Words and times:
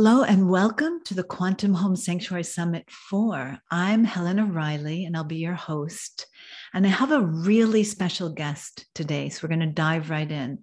Hello 0.00 0.22
and 0.22 0.48
welcome 0.48 1.00
to 1.06 1.14
the 1.14 1.24
Quantum 1.24 1.74
Home 1.74 1.96
Sanctuary 1.96 2.44
Summit 2.44 2.88
4. 2.88 3.58
I'm 3.68 4.04
Helena 4.04 4.44
Riley 4.44 5.04
and 5.04 5.16
I'll 5.16 5.24
be 5.24 5.38
your 5.38 5.54
host. 5.54 6.28
And 6.72 6.86
I 6.86 6.90
have 6.90 7.10
a 7.10 7.20
really 7.20 7.82
special 7.82 8.28
guest 8.28 8.86
today, 8.94 9.28
so 9.28 9.40
we're 9.42 9.56
going 9.56 9.68
to 9.68 9.74
dive 9.74 10.08
right 10.08 10.30
in. 10.30 10.60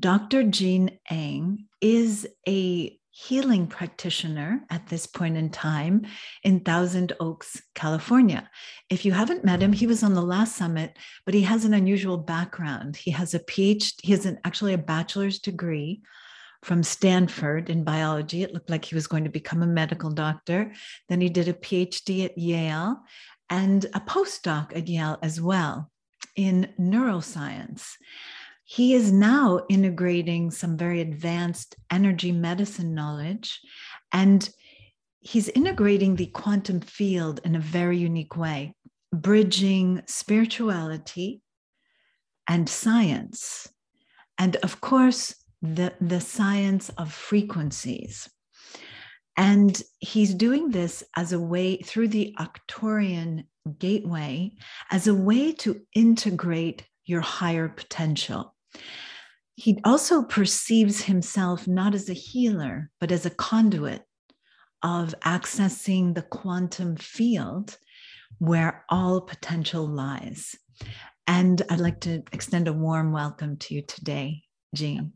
Dr. 0.00 0.44
Jean 0.44 0.98
Eng 1.10 1.66
is 1.82 2.26
a 2.48 2.98
healing 3.10 3.66
practitioner 3.66 4.62
at 4.70 4.86
this 4.86 5.06
point 5.06 5.36
in 5.36 5.50
time 5.50 6.06
in 6.42 6.60
Thousand 6.60 7.12
Oaks, 7.20 7.60
California. 7.74 8.48
If 8.88 9.04
you 9.04 9.12
haven't 9.12 9.44
met 9.44 9.62
him, 9.62 9.74
he 9.74 9.86
was 9.86 10.02
on 10.02 10.14
the 10.14 10.22
last 10.22 10.56
summit, 10.56 10.96
but 11.26 11.34
he 11.34 11.42
has 11.42 11.66
an 11.66 11.74
unusual 11.74 12.16
background. 12.16 12.96
He 12.96 13.10
has 13.10 13.34
a 13.34 13.40
PhD, 13.40 13.92
he 14.02 14.12
has 14.12 14.24
an, 14.24 14.38
actually 14.46 14.72
a 14.72 14.78
bachelor's 14.78 15.40
degree 15.40 16.00
from 16.62 16.82
Stanford 16.82 17.68
in 17.68 17.84
biology. 17.84 18.42
It 18.42 18.54
looked 18.54 18.70
like 18.70 18.84
he 18.84 18.94
was 18.94 19.06
going 19.06 19.24
to 19.24 19.30
become 19.30 19.62
a 19.62 19.66
medical 19.66 20.10
doctor. 20.10 20.72
Then 21.08 21.20
he 21.20 21.28
did 21.28 21.48
a 21.48 21.54
PhD 21.54 22.24
at 22.24 22.38
Yale 22.38 23.00
and 23.50 23.84
a 23.86 24.00
postdoc 24.00 24.76
at 24.76 24.88
Yale 24.88 25.18
as 25.22 25.40
well 25.40 25.90
in 26.36 26.72
neuroscience. 26.78 27.90
He 28.64 28.94
is 28.94 29.12
now 29.12 29.66
integrating 29.68 30.50
some 30.50 30.78
very 30.78 31.00
advanced 31.00 31.76
energy 31.90 32.32
medicine 32.32 32.94
knowledge 32.94 33.60
and 34.12 34.48
he's 35.20 35.48
integrating 35.50 36.16
the 36.16 36.26
quantum 36.26 36.80
field 36.80 37.40
in 37.44 37.56
a 37.56 37.60
very 37.60 37.98
unique 37.98 38.36
way, 38.36 38.74
bridging 39.12 40.02
spirituality 40.06 41.42
and 42.48 42.68
science. 42.68 43.68
And 44.38 44.56
of 44.56 44.80
course, 44.80 45.34
the, 45.62 45.94
the 46.00 46.20
science 46.20 46.88
of 46.90 47.12
frequencies. 47.12 48.28
And 49.36 49.80
he's 50.00 50.34
doing 50.34 50.70
this 50.70 51.02
as 51.16 51.32
a 51.32 51.40
way 51.40 51.78
through 51.78 52.08
the 52.08 52.36
Arcturian 52.38 53.44
gateway, 53.78 54.52
as 54.90 55.06
a 55.06 55.14
way 55.14 55.52
to 55.52 55.80
integrate 55.94 56.84
your 57.06 57.20
higher 57.20 57.68
potential. 57.68 58.54
He 59.54 59.80
also 59.84 60.22
perceives 60.22 61.02
himself 61.02 61.68
not 61.68 61.94
as 61.94 62.10
a 62.10 62.14
healer, 62.14 62.90
but 63.00 63.12
as 63.12 63.24
a 63.24 63.30
conduit 63.30 64.02
of 64.82 65.14
accessing 65.24 66.14
the 66.14 66.22
quantum 66.22 66.96
field 66.96 67.78
where 68.38 68.84
all 68.88 69.20
potential 69.20 69.86
lies. 69.86 70.56
And 71.26 71.62
I'd 71.70 71.80
like 71.80 72.00
to 72.00 72.22
extend 72.32 72.66
a 72.66 72.72
warm 72.72 73.12
welcome 73.12 73.56
to 73.58 73.74
you 73.74 73.82
today, 73.82 74.42
Jean. 74.74 75.12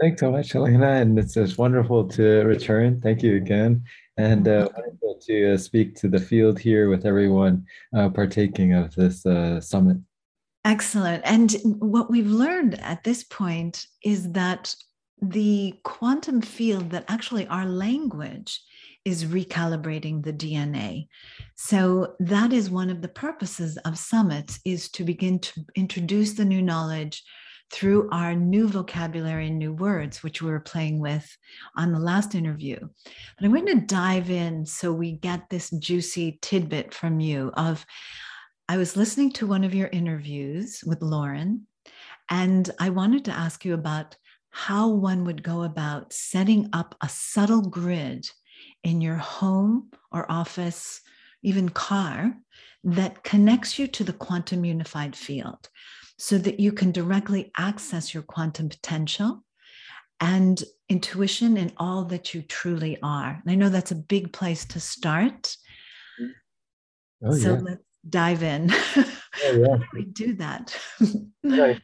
Thanks 0.00 0.20
so 0.20 0.30
much, 0.30 0.54
Elena, 0.54 0.92
and 0.92 1.18
it's, 1.18 1.36
it's 1.36 1.58
wonderful 1.58 2.06
to 2.10 2.44
return. 2.44 3.00
Thank 3.00 3.22
you 3.22 3.36
again, 3.36 3.82
and 4.16 4.46
uh, 4.46 4.68
wonderful 4.76 5.18
to 5.22 5.54
uh, 5.54 5.56
speak 5.56 5.96
to 5.96 6.08
the 6.08 6.20
field 6.20 6.58
here 6.58 6.88
with 6.88 7.04
everyone 7.04 7.66
uh, 7.96 8.08
partaking 8.08 8.74
of 8.74 8.94
this 8.94 9.26
uh, 9.26 9.60
summit. 9.60 9.96
Excellent. 10.64 11.22
And 11.24 11.52
what 11.80 12.10
we've 12.10 12.30
learned 12.30 12.78
at 12.80 13.02
this 13.02 13.24
point 13.24 13.86
is 14.04 14.30
that 14.32 14.72
the 15.20 15.74
quantum 15.82 16.42
field, 16.42 16.90
that 16.90 17.04
actually 17.08 17.48
our 17.48 17.66
language 17.66 18.60
is 19.04 19.24
recalibrating 19.24 20.22
the 20.22 20.32
DNA. 20.32 21.08
So 21.56 22.14
that 22.20 22.52
is 22.52 22.70
one 22.70 22.90
of 22.90 23.02
the 23.02 23.08
purposes 23.08 23.78
of 23.78 23.98
summits 23.98 24.60
is 24.64 24.90
to 24.90 25.04
begin 25.04 25.38
to 25.40 25.64
introduce 25.74 26.34
the 26.34 26.44
new 26.44 26.62
knowledge 26.62 27.24
through 27.70 28.08
our 28.10 28.34
new 28.34 28.68
vocabulary 28.68 29.48
and 29.48 29.58
new 29.58 29.72
words, 29.72 30.22
which 30.22 30.40
we 30.40 30.50
were 30.50 30.60
playing 30.60 31.00
with 31.00 31.36
on 31.76 31.92
the 31.92 31.98
last 31.98 32.34
interview. 32.34 32.78
But 32.80 33.44
I'm 33.44 33.52
going 33.52 33.66
to 33.66 33.86
dive 33.86 34.30
in 34.30 34.64
so 34.64 34.92
we 34.92 35.12
get 35.12 35.48
this 35.50 35.70
juicy 35.70 36.38
tidbit 36.40 36.94
from 36.94 37.20
you 37.20 37.52
of 37.54 37.84
I 38.70 38.76
was 38.76 38.96
listening 38.96 39.32
to 39.32 39.46
one 39.46 39.64
of 39.64 39.74
your 39.74 39.88
interviews 39.88 40.82
with 40.86 41.00
Lauren, 41.00 41.66
and 42.30 42.70
I 42.78 42.90
wanted 42.90 43.24
to 43.26 43.32
ask 43.32 43.64
you 43.64 43.72
about 43.72 44.16
how 44.50 44.88
one 44.88 45.24
would 45.24 45.42
go 45.42 45.62
about 45.62 46.12
setting 46.12 46.68
up 46.72 46.94
a 47.00 47.08
subtle 47.08 47.62
grid 47.62 48.28
in 48.84 49.00
your 49.00 49.16
home 49.16 49.90
or 50.12 50.30
office, 50.30 51.00
even 51.42 51.68
car, 51.68 52.34
that 52.84 53.24
connects 53.24 53.78
you 53.78 53.86
to 53.86 54.04
the 54.04 54.12
quantum 54.12 54.64
unified 54.64 55.16
field 55.16 55.68
so 56.18 56.36
that 56.36 56.58
you 56.60 56.72
can 56.72 56.90
directly 56.90 57.50
access 57.56 58.12
your 58.12 58.24
quantum 58.24 58.68
potential 58.68 59.44
and 60.20 60.64
intuition 60.88 61.56
in 61.56 61.72
all 61.76 62.04
that 62.04 62.34
you 62.34 62.42
truly 62.42 62.98
are. 63.02 63.40
And 63.40 63.50
I 63.50 63.54
know 63.54 63.68
that's 63.68 63.92
a 63.92 63.96
big 63.96 64.32
place 64.32 64.64
to 64.66 64.80
start. 64.80 65.56
Oh, 67.24 67.36
so 67.36 67.54
yeah. 67.54 67.60
let's 67.62 67.82
dive 68.08 68.42
in. 68.42 68.72
Oh, 69.44 69.52
yeah. 69.52 69.76
we 69.94 70.04
do 70.04 70.34
that? 70.34 70.76
right. 71.44 71.80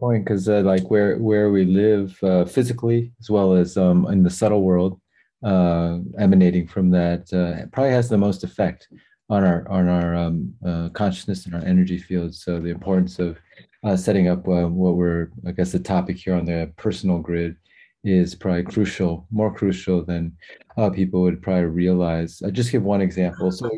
point 0.00 0.24
because 0.24 0.48
uh, 0.48 0.62
like 0.62 0.90
where 0.90 1.16
where 1.18 1.52
we 1.52 1.64
live 1.64 2.18
uh, 2.24 2.44
physically 2.44 3.12
as 3.20 3.30
well 3.30 3.52
as 3.52 3.76
um, 3.76 4.04
in 4.10 4.24
the 4.24 4.30
subtle 4.30 4.62
world 4.62 5.00
uh, 5.44 5.98
emanating 6.18 6.66
from 6.66 6.90
that 6.90 7.32
uh, 7.32 7.66
probably 7.70 7.92
has 7.92 8.08
the 8.08 8.18
most 8.18 8.42
effect 8.42 8.88
on 9.30 9.44
our 9.44 9.68
on 9.68 9.86
our 9.86 10.16
um, 10.16 10.52
uh, 10.66 10.88
consciousness 10.88 11.46
and 11.46 11.54
our 11.54 11.64
energy 11.64 11.98
fields 11.98 12.42
so 12.42 12.58
the 12.58 12.70
importance 12.70 13.20
of 13.20 13.38
uh, 13.84 13.96
setting 13.96 14.28
up 14.28 14.46
uh, 14.48 14.66
what 14.66 14.96
we're, 14.96 15.30
I 15.46 15.52
guess, 15.52 15.72
the 15.72 15.78
topic 15.78 16.16
here 16.16 16.34
on 16.34 16.44
the 16.44 16.72
personal 16.76 17.18
grid 17.18 17.56
is 18.04 18.34
probably 18.34 18.64
crucial, 18.64 19.26
more 19.30 19.52
crucial 19.54 20.04
than 20.04 20.36
uh, 20.76 20.90
people 20.90 21.22
would 21.22 21.42
probably 21.42 21.64
realize. 21.64 22.42
I'll 22.44 22.50
just 22.50 22.72
give 22.72 22.82
one 22.82 23.00
example. 23.00 23.50
So 23.50 23.70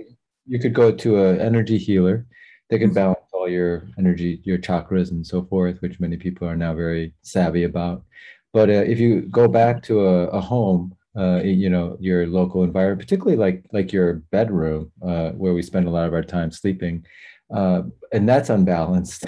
you 0.46 0.58
could 0.58 0.74
go 0.74 0.92
to 0.92 1.24
an 1.24 1.40
energy 1.40 1.78
healer. 1.78 2.26
They 2.68 2.78
can 2.78 2.88
mm-hmm. 2.88 2.94
balance 2.94 3.20
all 3.32 3.48
your 3.48 3.88
energy, 3.98 4.40
your 4.44 4.58
chakras, 4.58 5.10
and 5.10 5.26
so 5.26 5.44
forth, 5.44 5.80
which 5.80 6.00
many 6.00 6.16
people 6.16 6.48
are 6.48 6.56
now 6.56 6.74
very 6.74 7.14
savvy 7.22 7.64
about. 7.64 8.04
But 8.52 8.68
uh, 8.68 8.84
if 8.86 8.98
you 8.98 9.22
go 9.22 9.48
back 9.48 9.82
to 9.84 10.06
a, 10.06 10.26
a 10.28 10.40
home, 10.40 10.94
uh, 11.16 11.40
you 11.42 11.70
know, 11.70 11.96
your 12.00 12.26
local 12.26 12.62
environment, 12.62 13.00
particularly 13.00 13.36
like 13.36 13.64
like 13.72 13.92
your 13.92 14.14
bedroom, 14.30 14.92
uh, 15.02 15.30
where 15.30 15.54
we 15.54 15.62
spend 15.62 15.88
a 15.88 15.90
lot 15.90 16.06
of 16.06 16.14
our 16.14 16.22
time 16.22 16.52
sleeping, 16.52 17.04
uh, 17.52 17.82
and 18.12 18.28
that's 18.28 18.50
unbalanced 18.50 19.26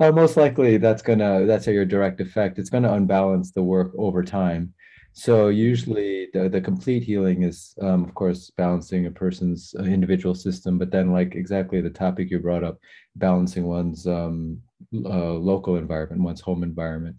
uh, 0.00 0.12
most 0.12 0.36
likely 0.36 0.76
that's 0.76 1.02
gonna 1.02 1.46
that's 1.46 1.66
your 1.66 1.84
direct 1.84 2.20
effect. 2.20 2.58
It's 2.58 2.70
gonna 2.70 2.92
unbalance 2.92 3.52
the 3.52 3.62
work 3.62 3.92
over 3.98 4.22
time. 4.22 4.74
So 5.16 5.48
usually 5.48 6.28
the, 6.34 6.48
the 6.48 6.60
complete 6.60 7.04
healing 7.04 7.44
is 7.44 7.74
um, 7.80 8.04
of 8.04 8.14
course 8.14 8.50
balancing 8.50 9.06
a 9.06 9.12
person's 9.12 9.72
uh, 9.78 9.84
individual 9.84 10.34
system 10.34 10.76
but 10.76 10.90
then 10.90 11.12
like 11.12 11.36
exactly 11.36 11.80
the 11.80 11.88
topic 11.88 12.30
you 12.30 12.40
brought 12.40 12.64
up 12.64 12.78
balancing 13.14 13.64
one's 13.64 14.08
um, 14.08 14.60
uh, 14.92 15.34
local 15.34 15.76
environment 15.76 16.20
one's 16.20 16.40
home 16.40 16.64
environment. 16.64 17.16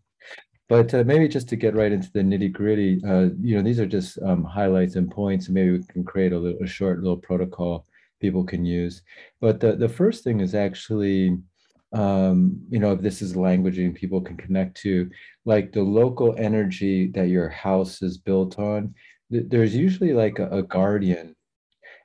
But 0.67 0.93
uh, 0.93 1.03
maybe 1.05 1.29
just 1.29 1.47
to 1.49 1.55
get 1.55 1.75
right 1.75 1.91
into 1.91 2.11
the 2.11 2.19
nitty 2.19 2.51
gritty 2.51 3.01
uh, 3.07 3.29
you 3.39 3.55
know 3.55 3.63
these 3.63 3.79
are 3.79 3.85
just 3.85 4.19
um, 4.23 4.43
highlights 4.43 4.95
and 4.97 5.09
points. 5.09 5.47
Maybe 5.47 5.72
we 5.72 5.83
can 5.85 6.03
create 6.03 6.33
a, 6.33 6.37
little, 6.37 6.61
a 6.61 6.67
short 6.67 6.99
little 6.99 7.17
protocol 7.17 7.85
people 8.19 8.43
can 8.43 8.66
use. 8.66 9.03
But 9.39 9.59
the, 9.59 9.75
the 9.75 9.89
first 9.89 10.23
thing 10.23 10.39
is 10.39 10.55
actually 10.55 11.37
um, 11.95 12.59
you 12.69 12.79
know, 12.79 12.91
if 12.91 13.01
this 13.01 13.22
is 13.22 13.35
languaging 13.35 13.95
people 13.95 14.19
can 14.19 14.35
connect 14.35 14.75
to, 14.81 15.09
like 15.45 15.72
the 15.72 15.81
local 15.81 16.35
energy 16.38 17.07
that 17.16 17.29
your 17.29 17.47
house 17.47 18.01
is 18.01 18.17
built 18.17 18.59
on, 18.59 18.94
th- 19.31 19.45
there's 19.47 19.73
usually 19.73 20.11
like 20.11 20.38
a, 20.39 20.50
a 20.50 20.61
guardian. 20.61 21.35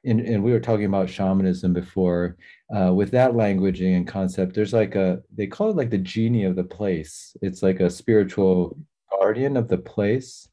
And, 0.05 0.21
and 0.21 0.43
we 0.45 0.53
were 0.53 0.61
talking 0.61 0.87
about 0.87 1.11
shamanism 1.11 1.73
before. 1.73 2.37
Uh, 2.75 2.95
with 2.95 3.11
that 3.11 3.33
languaging 3.33 3.97
and 3.97 4.06
concept, 4.06 4.55
there's 4.55 4.73
like 4.73 4.94
a, 4.94 5.20
they 5.37 5.49
call 5.49 5.70
it 5.70 5.76
like 5.76 5.91
the 5.91 5.99
genie 5.99 6.44
of 6.44 6.55
the 6.55 6.64
place. 6.64 7.37
It's 7.43 7.62
like 7.62 7.81
a 7.81 7.91
spiritual 7.91 8.79
guardian 9.11 9.56
of 9.56 9.67
the 9.67 9.79
place. 9.79 10.49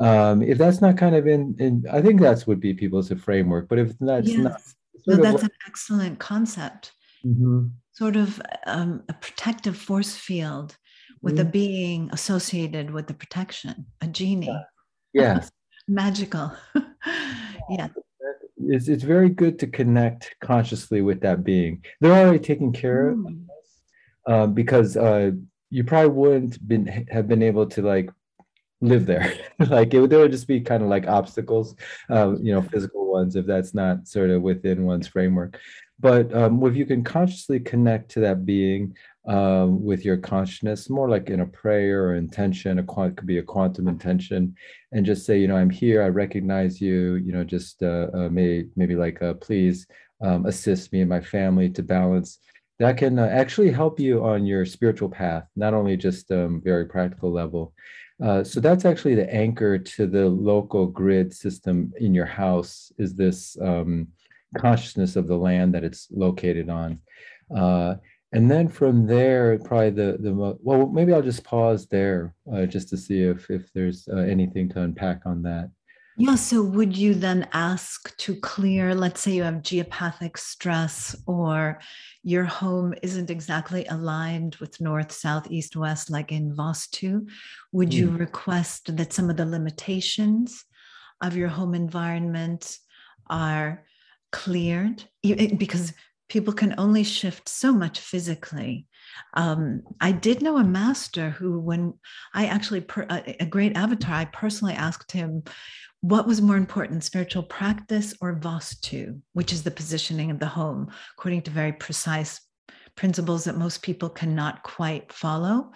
Um, 0.00 0.42
if 0.42 0.56
that's 0.56 0.80
not 0.80 0.96
kind 0.96 1.14
of 1.14 1.26
in, 1.26 1.54
in 1.58 1.84
I 1.92 2.00
think 2.00 2.20
that's 2.20 2.46
would 2.46 2.60
be 2.60 2.72
people's 2.72 3.12
framework. 3.12 3.68
But 3.68 3.80
if 3.80 3.98
that's 3.98 4.28
yes. 4.28 4.38
not, 4.38 4.60
no, 5.06 5.16
that's 5.22 5.42
an 5.42 5.50
excellent 5.66 6.18
concept. 6.18 6.92
Mm-hmm 7.24 7.66
sort 7.98 8.14
of 8.14 8.40
um, 8.66 9.02
a 9.08 9.12
protective 9.12 9.76
force 9.76 10.14
field 10.14 10.76
with 11.20 11.36
mm. 11.36 11.40
a 11.40 11.44
being 11.44 12.08
associated 12.12 12.92
with 12.92 13.08
the 13.08 13.14
protection, 13.14 13.86
a 14.00 14.06
genie. 14.06 14.56
Yeah. 15.12 15.44
Magical. 15.88 16.52
yeah. 17.70 17.88
It's, 18.56 18.86
it's 18.86 19.02
very 19.02 19.30
good 19.30 19.58
to 19.58 19.66
connect 19.66 20.36
consciously 20.40 21.02
with 21.02 21.20
that 21.22 21.42
being. 21.42 21.84
They're 22.00 22.12
already 22.12 22.38
taken 22.38 22.72
care 22.72 23.16
mm. 23.16 23.46
of 24.26 24.32
um, 24.32 24.54
because 24.54 24.96
uh, 24.96 25.32
you 25.70 25.82
probably 25.82 26.10
wouldn't 26.10 26.68
been 26.68 26.86
have 27.10 27.26
been 27.26 27.42
able 27.42 27.66
to 27.66 27.82
like 27.82 28.10
live 28.80 29.06
there. 29.06 29.34
like 29.58 29.92
it 29.92 30.00
would, 30.00 30.10
there 30.10 30.20
would 30.20 30.30
just 30.30 30.46
be 30.46 30.60
kind 30.60 30.84
of 30.84 30.88
like 30.88 31.08
obstacles, 31.08 31.74
um, 32.10 32.36
you 32.44 32.52
know, 32.52 32.62
physical 32.62 33.10
ones 33.10 33.34
if 33.34 33.44
that's 33.44 33.74
not 33.74 34.06
sort 34.06 34.30
of 34.30 34.42
within 34.42 34.84
one's 34.84 35.08
framework. 35.08 35.58
But 36.00 36.32
um, 36.32 36.64
if 36.64 36.76
you 36.76 36.86
can 36.86 37.02
consciously 37.02 37.58
connect 37.58 38.10
to 38.12 38.20
that 38.20 38.46
being 38.46 38.96
um, 39.26 39.84
with 39.84 40.04
your 40.04 40.16
consciousness, 40.16 40.88
more 40.88 41.08
like 41.08 41.28
in 41.28 41.40
a 41.40 41.46
prayer 41.46 42.04
or 42.04 42.14
intention, 42.14 42.78
a 42.78 42.82
quant 42.84 43.16
could 43.16 43.26
be 43.26 43.38
a 43.38 43.42
quantum 43.42 43.88
intention, 43.88 44.54
and 44.92 45.04
just 45.04 45.26
say, 45.26 45.38
you 45.38 45.48
know, 45.48 45.56
I'm 45.56 45.70
here, 45.70 46.02
I 46.02 46.08
recognize 46.08 46.80
you, 46.80 47.16
you 47.16 47.32
know, 47.32 47.44
just 47.44 47.82
uh, 47.82 48.08
uh, 48.14 48.28
maybe 48.30 48.68
maybe 48.76 48.94
like, 48.94 49.20
uh, 49.22 49.34
please 49.34 49.86
um, 50.22 50.46
assist 50.46 50.92
me 50.92 51.00
and 51.00 51.10
my 51.10 51.20
family 51.20 51.68
to 51.70 51.82
balance. 51.82 52.38
That 52.78 52.96
can 52.96 53.18
uh, 53.18 53.26
actually 53.26 53.72
help 53.72 53.98
you 53.98 54.24
on 54.24 54.46
your 54.46 54.64
spiritual 54.64 55.08
path, 55.08 55.48
not 55.56 55.74
only 55.74 55.96
just 55.96 56.30
um, 56.30 56.62
very 56.64 56.86
practical 56.86 57.32
level. 57.32 57.72
Uh, 58.22 58.42
so 58.42 58.60
that's 58.60 58.84
actually 58.84 59.14
the 59.14 59.32
anchor 59.32 59.78
to 59.78 60.06
the 60.06 60.26
local 60.28 60.86
grid 60.86 61.34
system 61.34 61.92
in 61.98 62.14
your 62.14 62.26
house. 62.26 62.92
Is 62.98 63.14
this 63.14 63.56
um, 63.60 64.08
consciousness 64.56 65.16
of 65.16 65.26
the 65.26 65.36
land 65.36 65.74
that 65.74 65.84
it's 65.84 66.08
located 66.10 66.70
on? 66.70 67.00
Uh, 67.54 67.96
and 68.32 68.50
then 68.50 68.68
from 68.68 69.06
there, 69.06 69.58
probably 69.58 69.90
the 69.90 70.18
the 70.20 70.56
well, 70.60 70.88
maybe 70.88 71.12
I'll 71.12 71.22
just 71.22 71.44
pause 71.44 71.86
there 71.86 72.34
uh, 72.52 72.66
just 72.66 72.88
to 72.90 72.96
see 72.96 73.22
if 73.22 73.50
if 73.50 73.72
there's 73.72 74.06
uh, 74.12 74.18
anything 74.18 74.68
to 74.70 74.82
unpack 74.82 75.22
on 75.24 75.42
that. 75.42 75.70
Yeah. 76.20 76.34
So 76.34 76.64
would 76.64 76.96
you 76.96 77.14
then 77.14 77.48
ask 77.52 78.14
to 78.16 78.34
clear, 78.34 78.92
let's 78.92 79.20
say 79.20 79.34
you 79.34 79.44
have 79.44 79.62
geopathic 79.62 80.36
stress 80.36 81.14
or 81.26 81.78
your 82.24 82.42
home 82.42 82.92
isn't 83.04 83.30
exactly 83.30 83.86
aligned 83.86 84.56
with 84.56 84.80
north, 84.80 85.12
south, 85.12 85.48
east, 85.48 85.76
west, 85.76 86.10
like 86.10 86.32
in 86.32 86.56
Vastu? 86.56 87.28
Would 87.70 87.94
you 87.94 88.08
mm. 88.08 88.18
request 88.18 88.96
that 88.96 89.12
some 89.12 89.30
of 89.30 89.36
the 89.36 89.46
limitations 89.46 90.64
of 91.22 91.36
your 91.36 91.48
home 91.48 91.72
environment 91.72 92.78
are 93.30 93.84
cleared? 94.32 95.04
Because 95.22 95.92
people 96.28 96.52
can 96.52 96.74
only 96.78 97.04
shift 97.04 97.48
so 97.48 97.72
much 97.72 98.00
physically. 98.00 98.86
Um, 99.34 99.82
I 100.00 100.12
did 100.12 100.42
know 100.42 100.58
a 100.58 100.64
master 100.64 101.30
who, 101.30 101.58
when 101.58 101.94
I 102.34 102.46
actually, 102.46 102.82
per, 102.82 103.06
a, 103.08 103.42
a 103.42 103.46
great 103.46 103.76
avatar, 103.76 104.14
I 104.14 104.24
personally 104.26 104.74
asked 104.74 105.12
him, 105.12 105.42
what 106.00 106.26
was 106.26 106.40
more 106.40 106.56
important, 106.56 107.02
spiritual 107.02 107.42
practice 107.42 108.14
or 108.20 108.38
vastu, 108.38 109.20
which 109.32 109.52
is 109.52 109.62
the 109.64 109.70
positioning 109.70 110.30
of 110.30 110.38
the 110.38 110.46
home, 110.46 110.90
according 111.16 111.42
to 111.42 111.50
very 111.50 111.72
precise 111.72 112.40
principles 112.94 113.44
that 113.44 113.56
most 113.56 113.82
people 113.82 114.08
cannot 114.08 114.62
quite 114.62 115.12
follow. 115.12 115.72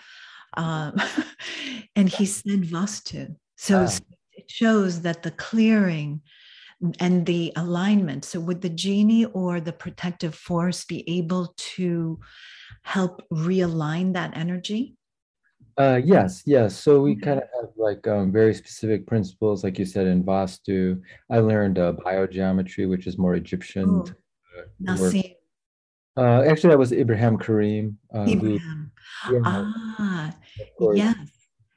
Um, 0.57 1.01
and 1.97 2.09
he 2.09 2.27
said 2.27 2.63
vastu. 2.63 3.35
So 3.57 3.87
it 4.33 4.51
shows 4.51 5.03
that 5.03 5.23
the 5.23 5.31
clearing 5.31 6.21
and 6.99 7.27
the 7.27 7.53
alignment. 7.57 8.25
So, 8.25 8.41
would 8.41 8.61
the 8.61 8.69
genie 8.69 9.27
or 9.27 9.61
the 9.61 9.73
protective 9.73 10.35
force 10.35 10.85
be 10.85 11.09
able 11.19 11.55
to 11.77 12.19
help 12.83 13.23
realign 13.31 14.15
that 14.15 14.37
energy? 14.37 14.97
Uh, 15.79 16.01
yes, 16.05 16.43
yes. 16.45 16.77
So 16.77 17.01
we 17.01 17.17
kind 17.17 17.41
of 17.41 17.49
have 17.59 17.71
like 17.77 18.07
um, 18.07 18.31
very 18.31 18.53
specific 18.53 19.07
principles, 19.07 19.65
like 19.65 19.79
you 19.79 19.87
said 19.87 20.07
in 20.07 20.23
Vastu. 20.23 21.01
I 21.31 21.39
learned 21.39 21.79
uh, 21.79 21.95
biogeometry, 22.05 22.89
which 22.89 23.07
is 23.07 23.17
more 23.17 23.35
Egyptian. 23.35 24.05
Oh. 24.87 25.23
Uh, 26.15 26.43
actually, 26.43 26.71
that 26.71 26.79
was 26.79 26.93
Ibrahim 26.93 27.39
Karim. 27.39 27.99
Uh, 28.15 28.27
Ibrahim. 28.29 28.93
Who, 29.25 29.35
yeah, 29.35 29.41
ah, 29.47 30.37
yes. 30.95 31.17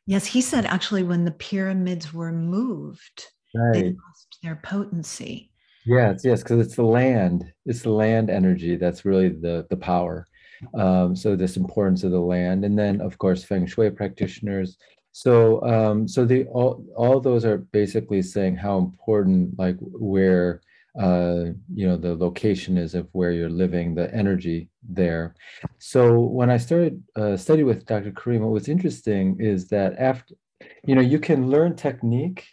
Yes, 0.07 0.25
he 0.25 0.42
said 0.42 0.66
actually 0.66 1.04
when 1.04 1.25
the 1.25 1.31
pyramids 1.31 2.13
were 2.13 2.31
moved, 2.31 3.28
right. 3.56 3.74
they 3.74 3.96
their 4.45 4.56
potency. 4.63 5.50
Yes, 5.86 6.21
yes, 6.24 6.42
because 6.42 6.65
it's 6.65 6.75
the 6.75 6.83
land. 6.83 7.51
It's 7.65 7.81
the 7.81 7.92
land 7.92 8.30
energy 8.30 8.75
that's 8.75 9.06
really 9.06 9.30
the 9.30 9.68
the 9.69 9.77
power. 9.77 10.27
Um, 10.74 11.15
so 11.15 11.36
this 11.36 11.57
importance 11.57 12.03
of 12.03 12.12
the 12.12 12.19
land, 12.19 12.63
and 12.63 12.77
then 12.77 13.01
of 13.01 13.18
course 13.18 13.44
feng 13.44 13.68
shui 13.68 13.89
practitioners. 13.92 14.77
So 15.12 15.63
um, 15.63 16.07
so 16.07 16.25
the 16.25 16.45
all 16.45 16.83
all 16.95 17.19
those 17.19 17.45
are 17.45 17.57
basically 17.57 18.21
saying 18.21 18.56
how 18.56 18.77
important 18.77 19.57
like 19.59 19.77
where 19.80 20.62
uh, 21.00 21.51
you 21.74 21.88
know 21.88 21.97
the 21.97 22.15
location 22.15 22.77
is 22.77 22.95
of 22.95 23.07
where 23.12 23.31
you're 23.31 23.50
living, 23.50 23.94
the 23.94 24.13
energy 24.13 24.69
there. 24.88 25.36
So 25.77 26.19
when 26.19 26.50
I 26.50 26.57
started 26.57 27.03
uh, 27.15 27.38
study 27.38 27.63
with 27.63 27.86
Dr. 27.86 28.12
Karim, 28.12 28.42
what 28.42 28.51
was 28.51 28.69
interesting 28.69 29.38
is 29.39 29.68
that 29.68 30.00
after 30.00 30.33
you 30.83 30.95
know 30.95 31.01
you 31.01 31.19
can 31.19 31.50
learn 31.50 31.75
technique, 31.75 32.45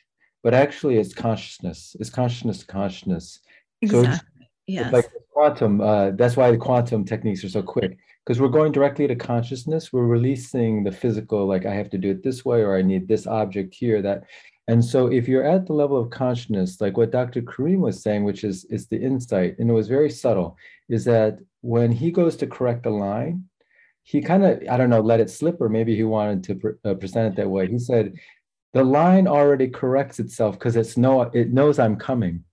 but 0.43 0.55
actually 0.55 0.99
it's 0.99 1.15
consciousness. 1.15 1.97
It's 2.01 2.11
consciousness 2.11 2.65
consciousness. 2.65 3.41
Exactly. 3.81 4.17
So 4.17 4.47
yes. 4.67 4.93
like 4.93 5.11
quantum 5.33 5.81
uh, 5.81 6.11
that's 6.13 6.37
why 6.37 6.51
the 6.51 6.57
quantum 6.57 7.05
techniques 7.05 7.45
are 7.45 7.49
so 7.49 7.63
quick 7.63 7.99
because 8.25 8.41
we're 8.41 8.49
going 8.49 8.73
directly 8.73 9.07
to 9.07 9.17
consciousness 9.17 9.93
we're 9.93 10.07
releasing 10.07 10.85
the 10.85 10.93
physical 10.93 11.47
like 11.47 11.67
i 11.67 11.75
have 11.75 11.91
to 11.91 11.99
do 11.99 12.11
it 12.11 12.23
this 12.23 12.45
way 12.45 12.63
or 12.63 12.77
i 12.77 12.83
need 12.83 13.09
this 13.09 13.27
object 13.27 13.75
here 13.75 14.03
that 14.03 14.25
and 14.69 14.85
so 14.85 15.07
if 15.07 15.27
you're 15.27 15.45
at 15.45 15.67
the 15.67 15.73
level 15.73 15.99
of 16.01 16.11
consciousness 16.11 16.81
like 16.81 16.97
what 16.97 17.11
dr 17.11 17.41
karim 17.43 17.81
was 17.81 18.03
saying 18.03 18.25
which 18.25 18.45
is 18.45 18.65
is 18.67 18.87
the 18.87 19.01
insight 19.01 19.59
and 19.59 19.71
it 19.71 19.75
was 19.75 19.89
very 19.89 20.11
subtle 20.11 20.57
is 20.89 21.05
that 21.05 21.39
when 21.63 21.91
he 21.91 22.11
goes 22.11 22.37
to 22.37 22.47
correct 22.47 22.87
a 22.87 22.91
line 22.91 23.45
he 24.03 24.21
kind 24.21 24.45
of 24.45 24.63
i 24.71 24.77
don't 24.77 24.91
know 24.91 25.01
let 25.01 25.21
it 25.21 25.31
slip 25.31 25.61
or 25.61 25.69
maybe 25.69 25.97
he 25.97 26.05
wanted 26.05 26.45
to 26.45 26.55
pre- 26.55 26.73
uh, 26.85 26.95
present 26.95 27.33
it 27.33 27.37
that 27.37 27.49
way 27.49 27.67
he 27.67 27.79
said 27.79 28.13
the 28.73 28.83
line 28.83 29.27
already 29.27 29.69
corrects 29.69 30.19
itself 30.19 30.59
because 30.59 30.77
it's 30.77 30.97
no 30.97 31.23
it 31.23 31.53
knows 31.53 31.79
i'm 31.79 31.97
coming 31.97 32.45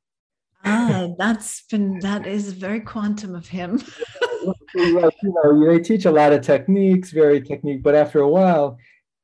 ah, 0.66 1.08
that's 1.18 1.64
been 1.64 2.00
that 2.00 2.28
is 2.28 2.54
very 2.54 2.80
quantum 2.80 3.36
of 3.36 3.48
him. 3.48 3.82
you 4.76 5.12
know, 5.24 5.68
they 5.68 5.80
teach 5.80 6.06
a 6.06 6.12
lot 6.12 6.34
of 6.34 6.42
techniques, 6.42 7.12
very 7.12 7.42
technique, 7.42 7.84
but 7.84 7.96
after 7.96 8.22
a 8.22 8.30
while, 8.30 8.78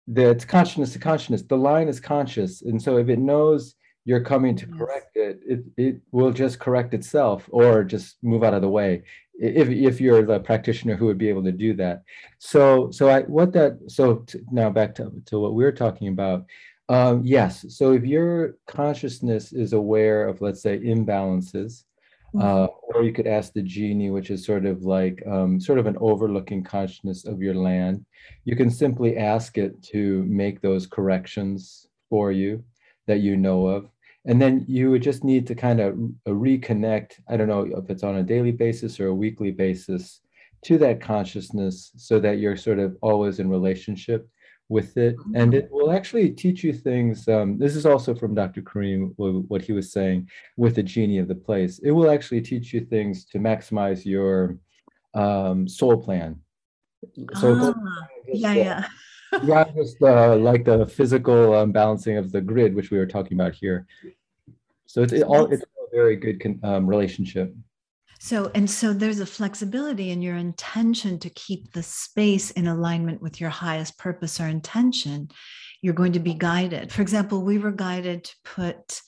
the 0.08 0.30
it's 0.30 0.46
consciousness 0.46 0.94
to 0.94 1.00
consciousness. 1.00 1.44
The 1.44 1.58
line 1.58 1.88
is 1.88 2.00
conscious, 2.00 2.62
and 2.62 2.82
so 2.82 2.98
if 2.98 3.10
it 3.10 3.20
knows 3.20 3.76
you're 4.08 4.22
coming 4.22 4.56
to 4.56 4.68
correct 4.68 5.16
it, 5.16 5.40
it 5.48 5.64
it 5.78 6.02
will 6.12 6.32
just 6.32 6.60
correct 6.60 6.94
itself 6.94 7.50
or 7.52 7.84
just 7.84 8.18
move 8.22 8.44
out 8.44 8.54
of 8.54 8.62
the 8.62 8.70
way. 8.70 9.04
If 9.34 9.70
if 9.70 10.00
you're 10.00 10.24
the 10.24 10.40
practitioner 10.40 10.96
who 10.96 11.08
would 11.08 11.18
be 11.18 11.30
able 11.30 11.44
to 11.44 11.52
do 11.52 11.74
that. 11.76 12.04
So 12.38 12.92
so 12.92 13.10
I 13.10 13.22
what 13.24 13.52
that 13.54 13.80
so 13.88 14.26
now 14.52 14.70
back 14.70 14.94
to 14.96 15.12
to 15.26 15.40
what 15.40 15.54
we 15.56 15.64
we're 15.64 15.72
talking 15.72 16.08
about 16.08 16.46
um, 16.90 17.22
yes. 17.24 17.66
So 17.70 17.94
if 17.94 18.06
your 18.06 18.58
consciousness 18.68 19.54
is 19.54 19.74
aware 19.74 20.28
of, 20.28 20.42
let's 20.42 20.62
say, 20.62 20.78
imbalances, 20.80 21.84
mm-hmm. 22.34 22.42
uh, 22.42 22.68
or 22.94 23.04
you 23.04 23.12
could 23.12 23.28
ask 23.28 23.54
the 23.54 23.64
genie, 23.64 24.12
which 24.12 24.30
is 24.30 24.46
sort 24.46 24.66
of 24.66 24.84
like 24.84 25.24
um, 25.26 25.60
sort 25.60 25.80
of 25.80 25.88
an 25.88 25.98
overlooking 26.00 26.64
consciousness 26.64 27.26
of 27.26 27.42
your 27.42 27.56
land, 27.56 28.06
you 28.44 28.56
can 28.56 28.70
simply 28.70 29.18
ask 29.18 29.58
it 29.58 29.82
to 29.84 30.24
make 30.24 30.62
those 30.62 30.86
corrections 30.86 31.88
for 32.10 32.32
you 32.32 32.64
that 33.08 33.20
you 33.20 33.36
know 33.36 33.68
of. 33.68 33.90
And 34.28 34.42
then 34.42 34.66
you 34.68 34.90
would 34.90 35.04
just 35.04 35.24
need 35.24 35.46
to 35.48 35.56
kind 35.56 35.80
of 35.80 35.96
reconnect. 36.28 37.14
I 37.30 37.38
don't 37.38 37.48
know 37.48 37.68
if 37.78 37.90
it's 37.90 38.04
on 38.04 38.18
a 38.18 38.24
daily 38.24 38.52
basis 38.52 39.00
or 39.00 39.08
a 39.08 39.14
weekly 39.14 39.52
basis 39.52 40.22
to 40.66 40.80
that 40.80 41.00
consciousness 41.00 41.92
so 41.96 42.20
that 42.20 42.40
you're 42.40 42.58
sort 42.58 42.80
of 42.80 42.98
always 43.02 43.40
in 43.40 43.50
relationship 43.50 44.28
with 44.68 44.98
it 44.98 45.16
and 45.36 45.54
it 45.54 45.70
will 45.72 45.92
actually 45.92 46.30
teach 46.30 46.64
you 46.64 46.74
things 46.74 47.28
um, 47.28 47.58
this 47.58 47.76
is 47.76 47.86
also 47.86 48.16
from 48.16 48.34
dr 48.34 48.60
Karim, 48.64 49.14
what 49.16 49.62
he 49.62 49.74
was 49.74 49.92
saying 49.92 50.28
with 50.58 50.76
the 50.76 50.84
genie 50.84 51.20
of 51.20 51.28
the 51.28 51.36
place. 51.36 51.80
It 51.80 51.92
will 51.92 52.10
actually 52.10 52.42
teach 52.42 52.74
you 52.74 52.82
things 52.82 53.26
to 53.26 53.38
maximize 53.38 54.06
your 54.06 54.58
um, 55.14 55.68
soul 55.68 55.98
plan. 55.98 56.40
So 57.36 57.74
ah, 57.78 58.08
yeah 58.28 58.54
yeah. 58.54 58.88
not 59.44 59.76
just 59.76 60.02
uh, 60.02 60.36
like 60.36 60.66
the 60.66 60.88
physical 60.88 61.54
um, 61.54 61.72
balancing 61.72 62.18
of 62.18 62.32
the 62.32 62.42
grid 62.42 62.74
which 62.74 62.90
we 62.90 62.98
were 62.98 63.06
talking 63.06 63.40
about 63.40 63.54
here. 63.54 63.86
So 64.88 65.04
it's 65.04 65.14
it 65.14 65.24
all 65.24 65.46
it's 65.52 65.64
a 65.64 65.96
very 65.96 66.16
good 66.16 66.60
um, 66.64 66.88
relationship 66.88 67.54
so, 68.26 68.50
and 68.56 68.68
so 68.68 68.92
there's 68.92 69.20
a 69.20 69.26
flexibility 69.26 70.10
in 70.10 70.20
your 70.20 70.36
intention 70.36 71.20
to 71.20 71.30
keep 71.30 71.72
the 71.72 71.84
space 71.84 72.50
in 72.50 72.66
alignment 72.66 73.22
with 73.22 73.40
your 73.40 73.52
highest 73.52 74.00
purpose 74.00 74.40
or 74.40 74.48
intention. 74.48 75.30
You're 75.84 75.94
going 75.94 76.14
to 76.14 76.20
be 76.20 76.34
guided. 76.34 76.92
For 76.92 77.04
example, 77.04 77.44
we 77.44 77.60
were 77.60 77.72
guided 77.72 78.24
to 78.24 78.36
put 78.44 79.00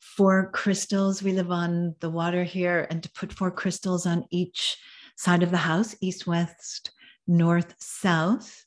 four 0.00 0.50
crystals. 0.50 1.22
We 1.22 1.34
live 1.34 1.52
on 1.52 1.94
the 2.00 2.10
water 2.10 2.42
here, 2.42 2.88
and 2.90 3.00
to 3.04 3.10
put 3.12 3.32
four 3.32 3.52
crystals 3.52 4.06
on 4.06 4.24
each 4.32 4.76
side 5.16 5.44
of 5.44 5.52
the 5.52 5.56
house 5.56 5.94
east, 6.00 6.26
west, 6.26 6.90
north, 7.28 7.76
south. 7.78 8.64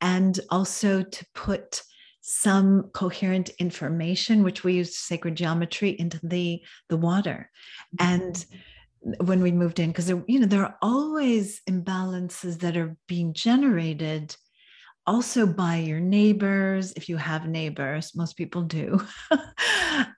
And 0.00 0.38
also 0.48 1.02
to 1.02 1.26
put 1.34 1.82
some 2.20 2.84
coherent 2.94 3.48
information, 3.58 4.44
which 4.44 4.62
we 4.62 4.74
use 4.74 4.96
sacred 4.96 5.34
geometry, 5.34 5.90
into 5.98 6.20
the, 6.22 6.62
the 6.88 6.96
water. 6.96 7.50
And 7.98 8.34
mm-hmm. 8.34 8.58
When 9.20 9.42
we 9.42 9.52
moved 9.52 9.78
in 9.78 9.90
because 9.90 10.08
you 10.08 10.40
know 10.40 10.46
there 10.46 10.64
are 10.64 10.78
always 10.80 11.60
imbalances 11.68 12.60
that 12.60 12.76
are 12.76 12.96
being 13.06 13.32
generated 13.34 14.34
also 15.06 15.46
by 15.46 15.76
your 15.76 16.00
neighbors 16.00 16.92
if 16.96 17.08
you 17.08 17.18
have 17.18 17.46
neighbors 17.46 18.12
most 18.14 18.36
people 18.36 18.62
do. 18.62 19.00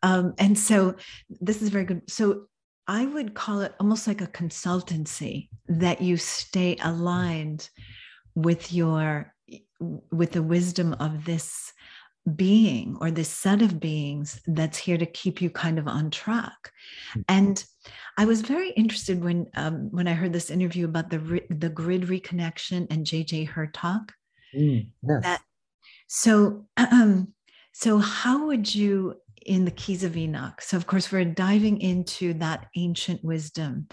Um, 0.03 0.33
and 0.39 0.59
so 0.59 0.95
this 1.29 1.61
is 1.61 1.69
very 1.69 1.85
good. 1.85 2.11
So 2.11 2.47
i 2.89 3.05
would 3.05 3.35
call 3.35 3.61
it 3.61 3.75
almost 3.81 4.07
like 4.07 4.21
a 4.21 4.27
consultancy 4.29 5.49
that 5.69 6.01
you 6.01 6.17
stay 6.17 6.77
aligned 6.83 7.69
with 8.35 8.73
your 8.73 9.35
with 10.11 10.33
the 10.33 10.43
wisdom 10.43 10.95
of 10.95 11.25
this 11.25 11.73
being 12.35 12.97
or 13.01 13.11
this 13.11 13.29
set 13.29 13.63
of 13.63 13.79
beings 13.79 14.41
that's 14.47 14.79
here 14.79 14.99
to 14.99 15.07
keep 15.07 15.41
you 15.41 15.51
kind 15.51 15.79
of 15.79 15.87
on 15.87 16.11
track. 16.11 16.73
Mm-hmm. 17.11 17.21
and 17.29 17.65
i 18.17 18.25
was 18.25 18.41
very 18.41 18.71
interested 18.71 19.23
when 19.23 19.47
um, 19.57 19.89
when 19.91 20.09
i 20.09 20.13
heard 20.13 20.33
this 20.33 20.51
interview 20.51 20.85
about 20.85 21.11
the 21.11 21.43
the 21.51 21.69
grid 21.69 22.03
reconnection 22.03 22.87
and 22.91 23.07
jj 23.07 23.49
Hurtak 23.49 24.11
mm, 24.55 24.87
yes. 25.03 25.23
that 25.23 25.41
so 26.09 26.67
um, 26.77 27.33
so 27.73 27.99
how 27.99 28.47
would 28.47 28.75
you 28.75 29.15
in 29.45 29.65
the 29.65 29.71
keys 29.71 30.03
of 30.03 30.17
enoch 30.17 30.61
so 30.61 30.77
of 30.77 30.87
course 30.87 31.13
we're 31.13 31.25
diving 31.25 31.81
into 31.81 32.35
that 32.35 32.67
ancient 32.77 33.23
wisdom. 33.25 33.89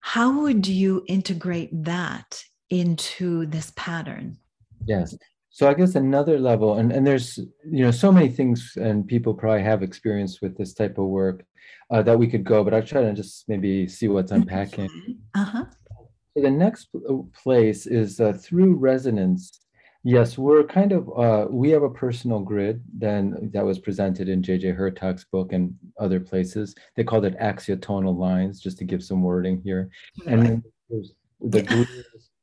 How 0.00 0.42
would 0.42 0.66
you 0.66 1.04
integrate 1.06 1.70
that 1.84 2.42
into 2.70 3.46
this 3.46 3.72
pattern? 3.76 4.38
Yes 4.86 5.14
so 5.58 5.68
i 5.68 5.74
guess 5.74 5.96
another 5.96 6.38
level 6.38 6.74
and, 6.78 6.92
and 6.92 7.04
there's 7.04 7.38
you 7.68 7.82
know 7.84 7.90
so 7.90 8.12
many 8.12 8.28
things 8.28 8.74
and 8.76 9.08
people 9.08 9.34
probably 9.34 9.62
have 9.62 9.82
experience 9.82 10.40
with 10.40 10.56
this 10.56 10.72
type 10.72 10.98
of 10.98 11.06
work 11.06 11.44
uh, 11.90 12.00
that 12.00 12.16
we 12.16 12.28
could 12.28 12.44
go 12.44 12.62
but 12.62 12.72
i'll 12.72 12.90
try 12.92 13.02
to 13.02 13.12
just 13.12 13.48
maybe 13.48 13.88
see 13.88 14.06
what's 14.06 14.30
unpacking. 14.30 14.88
uh-huh. 15.34 15.64
so 16.32 16.42
the 16.42 16.50
next 16.50 16.86
uh, 16.94 17.14
place 17.42 17.86
is 17.86 18.20
uh, 18.20 18.32
through 18.32 18.74
resonance. 18.74 19.58
Yes 20.04 20.38
we're 20.38 20.62
kind 20.62 20.92
of 20.92 21.02
uh, 21.18 21.46
we 21.50 21.70
have 21.70 21.82
a 21.82 21.90
personal 22.04 22.38
grid 22.38 22.80
then 22.96 23.50
that 23.52 23.64
was 23.64 23.80
presented 23.80 24.28
in 24.28 24.42
jj 24.42 24.64
Hurtak's 24.78 25.24
book 25.24 25.52
and 25.52 25.74
other 25.98 26.20
places. 26.20 26.76
They 26.94 27.02
called 27.02 27.24
it 27.24 27.36
axiotonal 27.40 28.16
lines 28.16 28.60
just 28.60 28.78
to 28.78 28.84
give 28.84 29.02
some 29.02 29.22
wording 29.22 29.60
here. 29.64 29.90
And 30.24 30.38
then 30.46 30.62
there's 30.88 31.14
the 31.40 31.62
yeah. 31.64 31.84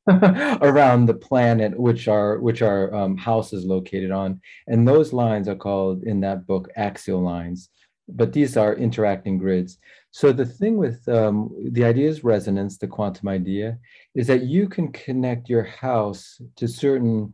around 0.62 1.06
the 1.06 1.14
planet 1.14 1.80
which 1.80 2.08
our 2.08 2.40
which 2.40 2.62
our 2.62 2.94
um, 2.94 3.18
house 3.18 3.54
is 3.54 3.66
located 3.66 4.12
on. 4.12 4.40
And 4.68 4.88
those 4.88 5.14
lines 5.14 5.48
are 5.48 5.56
called 5.56 6.04
in 6.04 6.20
that 6.22 6.46
book 6.46 6.70
axial 6.76 7.22
lines. 7.22 7.70
But 8.08 8.34
these 8.34 8.56
are 8.56 8.76
interacting 8.76 9.40
grids. 9.40 9.80
So 10.12 10.32
the 10.32 10.46
thing 10.46 10.78
with 10.78 11.08
um, 11.10 11.50
the 11.72 11.84
idea 11.84 12.08
is 12.08 12.24
resonance 12.24 12.78
the 12.78 12.88
quantum 12.88 13.28
idea 13.28 13.80
is 14.14 14.28
that 14.28 14.44
you 14.44 14.70
can 14.70 14.92
connect 14.92 15.50
your 15.50 15.64
house 15.64 16.40
to 16.58 16.68
certain 16.68 17.34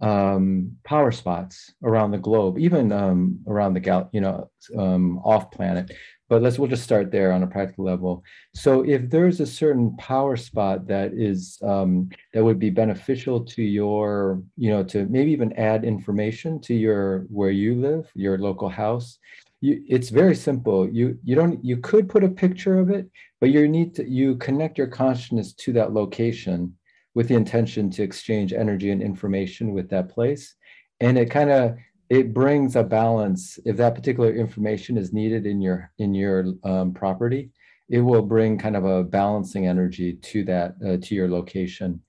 um, 0.00 0.76
power 0.84 1.12
spots 1.12 1.72
around 1.84 2.10
the 2.10 2.18
globe 2.18 2.58
even 2.58 2.90
um, 2.90 3.38
around 3.46 3.74
the 3.74 3.80
gal 3.80 4.10
you 4.12 4.20
know 4.20 4.50
um, 4.76 5.18
off 5.18 5.52
planet 5.52 5.92
but 6.32 6.40
let's 6.40 6.58
we'll 6.58 6.66
just 6.66 6.82
start 6.82 7.12
there 7.12 7.30
on 7.30 7.42
a 7.42 7.46
practical 7.46 7.84
level. 7.84 8.24
So 8.54 8.80
if 8.88 9.10
there's 9.10 9.40
a 9.40 9.46
certain 9.46 9.94
power 9.98 10.34
spot 10.34 10.86
that 10.86 11.12
is 11.12 11.58
um, 11.62 12.08
that 12.32 12.42
would 12.42 12.58
be 12.58 12.70
beneficial 12.70 13.44
to 13.52 13.62
your 13.62 14.42
you 14.56 14.70
know 14.70 14.82
to 14.84 15.04
maybe 15.10 15.30
even 15.30 15.52
add 15.58 15.84
information 15.84 16.58
to 16.62 16.74
your 16.74 17.26
where 17.28 17.50
you 17.50 17.74
live 17.74 18.10
your 18.14 18.38
local 18.38 18.70
house 18.70 19.18
you, 19.60 19.84
it's 19.86 20.08
very 20.08 20.34
simple. 20.34 20.88
You 20.88 21.18
you 21.22 21.34
don't 21.34 21.62
you 21.62 21.76
could 21.76 22.08
put 22.08 22.24
a 22.24 22.30
picture 22.44 22.78
of 22.78 22.88
it 22.88 23.10
but 23.38 23.50
you 23.50 23.68
need 23.68 23.94
to 23.96 24.08
you 24.08 24.36
connect 24.36 24.78
your 24.78 24.86
consciousness 24.86 25.52
to 25.64 25.74
that 25.74 25.92
location 25.92 26.74
with 27.14 27.28
the 27.28 27.34
intention 27.34 27.90
to 27.90 28.02
exchange 28.02 28.54
energy 28.54 28.90
and 28.90 29.02
information 29.02 29.74
with 29.74 29.90
that 29.90 30.08
place. 30.08 30.54
And 30.98 31.18
it 31.18 31.30
kind 31.30 31.50
of 31.50 31.76
it 32.12 32.34
brings 32.34 32.76
a 32.76 32.84
balance. 32.84 33.58
If 33.64 33.78
that 33.78 33.94
particular 33.94 34.30
information 34.34 34.98
is 34.98 35.12
needed 35.14 35.46
in 35.46 35.62
your 35.62 35.90
in 35.98 36.14
your 36.14 36.44
um, 36.62 36.92
property 36.92 37.50
it 37.88 38.00
will 38.00 38.22
bring 38.22 38.56
kind 38.56 38.74
of 38.74 38.84
a 38.84 39.04
balancing 39.04 39.66
energy 39.66 40.14
to 40.14 40.44
that 40.44 40.74
uh, 40.86 40.96
to 41.02 41.14
your 41.14 41.28
location. 41.28 42.00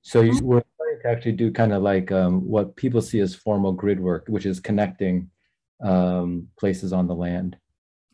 So 0.00 0.22
you, 0.22 0.38
we're 0.42 0.62
trying 0.78 1.00
to 1.02 1.08
actually 1.08 1.32
do 1.32 1.52
kind 1.52 1.74
of 1.74 1.82
like 1.82 2.10
um, 2.10 2.40
what 2.48 2.74
people 2.76 3.02
see 3.02 3.20
as 3.20 3.34
formal 3.34 3.72
grid 3.72 4.00
work 4.00 4.24
which 4.28 4.46
is 4.46 4.60
connecting 4.60 5.30
um, 5.82 6.48
places 6.58 6.92
on 6.92 7.06
the 7.06 7.14
land. 7.14 7.56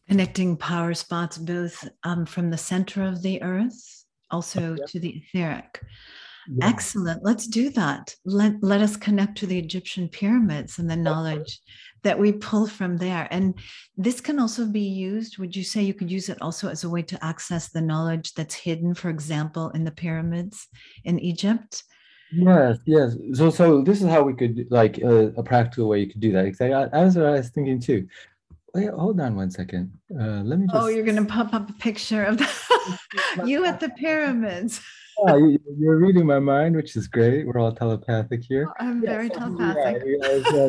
Connecting 0.08 0.56
power 0.56 0.94
spots 0.94 1.38
both 1.38 1.88
um, 2.02 2.26
from 2.26 2.50
the 2.50 2.58
center 2.58 3.04
of 3.04 3.22
the 3.22 3.40
earth 3.42 4.04
also 4.30 4.76
to 4.88 4.98
the 4.98 5.22
etheric 5.22 5.80
yeah. 6.48 6.68
Excellent. 6.68 7.24
Let's 7.24 7.46
do 7.46 7.70
that. 7.70 8.14
Let, 8.24 8.62
let 8.62 8.80
us 8.80 8.96
connect 8.96 9.38
to 9.38 9.46
the 9.46 9.58
Egyptian 9.58 10.08
pyramids 10.08 10.78
and 10.78 10.90
the 10.90 10.96
knowledge 10.96 11.60
that 12.02 12.18
we 12.18 12.32
pull 12.32 12.66
from 12.66 12.96
there. 12.96 13.28
And 13.30 13.54
this 13.96 14.20
can 14.20 14.38
also 14.38 14.66
be 14.66 14.80
used. 14.80 15.38
Would 15.38 15.54
you 15.54 15.64
say 15.64 15.82
you 15.82 15.94
could 15.94 16.10
use 16.10 16.28
it 16.28 16.42
also 16.42 16.68
as 16.68 16.84
a 16.84 16.90
way 16.90 17.02
to 17.02 17.24
access 17.24 17.68
the 17.68 17.80
knowledge 17.80 18.34
that's 18.34 18.54
hidden, 18.54 18.94
for 18.94 19.08
example, 19.08 19.70
in 19.70 19.84
the 19.84 19.90
pyramids 19.90 20.68
in 21.04 21.18
Egypt? 21.20 21.84
Yes, 22.32 22.78
yes. 22.86 23.14
So, 23.34 23.50
so 23.50 23.82
this 23.82 24.00
is 24.00 24.08
how 24.08 24.22
we 24.22 24.34
could 24.34 24.66
like 24.70 24.98
uh, 25.02 25.32
a 25.36 25.42
practical 25.42 25.88
way 25.88 26.00
you 26.00 26.08
could 26.08 26.20
do 26.20 26.32
that. 26.32 26.46
Exactly. 26.46 26.74
I, 26.74 26.84
I 26.84 27.04
was 27.04 27.16
I 27.16 27.30
was 27.30 27.50
thinking 27.50 27.78
too. 27.78 28.08
Wait, 28.74 28.88
hold 28.88 29.20
on 29.20 29.36
one 29.36 29.50
second. 29.50 29.92
Uh, 30.10 30.40
let 30.42 30.58
me. 30.58 30.66
Oh, 30.70 30.74
just... 30.74 30.84
Oh, 30.84 30.88
you're 30.88 31.04
going 31.04 31.16
to 31.16 31.26
pop 31.26 31.52
up 31.52 31.68
a 31.68 31.74
picture 31.74 32.24
of 32.24 32.38
the... 32.38 32.48
you 33.44 33.66
at 33.66 33.80
the 33.80 33.90
pyramids 33.90 34.80
yeah, 35.26 35.36
you, 35.36 35.90
are 35.90 35.96
reading 35.96 36.26
my 36.26 36.38
mind, 36.38 36.76
which 36.76 36.96
is 36.96 37.06
great. 37.08 37.46
We're 37.46 37.58
all 37.58 37.72
telepathic 37.72 38.42
here. 38.42 38.66
Oh, 38.68 38.72
I'm 38.80 39.00
very 39.00 39.28
yeah, 39.28 39.38
telepathic. 39.38 40.02
Yeah, 40.06 40.28
yeah, 40.28 40.68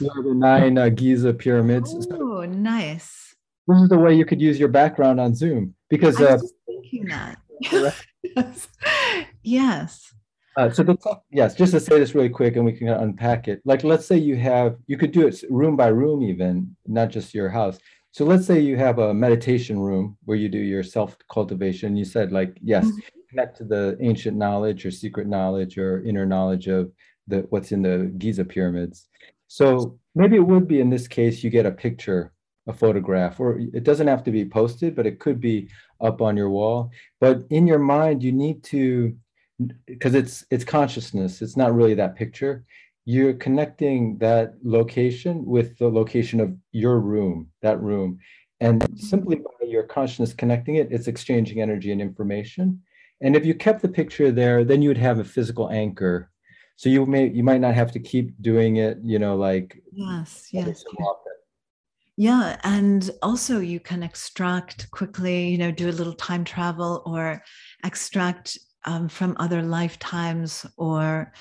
You 0.00 0.10
have 0.14 0.24
the 0.24 0.34
nine 0.34 0.78
uh, 0.78 0.88
Giza 0.88 1.32
pyramids. 1.34 2.06
Oh, 2.12 2.44
nice. 2.44 3.34
This 3.66 3.82
is 3.82 3.88
the 3.88 3.98
way 3.98 4.14
you 4.14 4.24
could 4.24 4.40
use 4.40 4.58
your 4.58 4.68
background 4.68 5.20
on 5.20 5.34
Zoom 5.34 5.74
because. 5.90 6.16
I 6.20 6.20
was 6.20 6.30
uh, 6.30 6.36
just 6.38 6.54
thinking 6.66 7.04
that. 7.06 7.38
yes. 8.22 8.68
yes. 9.42 10.14
Uh, 10.56 10.70
so 10.70 10.82
the 10.82 10.96
yes, 11.30 11.54
just 11.54 11.72
to 11.72 11.78
say 11.78 11.98
this 11.98 12.14
really 12.14 12.28
quick, 12.28 12.56
and 12.56 12.64
we 12.64 12.72
can 12.72 12.88
unpack 12.88 13.46
it. 13.46 13.60
Like, 13.64 13.84
let's 13.84 14.06
say 14.06 14.16
you 14.16 14.36
have, 14.36 14.76
you 14.86 14.96
could 14.96 15.12
do 15.12 15.26
it 15.26 15.40
room 15.50 15.76
by 15.76 15.88
room, 15.88 16.22
even 16.24 16.74
not 16.86 17.10
just 17.10 17.34
your 17.34 17.48
house. 17.48 17.78
So 18.10 18.24
let's 18.24 18.46
say 18.46 18.58
you 18.58 18.76
have 18.76 18.98
a 18.98 19.14
meditation 19.14 19.78
room 19.78 20.16
where 20.24 20.36
you 20.36 20.48
do 20.48 20.58
your 20.58 20.82
self 20.82 21.16
cultivation. 21.30 21.96
You 21.96 22.04
said 22.04 22.32
like, 22.32 22.56
yes, 22.60 22.86
mm-hmm 22.86 23.17
connect 23.30 23.56
to 23.58 23.64
the 23.64 23.96
ancient 24.00 24.36
knowledge 24.36 24.84
or 24.86 24.90
secret 24.90 25.26
knowledge 25.26 25.78
or 25.78 26.02
inner 26.04 26.26
knowledge 26.26 26.66
of 26.68 26.90
the 27.26 27.46
what's 27.50 27.72
in 27.72 27.82
the 27.82 28.12
Giza 28.18 28.44
pyramids. 28.44 29.08
So 29.48 29.98
maybe 30.14 30.36
it 30.36 30.46
would 30.46 30.68
be 30.68 30.80
in 30.80 30.90
this 30.90 31.08
case 31.08 31.42
you 31.42 31.50
get 31.50 31.66
a 31.66 31.70
picture, 31.70 32.32
a 32.66 32.72
photograph, 32.72 33.40
or 33.40 33.58
it 33.58 33.84
doesn't 33.84 34.06
have 34.06 34.24
to 34.24 34.30
be 34.30 34.44
posted, 34.44 34.94
but 34.94 35.06
it 35.06 35.20
could 35.20 35.40
be 35.40 35.68
up 36.00 36.20
on 36.20 36.36
your 36.36 36.50
wall. 36.50 36.90
But 37.20 37.44
in 37.50 37.66
your 37.66 37.78
mind, 37.78 38.22
you 38.22 38.32
need 38.32 38.62
to 38.64 39.16
because 39.86 40.14
it's 40.14 40.44
it's 40.50 40.64
consciousness, 40.64 41.42
it's 41.42 41.56
not 41.56 41.74
really 41.74 41.94
that 41.94 42.16
picture. 42.16 42.64
You're 43.04 43.34
connecting 43.34 44.18
that 44.18 44.54
location 44.62 45.44
with 45.46 45.78
the 45.78 45.88
location 45.88 46.40
of 46.40 46.54
your 46.72 47.00
room, 47.00 47.48
that 47.62 47.80
room. 47.80 48.18
And 48.60 48.86
simply 48.98 49.36
by 49.36 49.66
your 49.66 49.84
consciousness 49.84 50.34
connecting 50.34 50.74
it, 50.74 50.88
it's 50.90 51.08
exchanging 51.08 51.62
energy 51.62 51.90
and 51.90 52.02
information. 52.02 52.82
And 53.20 53.34
if 53.34 53.44
you 53.44 53.54
kept 53.54 53.82
the 53.82 53.88
picture 53.88 54.30
there, 54.30 54.64
then 54.64 54.82
you 54.82 54.88
would 54.88 54.98
have 54.98 55.18
a 55.18 55.24
physical 55.24 55.70
anchor. 55.70 56.30
So 56.76 56.88
you 56.88 57.04
may 57.06 57.28
you 57.28 57.42
might 57.42 57.60
not 57.60 57.74
have 57.74 57.90
to 57.92 57.98
keep 57.98 58.40
doing 58.40 58.76
it, 58.76 58.98
you 59.02 59.18
know, 59.18 59.36
like 59.36 59.82
yes, 59.92 60.48
yes. 60.52 60.84
Yeah, 62.16 62.56
and 62.64 63.10
also 63.22 63.60
you 63.60 63.78
can 63.78 64.02
extract 64.02 64.90
quickly, 64.90 65.48
you 65.48 65.58
know, 65.58 65.70
do 65.70 65.88
a 65.88 65.92
little 65.92 66.14
time 66.14 66.44
travel 66.44 67.02
or 67.06 67.42
extract 67.84 68.58
um, 68.84 69.08
from 69.08 69.36
other 69.38 69.62
lifetimes 69.62 70.66
or 70.76 71.32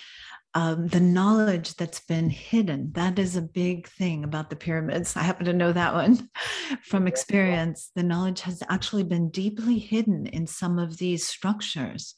um, 0.58 0.88
the 0.88 1.00
knowledge 1.00 1.76
that's 1.76 2.00
been 2.00 2.32
hidden. 2.32 2.92
That 2.94 3.20
is 3.20 3.36
a 3.36 3.44
big 3.44 3.88
thing 3.88 4.24
about 4.24 4.50
the 4.50 4.56
pyramids. 4.56 5.16
I 5.16 5.22
happen 5.22 5.46
to 5.46 5.54
know 5.54 5.72
that 5.72 5.94
one 5.94 6.32
from 6.84 7.06
experience. 7.06 7.92
The 7.94 8.02
knowledge 8.02 8.42
has 8.42 8.64
actually 8.68 9.04
been 9.04 9.30
deeply 9.30 9.78
hidden 9.78 10.26
in 10.26 10.48
some 10.48 10.80
of 10.80 10.98
these 10.98 11.28
structures. 11.28 12.16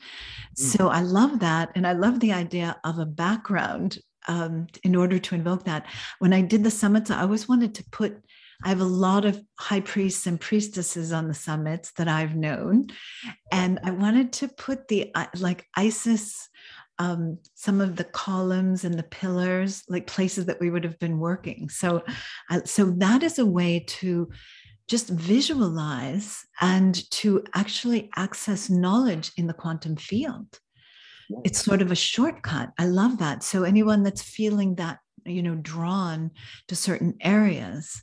Mm. 0.58 0.64
So 0.64 0.88
I 0.88 1.02
love 1.02 1.40
that. 1.40 1.72
And 1.76 1.86
I 1.86 1.92
love 1.92 2.22
the 2.22 2.32
idea 2.32 2.80
of 2.86 2.98
a 2.98 3.06
background 3.06 3.98
um, 4.30 4.68
in 4.86 4.96
order 4.96 5.20
to 5.20 5.36
invoke 5.36 5.66
that. 5.66 5.86
When 6.20 6.32
I 6.32 6.42
did 6.42 6.64
the 6.64 6.72
summits, 6.72 7.12
I 7.12 7.24
always 7.24 7.50
wanted 7.50 7.76
to 7.76 7.84
put 7.92 8.24
I 8.64 8.70
have 8.70 8.82
a 8.82 8.86
lot 8.86 9.24
of 9.24 9.42
high 9.58 9.80
priests 9.80 10.28
and 10.28 10.40
priestesses 10.40 11.14
on 11.14 11.30
the 11.30 11.34
summits 11.34 11.94
that 11.94 12.10
I've 12.10 12.36
known. 12.36 12.88
And 13.54 13.80
I 13.86 13.92
wanted 13.92 14.34
to 14.34 14.50
put 14.50 14.90
the 14.90 15.12
uh, 15.16 15.28
like 15.38 15.66
Isis 15.78 16.50
um, 17.00 17.40
some 17.56 17.80
of 17.80 17.96
the 17.96 18.04
columns 18.04 18.84
and 18.84 19.00
the 19.00 19.04
pillars, 19.04 19.84
like 19.88 20.06
places 20.06 20.46
that 20.46 20.60
we 20.60 20.70
would 20.70 20.84
have 20.84 21.00
been 21.00 21.18
working. 21.18 21.70
So, 21.70 22.04
uh, 22.50 22.60
so 22.66 22.92
that 22.98 23.24
is 23.24 23.40
a 23.40 23.46
way 23.46 23.86
to 23.88 24.30
just 24.88 25.10
visualize 25.10 26.46
and 26.62 27.10
to 27.12 27.44
actually 27.56 28.10
access 28.18 28.70
knowledge 28.70 29.32
in 29.38 29.48
the 29.48 29.54
quantum 29.54 29.96
field. 29.96 30.60
it's 31.46 31.64
sort 31.64 31.82
of 31.84 31.92
a 31.92 31.96
shortcut. 31.96 32.72
I 32.80 32.86
love 32.86 33.20
that. 33.20 33.44
So 33.44 33.64
anyone 33.64 34.02
that's 34.02 34.24
feeling 34.24 34.76
that, 34.76 34.98
you 35.26 35.44
know, 35.44 35.56
drawn 35.56 36.32
to 36.68 36.76
certain 36.76 37.16
areas, 37.22 38.02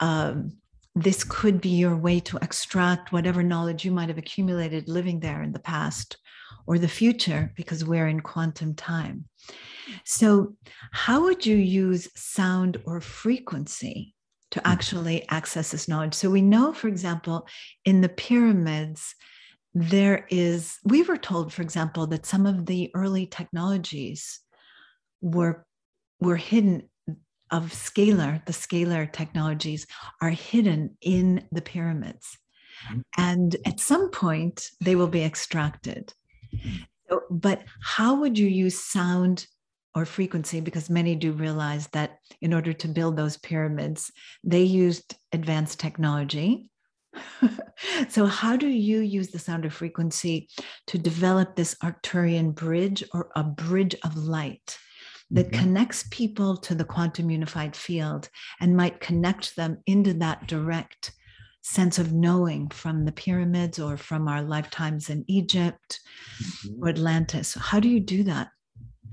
um, 0.00 0.56
this 0.96 1.22
could 1.22 1.60
be 1.60 1.70
your 1.70 1.96
way 1.96 2.18
to 2.20 2.36
extract 2.42 3.12
whatever 3.12 3.44
knowledge 3.44 3.84
you 3.84 3.92
might 3.92 4.08
have 4.08 4.18
accumulated 4.18 4.88
living 4.88 5.20
there 5.20 5.42
in 5.42 5.52
the 5.52 5.60
past 5.60 6.16
or 6.66 6.78
the 6.78 6.88
future, 6.88 7.52
because 7.56 7.84
we're 7.84 8.08
in 8.08 8.20
quantum 8.20 8.74
time. 8.74 9.26
So, 10.04 10.56
how 10.92 11.22
would 11.24 11.44
you 11.44 11.56
use 11.56 12.08
sound 12.14 12.80
or 12.84 13.00
frequency 13.00 14.14
to 14.52 14.60
hmm. 14.60 14.66
actually 14.66 15.28
access 15.28 15.70
this 15.70 15.88
knowledge? 15.88 16.14
So, 16.14 16.30
we 16.30 16.42
know, 16.42 16.72
for 16.72 16.88
example, 16.88 17.46
in 17.84 18.00
the 18.00 18.08
pyramids, 18.08 19.14
there 19.74 20.26
is, 20.30 20.78
we 20.84 21.02
were 21.02 21.16
told, 21.16 21.52
for 21.52 21.62
example, 21.62 22.06
that 22.08 22.26
some 22.26 22.46
of 22.46 22.66
the 22.66 22.90
early 22.94 23.26
technologies 23.26 24.40
were, 25.20 25.66
were 26.20 26.36
hidden 26.36 26.88
of 27.50 27.72
scalar, 27.72 28.44
the 28.46 28.52
scalar 28.52 29.12
technologies 29.12 29.86
are 30.20 30.30
hidden 30.30 30.96
in 31.00 31.46
the 31.52 31.62
pyramids. 31.62 32.38
Mm-hmm. 32.88 33.00
And 33.18 33.56
at 33.64 33.80
some 33.80 34.10
point, 34.10 34.70
they 34.80 34.96
will 34.96 35.08
be 35.08 35.22
extracted. 35.22 36.12
So, 37.08 37.22
but 37.30 37.62
how 37.82 38.14
would 38.16 38.38
you 38.38 38.48
use 38.48 38.78
sound 38.82 39.46
or 39.94 40.04
frequency? 40.04 40.60
Because 40.60 40.90
many 40.90 41.14
do 41.14 41.32
realize 41.32 41.88
that 41.88 42.18
in 42.40 42.54
order 42.54 42.72
to 42.72 42.88
build 42.88 43.16
those 43.16 43.36
pyramids, 43.36 44.10
they 44.42 44.62
used 44.62 45.14
advanced 45.32 45.78
technology 45.78 46.70
so, 48.08 48.26
how 48.26 48.56
do 48.56 48.68
you 48.68 49.00
use 49.00 49.28
the 49.28 49.38
sound 49.38 49.64
of 49.64 49.72
frequency 49.72 50.48
to 50.86 50.98
develop 50.98 51.54
this 51.54 51.74
Arcturian 51.82 52.54
bridge 52.54 53.04
or 53.12 53.30
a 53.36 53.44
bridge 53.44 53.94
of 54.04 54.16
light 54.16 54.78
that 55.30 55.50
mm-hmm. 55.50 55.62
connects 55.62 56.06
people 56.10 56.56
to 56.58 56.74
the 56.74 56.84
quantum 56.84 57.30
unified 57.30 57.74
field 57.74 58.28
and 58.60 58.76
might 58.76 59.00
connect 59.00 59.56
them 59.56 59.78
into 59.86 60.14
that 60.14 60.46
direct 60.46 61.12
sense 61.64 61.98
of 61.98 62.12
knowing 62.12 62.68
from 62.68 63.04
the 63.04 63.12
pyramids 63.12 63.78
or 63.78 63.96
from 63.96 64.28
our 64.28 64.42
lifetimes 64.42 65.10
in 65.10 65.24
Egypt 65.26 66.00
mm-hmm. 66.42 66.84
or 66.84 66.88
Atlantis? 66.90 67.54
How 67.54 67.80
do 67.80 67.88
you 67.88 68.00
do 68.00 68.22
that? 68.24 68.50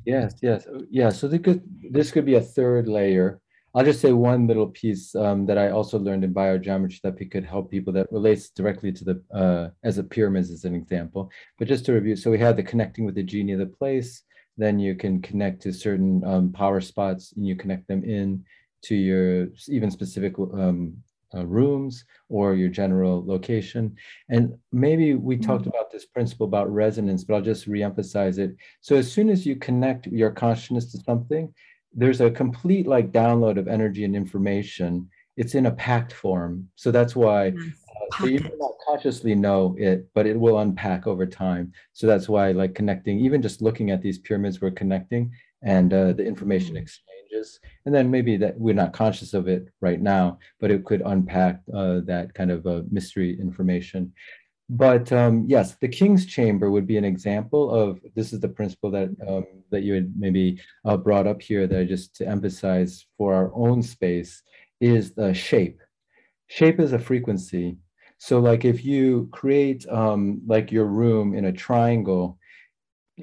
Yes, 0.06 0.36
yes, 0.42 0.68
yeah. 0.90 1.10
So 1.10 1.28
could, 1.40 1.62
this 1.92 2.12
could 2.12 2.26
be 2.26 2.36
a 2.36 2.42
third 2.42 2.88
layer 2.88 3.42
I'll 3.74 3.86
just 3.86 4.02
say 4.02 4.12
one 4.12 4.48
little 4.48 4.68
piece 4.68 5.16
um, 5.16 5.46
that 5.46 5.58
I 5.58 5.70
also 5.70 5.98
learned 5.98 6.26
in 6.26 6.34
biogeometry 6.34 7.00
that 7.04 7.18
we 7.18 7.26
could 7.26 7.46
help 7.46 7.72
people 7.72 7.94
that 7.94 8.12
relates 8.12 8.50
directly 8.50 8.92
to 8.92 9.04
the, 9.06 9.24
uh, 9.34 9.70
as 9.84 9.98
a 9.98 10.04
pyramids 10.04 10.52
as 10.52 10.66
an 10.66 10.76
example. 10.76 11.32
But 11.58 11.70
just 11.70 11.86
to 11.86 11.94
review, 11.94 12.18
so 12.18 12.30
we 12.30 12.38
had 12.38 12.58
the 12.58 12.64
connecting 12.64 13.06
with 13.06 13.16
the 13.16 13.24
genie 13.24 13.54
of 13.54 13.60
the 13.60 13.66
place, 13.66 14.24
then 14.58 14.78
you 14.78 14.96
can 14.96 15.22
connect 15.22 15.62
to 15.62 15.72
certain 15.72 16.22
um, 16.26 16.52
power 16.52 16.82
spots 16.82 17.34
and 17.38 17.48
you 17.48 17.56
connect 17.56 17.88
them 17.88 18.04
in 18.04 18.44
to 18.84 18.96
your 18.96 19.48
even 19.70 19.90
specific 19.90 20.38
um, 20.38 20.94
uh, 21.36 21.46
rooms 21.46 22.04
or 22.30 22.56
your 22.56 22.70
general 22.70 23.26
location. 23.26 23.96
And 24.30 24.54
maybe 24.72 25.16
we 25.16 25.36
mm-hmm. 25.36 25.46
talked 25.46 25.68
about 25.68 25.92
this 25.92 26.06
principle 26.06 26.46
about 26.46 26.72
resonance, 26.72 27.24
but 27.24 27.36
I'll 27.36 27.42
just 27.42 27.70
reemphasize 27.70 28.38
it. 28.38 28.56
So 28.82 28.96
as 28.96 29.12
soon 29.12 29.30
as 29.30 29.46
you 29.46 29.56
connect 29.56 30.08
your 30.08 30.32
consciousness 30.32 30.92
to 30.92 31.00
something, 31.00 31.54
there's 31.94 32.22
a 32.22 32.32
complete 32.32 32.88
like 32.88 33.12
download 33.12 33.58
of 33.58 33.68
energy 33.68 34.04
and 34.04 34.16
information. 34.16 35.10
It's 35.38 35.56
in 35.56 35.66
a 35.66 35.72
packed 35.72 36.14
form. 36.14 36.70
So 36.76 36.92
that's 36.92 37.16
why 37.16 37.50
uh, 37.50 38.18
so 38.18 38.26
you 38.26 38.40
may 38.40 38.52
not 38.60 38.72
consciously 38.86 39.36
know 39.36 39.76
it, 39.78 40.08
but 40.14 40.28
it 40.28 40.40
will 40.40 40.60
unpack 40.60 41.08
over 41.08 41.26
time. 41.26 41.72
So 41.94 42.08
that's 42.08 42.28
why 42.28 42.52
like 42.52 42.76
connecting, 42.76 43.20
even 43.20 43.42
just 43.42 43.62
looking 43.62 43.92
at 43.92 44.02
these 44.02 44.20
pyramids, 44.20 44.62
we're 44.62 44.72
connecting 44.72 45.32
and 45.64 45.94
uh, 45.94 46.14
the 46.14 46.26
information 46.26 46.76
mm. 46.76 46.80
Exchanges. 47.32 47.60
And 47.86 47.94
then 47.94 48.12
maybe 48.12 48.38
that 48.38 48.60
we're 48.60 48.74
not 48.74 48.94
conscious 48.94 49.34
of 49.34 49.48
it 49.48 49.68
right 49.82 50.02
now, 50.02 50.40
but 50.60 50.72
it 50.72 50.86
could 50.86 51.02
unpack 51.06 51.62
uh, 51.74 52.02
that 52.06 52.34
kind 52.34 52.52
of 52.52 52.66
uh, 52.66 52.82
mystery 52.92 53.40
information. 53.40 54.14
But 54.70 55.12
um, 55.12 55.46
yes, 55.48 55.76
the 55.82 55.88
king's 55.88 56.26
chamber 56.26 56.72
would 56.72 56.88
be 56.88 56.98
an 56.98 57.04
example 57.04 57.72
of 57.72 58.00
this 58.16 58.32
is 58.32 58.40
the 58.40 58.48
principle 58.48 58.90
that 58.92 59.10
um, 59.28 59.46
that 59.70 59.84
you 59.84 59.94
had 59.94 60.14
maybe 60.18 60.62
uh, 60.86 60.96
brought 60.96 61.28
up 61.28 61.42
here 61.42 61.68
that 61.68 61.80
I 61.80 61.84
just 61.84 62.16
to 62.18 62.28
emphasize 62.28 63.06
for 63.18 63.34
our 63.34 63.52
own 63.54 63.84
space 63.84 64.44
is 64.80 65.14
the 65.14 65.34
shape. 65.34 65.82
Shape 66.48 66.80
is 66.80 66.94
a 66.94 67.00
frequency. 67.00 67.78
So 68.18 68.40
like 68.40 68.64
if 68.64 68.86
you 68.86 69.28
create 69.32 69.86
um, 69.90 70.42
like 70.48 70.72
your 70.72 70.86
room 70.86 71.36
in 71.36 71.46
a 71.46 71.52
triangle, 71.52 72.38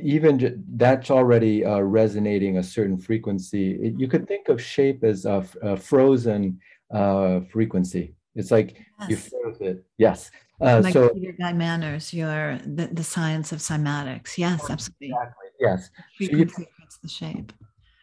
even 0.02 0.64
that's 0.76 1.10
already 1.10 1.64
uh, 1.64 1.80
resonating 1.80 2.58
a 2.58 2.62
certain 2.62 2.98
frequency. 2.98 3.72
It, 3.82 3.94
you 3.98 4.08
could 4.08 4.26
think 4.26 4.48
of 4.48 4.62
shape 4.62 5.04
as 5.04 5.24
a, 5.24 5.44
a 5.62 5.76
frozen 5.76 6.60
uh, 6.92 7.40
frequency. 7.50 8.14
It's 8.34 8.50
like 8.50 8.76
yes. 9.00 9.10
you 9.10 9.16
froze 9.16 9.60
it. 9.60 9.84
Yes. 9.98 10.30
Uh, 10.60 10.80
like 10.82 10.92
so, 10.92 11.08
Peter 11.10 11.34
Guy 11.38 11.52
Manners, 11.52 12.12
your 12.12 12.58
the, 12.64 12.88
the 12.88 13.04
science 13.04 13.52
of 13.52 13.58
cymatics. 13.58 14.36
Yes, 14.36 14.68
absolutely. 14.70 15.08
Exactly. 15.08 15.46
Yes. 15.60 15.90
Frequency 16.16 16.54
so 16.54 16.60
you, 16.60 16.98
the 17.02 17.08
shape. 17.08 17.52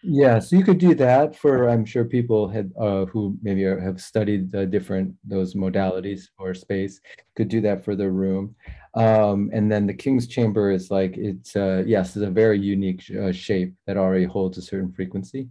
Yeah, 0.08 0.38
so 0.38 0.56
you 0.56 0.64
could 0.64 0.78
do 0.78 0.94
that 0.96 1.36
for 1.36 1.68
I'm 1.68 1.84
sure 1.84 2.06
people 2.06 2.48
had 2.48 2.72
uh, 2.80 3.06
who 3.06 3.38
maybe 3.42 3.66
are, 3.66 3.80
have 3.80 4.00
studied 4.00 4.52
the 4.52 4.64
different 4.64 5.16
those 5.24 5.56
modalities 5.56 6.30
for 6.38 6.54
space 6.54 7.02
could 7.36 7.48
do 7.48 7.60
that 7.62 7.84
for 7.84 7.96
the 7.96 8.10
room, 8.10 8.56
um, 8.96 9.50
and 9.54 9.72
then 9.72 9.86
the 9.88 9.94
king's 9.94 10.28
chamber 10.28 10.72
is 10.72 10.90
like 10.90 11.18
it's 11.18 11.56
uh, 11.56 11.84
yes, 11.86 12.16
it's 12.16 12.26
a 12.26 12.30
very 12.30 12.60
unique 12.60 13.04
uh, 13.12 13.32
shape 13.32 13.74
that 13.88 13.98
already 13.98 14.26
holds 14.26 14.58
a 14.58 14.62
certain 14.62 14.92
frequency. 14.92 15.50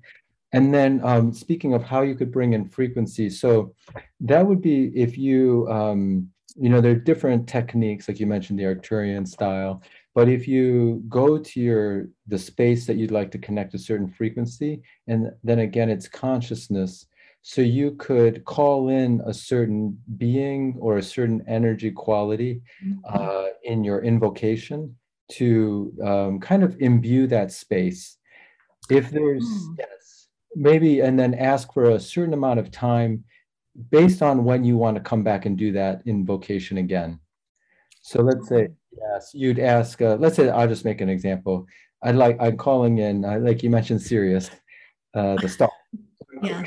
And 0.52 0.72
then 0.72 1.00
um, 1.04 1.32
speaking 1.32 1.74
of 1.74 1.82
how 1.82 2.02
you 2.02 2.14
could 2.14 2.30
bring 2.30 2.52
in 2.52 2.68
frequency, 2.68 3.28
so 3.28 3.74
that 4.20 4.46
would 4.46 4.62
be 4.62 4.92
if 4.94 5.18
you 5.18 5.68
um, 5.70 6.30
you 6.56 6.68
know, 6.68 6.80
there 6.80 6.92
are 6.92 6.96
different 6.96 7.48
techniques, 7.48 8.08
like 8.08 8.20
you 8.20 8.26
mentioned, 8.26 8.58
the 8.58 8.64
Arcturian 8.64 9.26
style. 9.26 9.82
But 10.14 10.28
if 10.28 10.46
you 10.46 11.02
go 11.08 11.38
to 11.38 11.60
your 11.60 12.08
the 12.28 12.38
space 12.38 12.86
that 12.86 12.96
you'd 12.96 13.10
like 13.10 13.32
to 13.32 13.38
connect 13.38 13.74
a 13.74 13.78
certain 13.78 14.08
frequency, 14.08 14.82
and 15.08 15.32
then 15.42 15.58
again, 15.58 15.90
it's 15.90 16.08
consciousness. 16.08 17.06
So 17.46 17.60
you 17.60 17.90
could 17.98 18.42
call 18.46 18.88
in 18.88 19.20
a 19.26 19.34
certain 19.34 20.00
being 20.16 20.78
or 20.80 20.96
a 20.96 21.02
certain 21.02 21.44
energy 21.46 21.90
quality 21.90 22.62
mm-hmm. 22.82 23.00
uh, 23.04 23.48
in 23.64 23.84
your 23.84 24.02
invocation 24.02 24.96
to 25.32 25.92
um, 26.02 26.40
kind 26.40 26.64
of 26.64 26.80
imbue 26.80 27.26
that 27.26 27.52
space. 27.52 28.16
If 28.88 29.10
there's 29.10 29.44
mm. 29.44 29.76
yes, 29.78 30.28
maybe, 30.56 31.00
and 31.00 31.18
then 31.18 31.34
ask 31.34 31.70
for 31.74 31.90
a 31.90 32.00
certain 32.00 32.32
amount 32.32 32.60
of 32.60 32.70
time 32.70 33.24
based 33.90 34.22
on 34.22 34.44
when 34.44 34.64
you 34.64 34.78
want 34.78 34.96
to 34.96 35.02
come 35.02 35.22
back 35.22 35.44
and 35.44 35.58
do 35.58 35.70
that 35.72 36.00
invocation 36.06 36.78
again. 36.78 37.20
So 38.00 38.22
let's 38.22 38.48
say, 38.48 38.68
yes, 38.90 39.32
you'd 39.34 39.58
ask, 39.58 40.00
uh, 40.00 40.16
let's 40.18 40.36
say, 40.36 40.48
I'll 40.48 40.68
just 40.68 40.86
make 40.86 41.02
an 41.02 41.10
example. 41.10 41.66
I'd 42.02 42.16
like, 42.16 42.38
I'm 42.40 42.56
calling 42.56 42.98
in, 42.98 43.22
uh, 43.22 43.38
like 43.38 43.62
you 43.62 43.68
mentioned, 43.68 44.00
Sirius, 44.00 44.50
uh, 45.12 45.36
the 45.36 45.48
star. 45.50 45.70
yeah. 46.42 46.64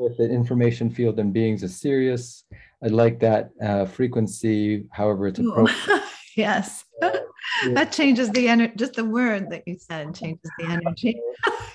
With 0.00 0.16
the 0.16 0.30
information 0.30 0.88
field 0.88 1.18
and 1.18 1.30
beings 1.30 1.62
of 1.62 1.70
Sirius. 1.70 2.44
I'd 2.82 2.90
like 2.90 3.20
that 3.20 3.50
uh, 3.62 3.84
frequency, 3.84 4.86
however 4.90 5.26
it's 5.26 5.38
appropriate. 5.38 6.02
yes. 6.36 6.86
Uh, 7.02 7.10
that 7.74 7.92
changes 7.92 8.30
the 8.30 8.48
energy, 8.48 8.72
just 8.76 8.94
the 8.94 9.04
word 9.04 9.50
that 9.50 9.62
you 9.66 9.76
said 9.78 10.14
changes 10.14 10.50
the 10.58 10.64
energy. 10.66 11.20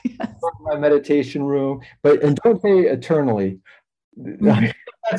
yes. 0.03 0.33
My 0.61 0.75
meditation 0.75 1.43
room, 1.43 1.81
but 2.01 2.23
and 2.23 2.35
don't 2.43 2.59
say 2.63 2.79
eternally 2.79 3.59
because, 4.17 4.71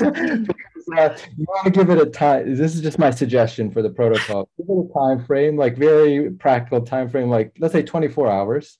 uh, 0.03 1.17
you 1.37 1.45
want 1.47 1.65
to 1.65 1.71
give 1.71 1.91
it 1.91 1.99
a 1.99 2.07
time. 2.07 2.57
This 2.57 2.75
is 2.75 2.81
just 2.81 2.99
my 2.99 3.11
suggestion 3.11 3.71
for 3.71 3.83
the 3.83 3.91
protocol. 3.91 4.49
Give 4.57 4.67
it 4.69 4.91
a 4.91 4.99
time 4.99 5.25
frame, 5.25 5.57
like 5.57 5.77
very 5.77 6.31
practical 6.31 6.81
time 6.81 7.09
frame, 7.09 7.29
like 7.29 7.55
let's 7.61 7.73
say 7.73 7.83
24 7.83 8.29
hours. 8.29 8.79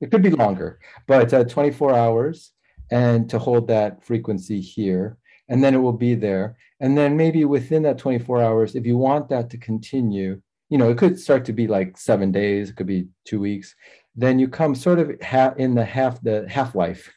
It 0.00 0.10
could 0.10 0.22
be 0.22 0.30
longer, 0.30 0.80
but 1.06 1.32
uh, 1.32 1.44
24 1.44 1.94
hours, 1.94 2.52
and 2.90 3.28
to 3.30 3.38
hold 3.38 3.68
that 3.68 4.04
frequency 4.04 4.60
here, 4.60 5.16
and 5.48 5.62
then 5.62 5.74
it 5.74 5.78
will 5.78 5.92
be 5.92 6.14
there. 6.14 6.56
And 6.80 6.96
then 6.96 7.16
maybe 7.16 7.44
within 7.44 7.82
that 7.82 7.98
24 7.98 8.42
hours, 8.42 8.74
if 8.74 8.86
you 8.86 8.96
want 8.96 9.28
that 9.28 9.50
to 9.50 9.58
continue, 9.58 10.40
you 10.70 10.78
know, 10.78 10.90
it 10.90 10.98
could 10.98 11.18
start 11.18 11.44
to 11.46 11.52
be 11.52 11.66
like 11.66 11.98
seven 11.98 12.32
days. 12.32 12.70
It 12.70 12.76
could 12.76 12.86
be 12.86 13.08
two 13.24 13.40
weeks. 13.40 13.74
Then 14.16 14.38
you 14.38 14.48
come 14.48 14.74
sort 14.74 14.98
of 14.98 15.20
ha- 15.22 15.54
in 15.56 15.74
the 15.74 15.84
half 15.84 16.22
the 16.22 16.48
half 16.48 16.74
life 16.74 17.12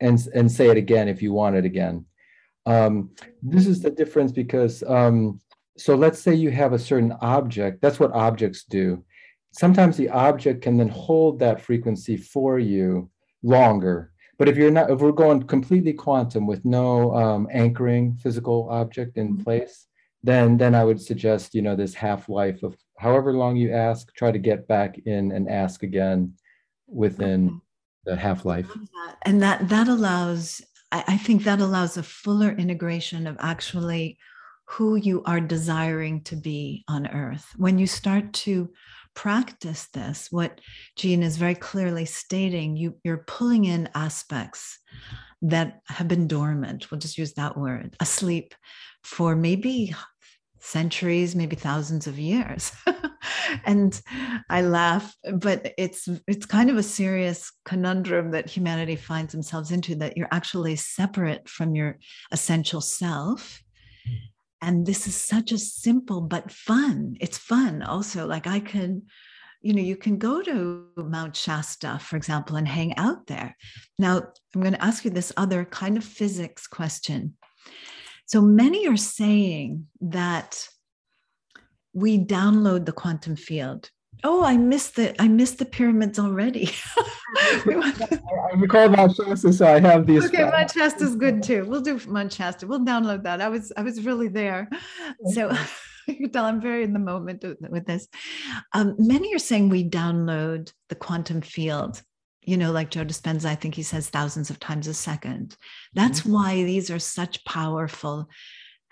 and, 0.00 0.20
and 0.34 0.50
say 0.50 0.68
it 0.68 0.76
again 0.76 1.08
if 1.08 1.22
you 1.22 1.32
want 1.32 1.56
it 1.56 1.64
again. 1.64 2.04
Um, 2.66 3.10
this 3.42 3.66
is 3.66 3.80
the 3.80 3.90
difference 3.90 4.30
because, 4.30 4.82
um, 4.84 5.40
so 5.76 5.94
let's 5.94 6.20
say 6.20 6.34
you 6.34 6.50
have 6.50 6.74
a 6.74 6.78
certain 6.78 7.12
object, 7.20 7.80
that's 7.80 7.98
what 7.98 8.12
objects 8.12 8.64
do. 8.64 9.04
Sometimes 9.52 9.96
the 9.96 10.10
object 10.10 10.62
can 10.62 10.76
then 10.76 10.88
hold 10.88 11.38
that 11.40 11.60
frequency 11.60 12.16
for 12.16 12.58
you 12.58 13.10
longer. 13.42 14.11
But 14.42 14.48
if 14.48 14.56
you're 14.56 14.72
not, 14.72 14.90
if 14.90 14.98
we're 14.98 15.12
going 15.12 15.44
completely 15.44 15.92
quantum 15.92 16.48
with 16.48 16.64
no 16.64 17.14
um, 17.14 17.46
anchoring 17.52 18.16
physical 18.16 18.66
object 18.70 19.16
in 19.16 19.34
mm-hmm. 19.34 19.44
place, 19.44 19.86
then 20.24 20.56
then 20.56 20.74
I 20.74 20.82
would 20.82 21.00
suggest 21.00 21.54
you 21.54 21.62
know 21.62 21.76
this 21.76 21.94
half 21.94 22.28
life 22.28 22.64
of 22.64 22.76
however 22.98 23.34
long 23.34 23.54
you 23.54 23.72
ask, 23.72 24.12
try 24.16 24.32
to 24.32 24.40
get 24.40 24.66
back 24.66 24.98
in 25.06 25.30
and 25.30 25.48
ask 25.48 25.84
again 25.84 26.34
within 26.88 27.60
the 28.04 28.16
half 28.16 28.44
life. 28.44 28.66
And 29.24 29.40
that 29.44 29.68
that 29.68 29.86
allows, 29.86 30.60
I, 30.90 31.04
I 31.06 31.16
think 31.18 31.44
that 31.44 31.60
allows 31.60 31.96
a 31.96 32.02
fuller 32.02 32.50
integration 32.50 33.28
of 33.28 33.36
actually 33.38 34.18
who 34.64 34.96
you 34.96 35.22
are 35.22 35.38
desiring 35.38 36.20
to 36.22 36.34
be 36.34 36.82
on 36.88 37.06
earth. 37.06 37.46
When 37.58 37.78
you 37.78 37.86
start 37.86 38.32
to 38.46 38.72
practice 39.14 39.88
this, 39.92 40.28
what 40.30 40.60
Jean 40.96 41.22
is 41.22 41.36
very 41.36 41.54
clearly 41.54 42.04
stating, 42.04 42.76
you, 42.76 42.96
you're 43.04 43.24
pulling 43.26 43.64
in 43.64 43.88
aspects 43.94 44.78
that 45.42 45.80
have 45.86 46.08
been 46.08 46.28
dormant, 46.28 46.90
we'll 46.90 47.00
just 47.00 47.18
use 47.18 47.34
that 47.34 47.56
word, 47.56 47.96
asleep 48.00 48.54
for 49.02 49.34
maybe 49.34 49.94
centuries, 50.60 51.34
maybe 51.34 51.56
thousands 51.56 52.06
of 52.06 52.18
years. 52.18 52.72
and 53.64 54.00
I 54.48 54.62
laugh, 54.62 55.14
but 55.34 55.74
it's 55.76 56.08
it's 56.28 56.46
kind 56.46 56.70
of 56.70 56.76
a 56.76 56.82
serious 56.82 57.52
conundrum 57.64 58.30
that 58.30 58.48
humanity 58.48 58.96
finds 58.96 59.32
themselves 59.32 59.72
into 59.72 59.96
that 59.96 60.16
you're 60.16 60.28
actually 60.30 60.76
separate 60.76 61.48
from 61.48 61.74
your 61.74 61.98
essential 62.30 62.80
self. 62.80 63.60
And 64.62 64.86
this 64.86 65.08
is 65.08 65.16
such 65.16 65.50
a 65.50 65.58
simple 65.58 66.20
but 66.20 66.52
fun. 66.52 67.16
It's 67.20 67.36
fun 67.36 67.82
also. 67.82 68.26
Like 68.26 68.46
I 68.46 68.60
can, 68.60 69.02
you 69.60 69.74
know, 69.74 69.82
you 69.82 69.96
can 69.96 70.18
go 70.18 70.40
to 70.40 70.86
Mount 70.96 71.34
Shasta, 71.34 71.98
for 71.98 72.16
example, 72.16 72.56
and 72.56 72.68
hang 72.68 72.96
out 72.96 73.26
there. 73.26 73.56
Now, 73.98 74.22
I'm 74.54 74.60
going 74.60 74.74
to 74.74 74.84
ask 74.84 75.04
you 75.04 75.10
this 75.10 75.32
other 75.36 75.64
kind 75.64 75.96
of 75.96 76.04
physics 76.04 76.68
question. 76.68 77.34
So 78.26 78.40
many 78.40 78.86
are 78.86 78.96
saying 78.96 79.88
that 80.00 80.68
we 81.92 82.18
download 82.18 82.86
the 82.86 82.92
quantum 82.92 83.34
field. 83.34 83.90
Oh, 84.24 84.44
I 84.44 84.56
missed 84.56 84.96
the 84.96 85.20
I 85.20 85.28
missed 85.28 85.58
the 85.58 85.64
pyramids 85.64 86.18
already. 86.18 86.70
I 87.36 88.52
recall 88.56 88.92
Shasta, 88.92 89.52
so 89.52 89.66
I 89.66 89.80
have 89.80 90.06
these. 90.06 90.26
Okay, 90.26 90.44
is 91.00 91.16
good 91.16 91.42
too. 91.42 91.64
We'll 91.64 91.80
do 91.80 91.98
Shasta. 92.30 92.66
We'll 92.66 92.80
download 92.84 93.22
that. 93.24 93.40
I 93.40 93.48
was 93.48 93.72
I 93.76 93.82
was 93.82 94.04
really 94.04 94.28
there, 94.28 94.68
so 95.32 95.50
you 96.06 96.16
can 96.16 96.30
tell 96.30 96.44
I'm 96.44 96.60
very 96.60 96.84
in 96.84 96.92
the 96.92 96.98
moment 96.98 97.44
with 97.70 97.86
this. 97.86 98.06
Um, 98.72 98.94
many 98.98 99.34
are 99.34 99.38
saying 99.38 99.68
we 99.68 99.88
download 99.88 100.72
the 100.88 100.94
quantum 100.94 101.40
field 101.40 102.02
you 102.44 102.56
know, 102.56 102.72
like 102.72 102.90
Joe 102.90 103.04
Dispenza, 103.04 103.46
I 103.46 103.54
think 103.54 103.74
he 103.74 103.84
says 103.84 104.08
thousands 104.08 104.50
of 104.50 104.58
times 104.58 104.88
a 104.88 104.94
second. 104.94 105.56
That's 105.94 106.22
mm-hmm. 106.22 106.32
why 106.32 106.64
these 106.64 106.90
are 106.90 106.98
such 106.98 107.44
powerful, 107.44 108.28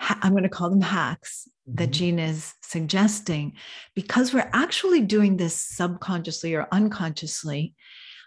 I'm 0.00 0.32
going 0.32 0.42
to 0.44 0.48
call 0.48 0.70
them 0.70 0.80
hacks 0.80 1.48
mm-hmm. 1.68 1.76
that 1.76 1.90
Jean 1.90 2.18
is 2.18 2.54
suggesting, 2.62 3.54
because 3.94 4.32
we're 4.32 4.50
actually 4.52 5.02
doing 5.02 5.36
this 5.36 5.54
subconsciously 5.54 6.54
or 6.54 6.66
unconsciously. 6.72 7.74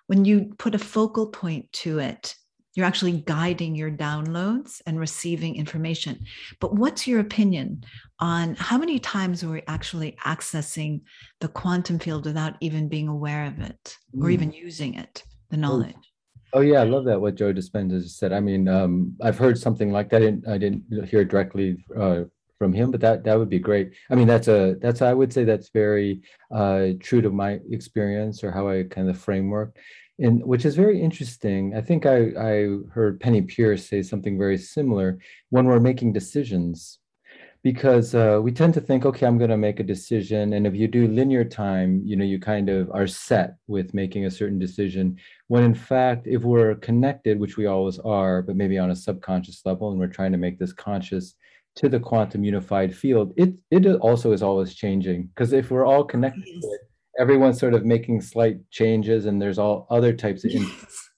When 0.07 0.25
you 0.25 0.53
put 0.57 0.75
a 0.75 0.79
focal 0.79 1.27
point 1.27 1.71
to 1.73 1.99
it, 1.99 2.35
you're 2.75 2.85
actually 2.85 3.21
guiding 3.21 3.75
your 3.75 3.91
downloads 3.91 4.81
and 4.85 4.99
receiving 4.99 5.55
information. 5.55 6.25
But 6.59 6.75
what's 6.75 7.07
your 7.07 7.19
opinion 7.19 7.83
on 8.19 8.55
how 8.55 8.77
many 8.77 8.99
times 8.99 9.43
are 9.43 9.51
we 9.51 9.61
actually 9.67 10.17
accessing 10.25 11.01
the 11.39 11.47
quantum 11.47 11.99
field 11.99 12.25
without 12.25 12.55
even 12.61 12.89
being 12.89 13.07
aware 13.07 13.45
of 13.45 13.59
it 13.59 13.95
or 14.19 14.27
mm. 14.27 14.33
even 14.33 14.51
using 14.51 14.95
it, 14.95 15.23
the 15.51 15.57
knowledge? 15.57 16.12
Oh, 16.53 16.61
yeah, 16.61 16.81
I 16.81 16.83
love 16.83 17.05
that 17.05 17.19
what 17.19 17.35
Joe 17.35 17.51
Dispenza 17.51 18.01
just 18.01 18.19
said. 18.19 18.31
I 18.31 18.39
mean, 18.39 18.67
um, 18.67 19.15
I've 19.21 19.37
heard 19.39 19.57
something 19.57 19.91
like 19.91 20.09
that. 20.09 20.17
I 20.17 20.25
didn't, 20.25 20.47
I 20.47 20.57
didn't 20.59 21.07
hear 21.07 21.25
directly 21.25 21.83
uh, 21.97 22.23
from 22.59 22.73
him, 22.73 22.91
but 22.91 23.01
that 23.01 23.23
that 23.23 23.37
would 23.39 23.49
be 23.49 23.59
great. 23.59 23.93
I 24.11 24.15
mean, 24.15 24.27
that's 24.27 24.47
a 24.47 24.75
that's 24.79 25.01
I 25.01 25.13
would 25.13 25.33
say 25.33 25.45
that's 25.45 25.69
very 25.69 26.21
uh, 26.51 26.89
true 26.99 27.21
to 27.21 27.31
my 27.31 27.59
experience 27.71 28.43
or 28.43 28.51
how 28.51 28.69
I 28.69 28.83
kind 28.83 29.09
of 29.09 29.17
framework 29.17 29.77
and 30.19 30.43
which 30.45 30.65
is 30.65 30.75
very 30.75 31.01
interesting. 31.01 31.75
I 31.75 31.81
think 31.81 32.05
I, 32.05 32.31
I 32.37 32.67
heard 32.91 33.19
Penney 33.19 33.41
Peirce 33.41 33.87
say 33.87 34.01
something 34.01 34.37
very 34.37 34.57
similar 34.57 35.19
when 35.49 35.65
we're 35.65 35.79
making 35.79 36.13
decisions, 36.13 36.99
because 37.63 38.13
uh, 38.13 38.39
we 38.43 38.51
tend 38.51 38.73
to 38.73 38.81
think, 38.81 39.05
okay, 39.05 39.25
I'm 39.25 39.37
going 39.37 39.49
to 39.49 39.57
make 39.57 39.79
a 39.79 39.83
decision, 39.83 40.53
and 40.53 40.67
if 40.67 40.75
you 40.75 40.87
do 40.87 41.07
linear 41.07 41.45
time, 41.45 42.01
you 42.03 42.17
know, 42.17 42.25
you 42.25 42.39
kind 42.39 42.69
of 42.69 42.91
are 42.91 43.07
set 43.07 43.55
with 43.67 43.93
making 43.93 44.25
a 44.25 44.31
certain 44.31 44.59
decision. 44.59 45.17
When 45.47 45.63
in 45.63 45.73
fact, 45.73 46.27
if 46.27 46.43
we're 46.43 46.75
connected, 46.75 47.39
which 47.39 47.55
we 47.55 47.65
always 47.65 47.99
are, 47.99 48.41
but 48.41 48.57
maybe 48.57 48.77
on 48.77 48.91
a 48.91 48.95
subconscious 48.95 49.61
level, 49.65 49.91
and 49.91 49.99
we're 49.99 50.07
trying 50.07 50.33
to 50.33 50.37
make 50.37 50.59
this 50.59 50.73
conscious 50.73 51.35
to 51.75 51.89
the 51.89 51.99
quantum 51.99 52.43
unified 52.43 52.95
field, 52.95 53.33
it 53.37 53.53
it 53.71 53.85
also 53.97 54.33
is 54.33 54.43
always 54.43 54.75
changing. 54.75 55.29
Because 55.33 55.53
if 55.53 55.71
we're 55.71 55.85
all 55.85 56.03
connected 56.03 56.43
to 56.43 56.67
it, 56.67 56.81
everyone's 57.17 57.59
sort 57.59 57.73
of 57.73 57.85
making 57.85 58.21
slight 58.21 58.57
changes 58.71 59.25
and 59.25 59.41
there's 59.41 59.59
all 59.59 59.87
other 59.89 60.13
types 60.13 60.43
of 60.43 60.51
yes. 60.51 61.09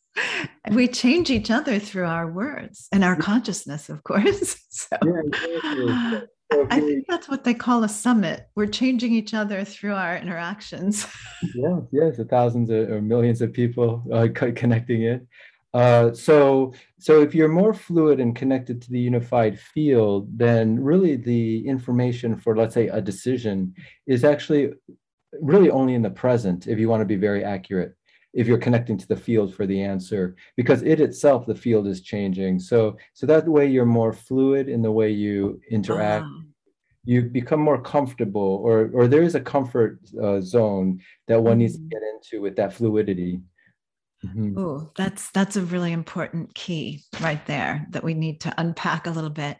we 0.71 0.87
change 0.87 1.29
each 1.29 1.51
other 1.51 1.79
through 1.79 2.05
our 2.05 2.29
words 2.31 2.87
and 2.91 3.03
our 3.03 3.15
consciousness 3.15 3.89
of 3.89 4.03
course 4.03 4.57
so 4.69 4.97
yeah, 5.03 6.21
I 6.51 6.79
think 6.79 7.05
that's 7.07 7.27
what 7.27 7.43
they 7.43 7.53
call 7.53 7.83
a 7.83 7.89
summit. 7.89 8.47
We're 8.55 8.67
changing 8.67 9.13
each 9.13 9.33
other 9.33 9.63
through 9.63 9.95
our 9.95 10.15
interactions. 10.17 11.05
yes, 11.55 11.81
yes, 11.91 12.19
thousands 12.29 12.69
of, 12.69 12.89
or 12.89 13.01
millions 13.01 13.41
of 13.41 13.51
people 13.51 14.03
uh, 14.13 14.27
connecting 14.33 15.03
it. 15.03 15.25
Uh, 15.73 16.13
so, 16.13 16.73
so 16.99 17.21
if 17.21 17.35
you're 17.35 17.49
more 17.49 17.73
fluid 17.73 18.19
and 18.19 18.35
connected 18.35 18.81
to 18.81 18.91
the 18.91 18.99
unified 18.99 19.59
field, 19.59 20.29
then 20.37 20.81
really 20.81 21.17
the 21.17 21.67
information 21.67 22.37
for, 22.37 22.55
let's 22.55 22.73
say, 22.73 22.87
a 22.87 23.01
decision 23.01 23.73
is 24.07 24.23
actually 24.23 24.71
really 25.41 25.69
only 25.69 25.93
in 25.93 26.01
the 26.01 26.09
present 26.09 26.67
if 26.67 26.79
you 26.79 26.87
want 26.87 27.01
to 27.01 27.05
be 27.05 27.17
very 27.17 27.43
accurate 27.43 27.93
if 28.35 28.47
you're 28.47 28.57
connecting 28.57 28.97
to 28.97 29.07
the 29.07 29.15
field 29.15 29.55
for 29.55 29.65
the 29.65 29.81
answer 29.81 30.35
because 30.55 30.83
it 30.83 30.99
itself 30.99 31.45
the 31.45 31.55
field 31.55 31.87
is 31.87 32.01
changing 32.01 32.59
so 32.59 32.95
so 33.13 33.25
that 33.25 33.47
way 33.47 33.65
you're 33.65 33.85
more 33.85 34.13
fluid 34.13 34.69
in 34.69 34.81
the 34.81 34.91
way 34.91 35.09
you 35.09 35.59
interact 35.71 36.25
you 37.05 37.21
become 37.23 37.59
more 37.59 37.81
comfortable 37.81 38.61
or 38.63 38.91
or 38.93 39.07
there 39.07 39.23
is 39.23 39.35
a 39.35 39.39
comfort 39.39 39.99
uh, 40.21 40.41
zone 40.41 40.99
that 41.27 41.41
one 41.41 41.53
mm-hmm. 41.53 41.59
needs 41.59 41.75
to 41.75 41.79
mm-hmm. 41.79 41.89
get 41.89 42.01
into 42.13 42.41
with 42.41 42.55
that 42.55 42.73
fluidity 42.73 43.39
mm-hmm. 44.25 44.57
oh 44.57 44.91
that's 44.97 45.31
that's 45.31 45.55
a 45.55 45.61
really 45.61 45.93
important 45.93 46.53
key 46.55 47.01
right 47.21 47.45
there 47.45 47.87
that 47.91 48.03
we 48.03 48.13
need 48.13 48.41
to 48.41 48.53
unpack 48.57 49.07
a 49.07 49.11
little 49.11 49.29
bit 49.29 49.57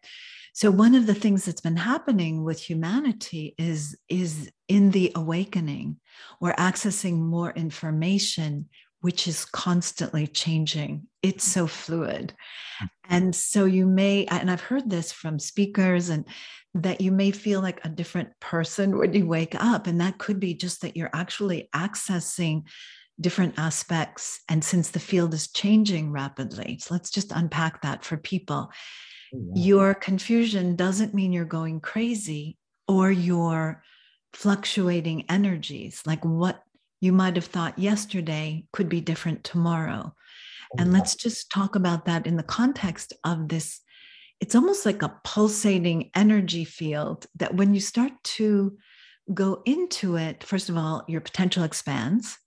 so 0.56 0.72
one 0.72 0.96
of 0.96 1.06
the 1.06 1.14
things 1.14 1.44
that's 1.44 1.60
been 1.60 1.76
happening 1.76 2.46
with 2.46 2.62
humanity 2.62 3.56
is 3.58 3.98
is 4.08 4.50
in 4.70 4.92
the 4.92 5.12
awakening, 5.14 5.98
we're 6.40 6.54
accessing 6.54 7.18
more 7.18 7.52
information 7.52 8.70
which 9.02 9.28
is 9.28 9.44
constantly 9.44 10.26
changing. 10.28 11.08
It's 11.22 11.46
mm. 11.46 11.52
so 11.52 11.68
fluid. 11.68 12.34
Mm. 12.82 12.90
And 13.10 13.36
so 13.36 13.66
you 13.66 13.86
may, 13.86 14.26
and 14.28 14.50
I've 14.50 14.62
heard 14.62 14.90
this 14.90 15.12
from 15.12 15.40
speakers, 15.40 16.08
and 16.08 16.26
that 16.74 17.02
you 17.02 17.12
may 17.12 17.32
feel 17.32 17.60
like 17.60 17.84
a 17.84 17.90
different 17.90 18.30
person 18.40 18.98
when 18.98 19.14
you 19.14 19.28
wake 19.28 19.56
up. 19.56 19.88
And 19.88 20.00
that 20.00 20.20
could 20.20 20.40
be 20.40 20.54
just 20.54 20.82
that 20.82 20.96
you're 20.96 21.12
actually 21.14 21.70
accessing 21.76 22.64
different 23.20 23.56
aspects. 23.58 24.40
And 24.48 24.64
since 24.64 24.90
the 24.90 25.00
field 25.02 25.34
is 25.34 25.52
changing 25.52 26.14
rapidly, 26.14 26.80
so 26.82 26.94
let's 26.94 27.12
just 27.12 27.34
unpack 27.34 27.82
that 27.82 28.06
for 28.06 28.16
people. 28.16 28.72
Your 29.56 29.94
confusion 29.94 30.76
doesn't 30.76 31.14
mean 31.14 31.34
you're 31.34 31.46
going 31.46 31.80
crazy 31.80 32.58
or 32.88 33.12
you're 33.12 33.84
fluctuating 34.34 35.26
energies. 35.30 36.02
Like 36.06 36.24
what 36.24 36.62
you 37.02 37.12
might 37.12 37.36
have 37.36 37.46
thought 37.46 37.80
yesterday 37.80 38.66
could 38.74 38.90
be 38.90 39.02
different 39.02 39.44
tomorrow. 39.44 40.14
Oh, 40.14 40.76
and 40.78 40.92
let's 40.92 41.16
just 41.16 41.50
talk 41.50 41.76
about 41.76 42.06
that 42.06 42.28
in 42.28 42.36
the 42.36 42.44
context 42.44 43.14
of 43.24 43.48
this. 43.48 43.82
It's 44.40 44.56
almost 44.56 44.86
like 44.86 45.02
a 45.02 45.20
pulsating 45.24 46.12
energy 46.16 46.66
field 46.66 47.26
that 47.36 47.56
when 47.56 47.74
you 47.74 47.80
start 47.80 48.12
to 48.24 48.78
go 49.34 49.62
into 49.66 50.18
it, 50.18 50.44
first 50.44 50.70
of 50.70 50.78
all, 50.78 51.04
your 51.08 51.22
potential 51.22 51.64
expands. 51.64 52.38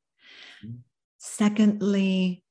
Mm-hmm. 0.64 0.77
Secondly, 1.18 2.44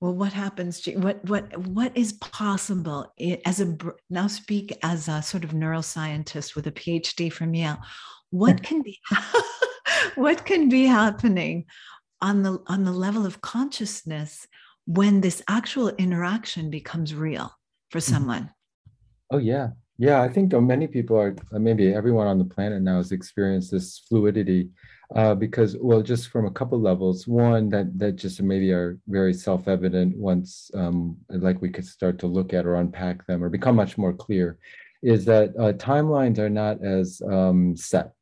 well 0.00 0.14
what 0.14 0.32
happens 0.32 0.86
what 0.96 1.24
what 1.24 1.56
what 1.58 1.96
is 1.96 2.12
possible 2.14 3.12
as 3.44 3.60
a 3.60 3.76
now 4.10 4.26
speak 4.26 4.76
as 4.82 5.08
a 5.08 5.22
sort 5.22 5.44
of 5.44 5.50
neuroscientist 5.50 6.54
with 6.54 6.66
a 6.66 6.72
phd 6.72 7.32
from 7.32 7.54
yale. 7.54 7.78
What 8.30 8.62
can 8.62 8.82
be 8.82 8.98
what 10.16 10.44
can 10.44 10.68
be 10.68 10.86
happening 10.86 11.66
on 12.20 12.42
the 12.42 12.58
on 12.66 12.84
the 12.84 12.92
level 12.92 13.24
of 13.24 13.40
consciousness 13.40 14.46
when 14.86 15.20
this 15.20 15.42
actual 15.48 15.88
interaction 15.90 16.70
becomes 16.70 17.14
real 17.14 17.52
for 17.90 17.98
mm-hmm. 17.98 18.12
someone? 18.12 18.50
Oh 19.30 19.38
yeah. 19.38 19.68
Yeah 19.98 20.20
i 20.20 20.28
think 20.28 20.52
many 20.52 20.86
people 20.86 21.16
are 21.16 21.34
maybe 21.52 21.94
everyone 21.94 22.26
on 22.26 22.38
the 22.38 22.44
planet 22.44 22.82
now 22.82 22.98
has 22.98 23.12
experienced 23.12 23.70
this 23.70 24.00
fluidity 24.08 24.68
uh, 25.14 25.34
because 25.34 25.76
well 25.80 26.02
just 26.02 26.28
from 26.28 26.46
a 26.46 26.50
couple 26.50 26.80
levels 26.80 27.28
one 27.28 27.68
that 27.68 27.96
that 27.98 28.16
just 28.16 28.42
maybe 28.42 28.72
are 28.72 28.98
very 29.06 29.32
self-evident 29.32 30.16
once 30.16 30.70
um, 30.74 31.16
like 31.28 31.60
we 31.62 31.70
could 31.70 31.86
start 31.86 32.18
to 32.18 32.26
look 32.26 32.52
at 32.52 32.66
or 32.66 32.76
unpack 32.76 33.26
them 33.26 33.42
or 33.42 33.48
become 33.48 33.76
much 33.76 33.96
more 33.96 34.12
clear 34.12 34.58
is 35.02 35.24
that 35.24 35.50
uh, 35.56 35.72
timelines 35.74 36.38
are 36.38 36.50
not 36.50 36.82
as 36.82 37.22
um, 37.30 37.76
set 37.76 38.12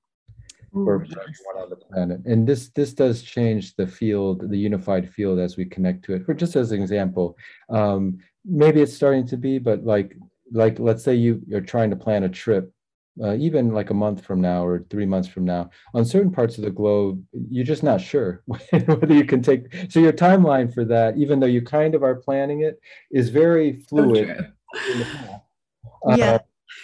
for, 0.74 0.96
everyone 0.96 1.24
on 1.56 1.70
the 1.70 1.76
planet. 1.76 2.20
And 2.26 2.46
this 2.46 2.70
this 2.70 2.92
does 2.92 3.22
change 3.22 3.76
the 3.76 3.86
field, 3.86 4.50
the 4.50 4.58
unified 4.58 5.12
field 5.12 5.38
as 5.38 5.56
we 5.56 5.64
connect 5.64 6.04
to 6.06 6.14
it. 6.14 6.26
For 6.26 6.34
just 6.34 6.56
as 6.56 6.72
an 6.72 6.82
example, 6.82 7.36
um, 7.70 8.18
maybe 8.44 8.82
it's 8.82 8.92
starting 8.92 9.26
to 9.28 9.36
be, 9.36 9.58
but 9.58 9.84
like 9.84 10.16
like 10.52 10.78
let's 10.78 11.04
say 11.04 11.14
you 11.14 11.40
you're 11.46 11.60
trying 11.60 11.90
to 11.90 11.96
plan 11.96 12.24
a 12.24 12.28
trip 12.28 12.72
uh, 13.22 13.34
even 13.34 13.72
like 13.72 13.90
a 13.90 13.94
month 13.94 14.24
from 14.24 14.40
now 14.40 14.64
or 14.64 14.84
three 14.90 15.06
months 15.06 15.28
from 15.28 15.44
now 15.44 15.70
on 15.94 16.04
certain 16.04 16.32
parts 16.32 16.58
of 16.58 16.64
the 16.64 16.70
globe 16.70 17.22
you're 17.48 17.64
just 17.64 17.82
not 17.82 18.00
sure 18.00 18.42
whether 18.46 19.14
you 19.14 19.24
can 19.24 19.42
take 19.42 19.66
so 19.88 20.00
your 20.00 20.12
timeline 20.12 20.72
for 20.72 20.84
that 20.84 21.16
even 21.16 21.38
though 21.38 21.46
you 21.46 21.62
kind 21.62 21.94
of 21.94 22.02
are 22.02 22.16
planning 22.16 22.62
it 22.62 22.80
is 23.10 23.28
very 23.28 23.74
fluid 23.88 24.52
so 26.06 26.16
yeah. 26.16 26.32
Uh, 26.32 26.38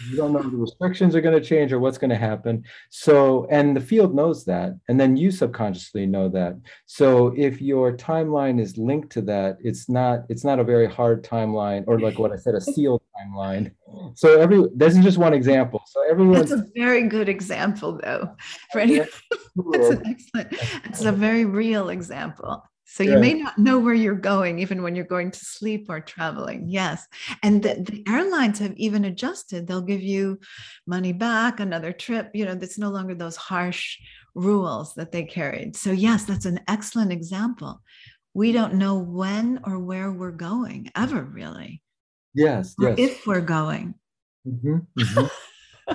you 0.09 0.17
don't 0.17 0.33
know 0.33 0.43
the 0.43 0.57
restrictions 0.57 1.15
are 1.15 1.21
going 1.21 1.39
to 1.41 1.47
change 1.47 1.73
or 1.73 1.81
what's 1.81 1.99
going 1.99 2.11
to 2.11 2.17
happen. 2.17 2.65
So 2.91 3.47
and 3.51 3.77
the 3.77 3.81
field 3.81 4.15
knows 4.15 4.45
that 4.45 4.79
and 4.89 4.99
then 4.99 5.17
you 5.17 5.31
subconsciously 5.31 6.07
know 6.07 6.29
that. 6.31 6.59
So 6.87 7.35
if 7.37 7.61
your 7.61 7.97
timeline 7.97 8.61
is 8.61 8.79
linked 8.79 9.11
to 9.13 9.23
that 9.23 9.59
it's 9.61 9.89
not 9.89 10.21
it's 10.29 10.45
not 10.45 10.59
a 10.59 10.65
very 10.65 10.87
hard 10.87 11.25
timeline 11.25 11.85
or 11.87 12.01
like 12.01 12.19
what 12.19 12.33
i 12.33 12.37
said 12.37 12.55
a 12.55 12.61
sealed 12.61 13.03
timeline. 13.19 13.73
So 14.15 14.41
every 14.41 14.65
this 14.75 14.97
is 14.97 15.05
just 15.05 15.19
one 15.19 15.35
example. 15.35 15.83
So 15.87 16.03
everyone 16.09 16.39
that's 16.39 16.53
a 16.53 16.65
very 16.75 17.09
good 17.09 17.29
example 17.29 18.01
though. 18.03 18.35
For 18.73 18.81
any 18.81 18.99
that's 19.01 19.89
an 19.91 20.03
excellent 20.07 20.49
it's 20.85 21.05
a 21.05 21.13
very 21.13 21.45
real 21.45 21.91
example 21.91 22.63
so 22.93 23.05
you 23.05 23.21
may 23.21 23.35
not 23.35 23.57
know 23.57 23.79
where 23.79 23.95
you're 23.95 24.17
going, 24.17 24.59
even 24.59 24.83
when 24.83 24.97
you're 24.97 25.05
going 25.05 25.31
to 25.31 25.45
sleep 25.45 25.87
or 25.89 26.01
traveling. 26.01 26.65
Yes. 26.67 27.07
And 27.41 27.63
the, 27.63 27.75
the, 27.75 28.03
airlines 28.09 28.59
have 28.59 28.77
even 28.77 29.05
adjusted. 29.05 29.69
They'll 29.69 29.81
give 29.81 30.03
you 30.03 30.41
money 30.89 31.13
back, 31.13 31.61
another 31.61 31.93
trip. 31.93 32.33
You 32.35 32.47
know, 32.47 32.59
it's 32.61 32.79
no 32.79 32.91
longer 32.91 33.15
those 33.15 33.37
harsh 33.37 33.97
rules 34.35 34.95
that 34.95 35.13
they 35.13 35.23
carried. 35.23 35.77
So, 35.77 35.93
yes, 35.93 36.25
that's 36.25 36.47
an 36.47 36.59
excellent 36.67 37.13
example. 37.13 37.81
We 38.35 38.51
don't 38.51 38.75
know 38.75 38.99
when 38.99 39.61
or 39.63 39.79
where 39.79 40.11
we're 40.11 40.33
going, 40.33 40.91
ever 40.97 41.23
really. 41.23 41.83
Yes. 42.35 42.75
yes. 42.77 42.97
If 42.99 43.25
we're 43.25 43.41
going. 43.41 43.95
Mm-hmm, 44.45 44.79
mm-hmm 44.99 45.27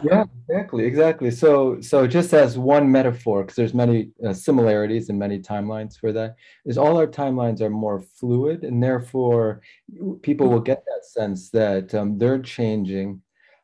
yeah 0.03 0.25
exactly 0.47 0.85
exactly. 0.85 1.31
So 1.31 1.79
so 1.81 2.07
just 2.07 2.33
as 2.33 2.57
one 2.57 2.91
metaphor 2.91 3.43
because 3.43 3.55
there's 3.55 3.73
many 3.73 4.09
uh, 4.25 4.33
similarities 4.33 5.09
and 5.09 5.17
many 5.17 5.39
timelines 5.39 5.97
for 5.99 6.11
that 6.13 6.35
is 6.65 6.77
all 6.77 6.97
our 6.97 7.07
timelines 7.07 7.61
are 7.61 7.69
more 7.69 8.01
fluid 8.01 8.63
and 8.63 8.81
therefore 8.81 9.61
people 10.21 10.49
will 10.49 10.59
get 10.59 10.83
that 10.85 11.05
sense 11.05 11.49
that 11.51 11.93
um, 11.93 12.17
they're 12.17 12.39
changing 12.39 13.21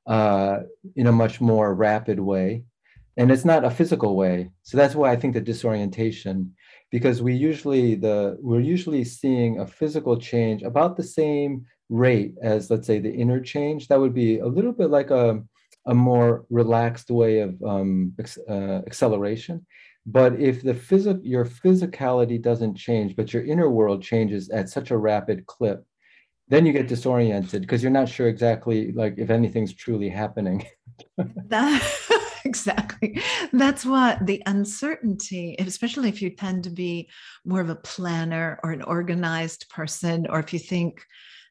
uh, 0.08 0.60
in 0.96 1.08
a 1.08 1.12
much 1.12 1.42
more 1.42 1.74
rapid 1.76 2.20
way 2.20 2.64
and 3.18 3.32
it's 3.32 3.46
not 3.46 3.66
a 3.66 3.70
physical 3.70 4.16
way. 4.16 4.50
So 4.64 4.78
that's 4.78 4.96
why 4.96 5.12
i 5.12 5.16
think 5.16 5.34
the 5.34 5.42
disorientation 5.42 6.54
because 6.92 7.22
we 7.22 7.34
usually 7.34 7.96
the 7.96 8.38
we're 8.42 8.60
usually 8.60 9.04
seeing 9.04 9.60
a 9.60 9.68
physical 9.68 10.18
change 10.18 10.62
about 10.62 10.98
the 10.98 11.04
same 11.04 11.66
rate 11.90 12.36
as 12.42 12.70
let's 12.70 12.88
say 12.88 13.00
the 13.00 13.14
inner 13.14 13.40
change. 13.40 13.88
That 13.88 14.00
would 14.00 14.14
be 14.14 14.40
a 14.40 14.46
little 14.48 14.74
bit 14.74 14.90
like 14.90 15.12
a 15.12 15.44
a 15.86 15.94
more 15.94 16.46
relaxed 16.50 17.10
way 17.10 17.40
of 17.40 17.62
um, 17.64 18.14
uh, 18.50 18.82
acceleration. 18.88 19.66
But 20.06 20.40
if 20.40 20.64
the 20.64 20.74
physic, 20.74 21.18
your 21.22 21.46
physicality 21.46 22.42
doesn't 22.42 22.76
change, 22.76 23.16
but 23.16 23.34
your 23.34 23.46
inner 23.46 23.70
world 23.70 24.02
changes 24.02 24.50
at 24.50 24.70
such 24.70 24.92
a 24.92 24.98
rapid 24.98 25.46
clip, 25.46 25.86
then 26.48 26.66
you 26.66 26.74
get 26.74 26.88
disoriented 26.88 27.62
because 27.62 27.82
you're 27.82 27.92
not 27.92 28.10
sure 28.10 28.28
exactly 28.28 28.92
like 28.92 29.16
if 29.18 29.30
anything's 29.30 29.74
truly 29.74 30.10
happening. 30.10 30.66
that 31.48 31.82
exactly. 32.46 33.22
That's 33.54 33.86
what 33.86 34.26
the 34.26 34.42
uncertainty, 34.46 35.56
especially 35.60 36.10
if 36.10 36.22
you 36.22 36.32
tend 36.32 36.64
to 36.64 36.70
be 36.70 37.10
more 37.46 37.62
of 37.62 37.70
a 37.70 37.76
planner 37.76 38.60
or 38.64 38.72
an 38.72 38.82
organized 38.82 39.70
person, 39.70 40.28
or 40.30 40.40
if 40.40 40.54
you 40.54 40.60
think 40.60 41.04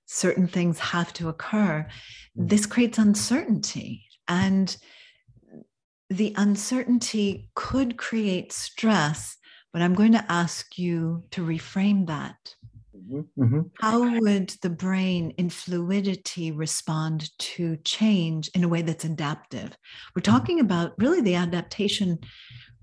certain 0.07 0.47
things 0.47 0.79
have 0.79 1.13
to 1.15 1.29
occur, 1.29 1.87
this 2.35 2.67
creates 2.67 2.99
uncertainty. 2.99 4.05
And 4.31 4.75
the 6.09 6.33
uncertainty 6.37 7.51
could 7.55 7.99
create 7.99 8.53
stress, 8.53 9.37
but 9.73 9.83
I'm 9.83 9.95
going 9.95 10.13
to 10.13 10.25
ask 10.33 10.79
you 10.79 11.25
to 11.33 11.45
reframe 11.45 12.07
that. 12.07 12.37
Mm-hmm. 12.97 13.43
mm-hmm. 13.43 13.61
How 13.81 14.21
would 14.21 14.51
the 14.63 14.71
brain 14.71 15.33
in 15.33 15.51
fluidity 15.51 16.53
respond 16.53 17.31
to 17.39 17.77
change 17.79 18.49
in 18.55 18.63
a 18.63 18.69
way 18.69 18.83
that's 18.83 19.05
adaptive? 19.05 19.77
We're 20.15 20.23
mm-hmm. 20.23 20.33
talking 20.33 20.61
about 20.61 20.93
really 20.99 21.21
the 21.21 21.35
adaptation. 21.35 22.19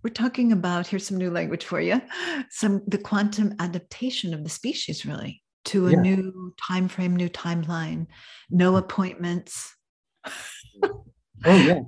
We're 0.04 0.10
talking 0.12 0.52
about 0.52 0.88
here's 0.88 1.08
some 1.08 1.18
new 1.18 1.32
language 1.32 1.66
for 1.66 1.80
you, 1.80 2.02
some 2.50 2.82
the 2.88 2.98
quantum 2.98 3.56
adaptation 3.60 4.34
of 4.34 4.44
the 4.44 4.50
species, 4.50 5.06
really, 5.06 5.42
to 5.66 5.88
a 5.88 5.92
yeah. 5.92 6.02
new 6.02 6.54
time 6.62 6.88
frame, 6.88 7.16
new 7.16 7.30
timeline, 7.30 8.08
no 8.50 8.76
appointments. 8.76 9.76
Oh 11.46 11.56
yeah. 11.56 11.82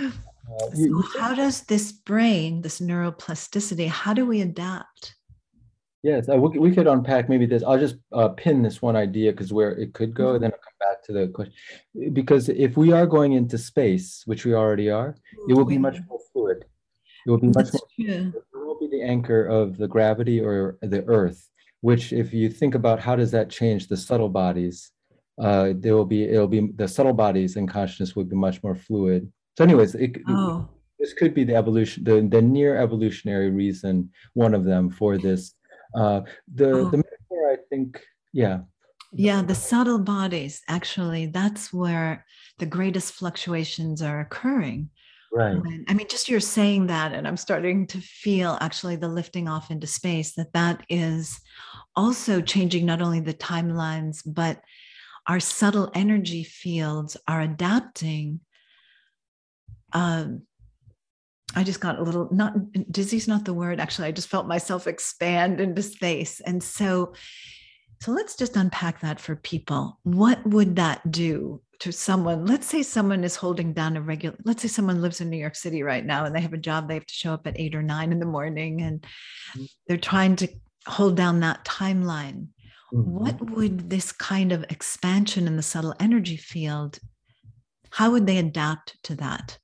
Uh, 0.48 0.70
so 0.76 1.02
how 1.18 1.34
does 1.34 1.62
this 1.62 1.90
brain, 1.90 2.62
this 2.62 2.80
neuroplasticity, 2.80 3.88
how 3.88 4.14
do 4.14 4.24
we 4.24 4.42
adapt? 4.42 5.16
Yes, 6.02 6.28
uh, 6.28 6.36
we, 6.36 6.56
we 6.58 6.72
could 6.72 6.86
unpack 6.86 7.28
maybe 7.28 7.46
this. 7.46 7.64
I'll 7.64 7.80
just 7.80 7.96
uh, 8.12 8.28
pin 8.28 8.62
this 8.62 8.80
one 8.80 8.94
idea 8.94 9.32
because 9.32 9.52
where 9.52 9.72
it 9.72 9.92
could 9.92 10.14
go, 10.14 10.34
mm-hmm. 10.34 10.42
then 10.42 10.52
I'll 10.52 10.58
come 10.58 10.78
back 10.78 11.02
to 11.04 11.12
the 11.12 11.26
question. 11.26 11.52
Because 12.12 12.48
if 12.48 12.76
we 12.76 12.92
are 12.92 13.06
going 13.06 13.32
into 13.32 13.58
space, 13.58 14.22
which 14.26 14.44
we 14.44 14.54
already 14.54 14.88
are, 14.88 15.16
it 15.48 15.54
will 15.54 15.64
be 15.64 15.78
much 15.78 15.98
more 16.08 16.20
fluid. 16.32 16.64
It 17.26 17.30
will 17.30 17.38
be 17.38 17.48
much 17.48 17.72
That's 17.72 17.74
more. 17.74 17.88
True. 18.06 18.32
It 18.36 18.44
will 18.52 18.78
be 18.78 18.86
the 18.86 19.02
anchor 19.02 19.46
of 19.46 19.78
the 19.78 19.88
gravity 19.88 20.40
or 20.40 20.78
the 20.80 21.04
Earth. 21.08 21.50
Which, 21.80 22.12
if 22.12 22.32
you 22.32 22.50
think 22.50 22.76
about 22.76 23.00
how 23.00 23.16
does 23.16 23.32
that 23.32 23.50
change 23.50 23.88
the 23.88 23.96
subtle 23.96 24.28
bodies, 24.28 24.92
uh, 25.40 25.72
there 25.74 25.94
will 25.94 26.06
be 26.06 26.24
it'll 26.24 26.48
be 26.48 26.68
the 26.76 26.88
subtle 26.88 27.12
bodies 27.12 27.56
and 27.56 27.68
consciousness 27.68 28.16
will 28.16 28.24
be 28.24 28.36
much 28.36 28.62
more 28.62 28.74
fluid. 28.74 29.30
So, 29.56 29.64
anyways, 29.64 29.94
it, 29.94 30.18
oh. 30.28 30.68
this 30.98 31.12
could 31.12 31.34
be 31.34 31.44
the 31.44 31.54
evolution, 31.54 32.04
the, 32.04 32.20
the 32.20 32.42
near 32.42 32.76
evolutionary 32.76 33.50
reason, 33.50 34.10
one 34.34 34.54
of 34.54 34.64
them 34.64 34.90
for 34.90 35.18
this. 35.18 35.54
Uh, 35.94 36.22
the 36.54 36.70
oh. 36.70 36.90
the 36.90 36.98
metaphor, 36.98 37.52
I 37.52 37.56
think, 37.70 38.00
yeah. 38.32 38.60
Yeah, 39.12 39.40
the 39.42 39.54
subtle 39.54 39.98
bodies. 39.98 40.62
Actually, 40.68 41.26
that's 41.26 41.72
where 41.72 42.26
the 42.58 42.66
greatest 42.66 43.14
fluctuations 43.14 44.02
are 44.02 44.20
occurring. 44.20 44.90
Right. 45.32 45.54
When, 45.54 45.84
I 45.88 45.94
mean, 45.94 46.08
just 46.08 46.28
you're 46.28 46.40
saying 46.40 46.88
that, 46.88 47.12
and 47.12 47.26
I'm 47.26 47.36
starting 47.36 47.86
to 47.88 48.00
feel 48.00 48.58
actually 48.60 48.96
the 48.96 49.08
lifting 49.08 49.48
off 49.48 49.70
into 49.70 49.86
space. 49.86 50.34
That 50.34 50.52
that 50.54 50.82
is 50.88 51.40
also 51.94 52.40
changing 52.40 52.86
not 52.86 53.00
only 53.00 53.20
the 53.20 53.34
timelines, 53.34 54.22
but 54.26 54.60
our 55.26 55.40
subtle 55.40 55.90
energy 55.94 56.44
fields 56.44 57.16
are 57.26 57.40
adapting. 57.40 58.40
Um, 59.92 60.42
I 61.54 61.64
just 61.64 61.80
got 61.80 61.98
a 61.98 62.02
little 62.02 62.28
not 62.32 62.54
dizzy's 62.90 63.28
not 63.28 63.44
the 63.44 63.54
word. 63.54 63.80
Actually, 63.80 64.08
I 64.08 64.12
just 64.12 64.28
felt 64.28 64.46
myself 64.46 64.86
expand 64.86 65.60
into 65.60 65.82
space. 65.82 66.40
And 66.40 66.62
so, 66.62 67.14
so 68.02 68.12
let's 68.12 68.36
just 68.36 68.56
unpack 68.56 69.00
that 69.00 69.20
for 69.20 69.36
people. 69.36 69.98
What 70.02 70.44
would 70.46 70.76
that 70.76 71.10
do 71.10 71.62
to 71.80 71.92
someone? 71.92 72.46
Let's 72.46 72.66
say 72.66 72.82
someone 72.82 73.24
is 73.24 73.36
holding 73.36 73.72
down 73.72 73.96
a 73.96 74.02
regular, 74.02 74.36
let's 74.44 74.62
say 74.62 74.68
someone 74.68 75.00
lives 75.00 75.20
in 75.20 75.30
New 75.30 75.38
York 75.38 75.56
City 75.56 75.82
right 75.82 76.04
now 76.04 76.24
and 76.24 76.34
they 76.34 76.40
have 76.40 76.52
a 76.52 76.58
job, 76.58 76.88
they 76.88 76.94
have 76.94 77.06
to 77.06 77.14
show 77.14 77.32
up 77.32 77.46
at 77.46 77.58
eight 77.58 77.74
or 77.74 77.82
nine 77.82 78.12
in 78.12 78.18
the 78.18 78.26
morning 78.26 78.82
and 78.82 79.00
mm-hmm. 79.00 79.64
they're 79.86 79.96
trying 79.96 80.36
to 80.36 80.48
hold 80.86 81.16
down 81.16 81.40
that 81.40 81.64
timeline 81.64 82.48
Mm-hmm. 82.92 83.18
What 83.18 83.50
would 83.50 83.90
this 83.90 84.12
kind 84.12 84.52
of 84.52 84.64
expansion 84.70 85.46
in 85.46 85.56
the 85.56 85.62
subtle 85.62 85.94
energy 85.98 86.36
field, 86.36 86.98
how 87.90 88.10
would 88.12 88.26
they 88.26 88.38
adapt 88.38 89.02
to 89.04 89.14
that? 89.16 89.58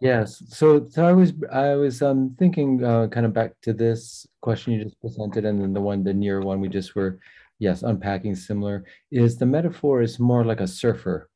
Yes. 0.00 0.42
So, 0.48 0.86
so 0.90 1.06
I 1.06 1.12
was 1.12 1.32
I 1.50 1.74
was 1.74 2.02
um, 2.02 2.34
thinking 2.38 2.84
uh, 2.84 3.08
kind 3.08 3.24
of 3.24 3.32
back 3.32 3.52
to 3.62 3.72
this 3.72 4.26
question 4.42 4.74
you 4.74 4.84
just 4.84 5.00
presented, 5.00 5.44
and 5.44 5.62
then 5.62 5.72
the 5.72 5.80
one 5.80 6.04
the 6.04 6.12
near 6.12 6.40
one 6.40 6.60
we 6.60 6.68
just 6.68 6.94
were, 6.94 7.18
yes, 7.58 7.82
unpacking 7.82 8.34
similar. 8.34 8.84
Is 9.10 9.38
the 9.38 9.46
metaphor 9.46 10.02
is 10.02 10.18
more 10.18 10.44
like 10.44 10.60
a 10.60 10.66
surfer, 10.66 11.30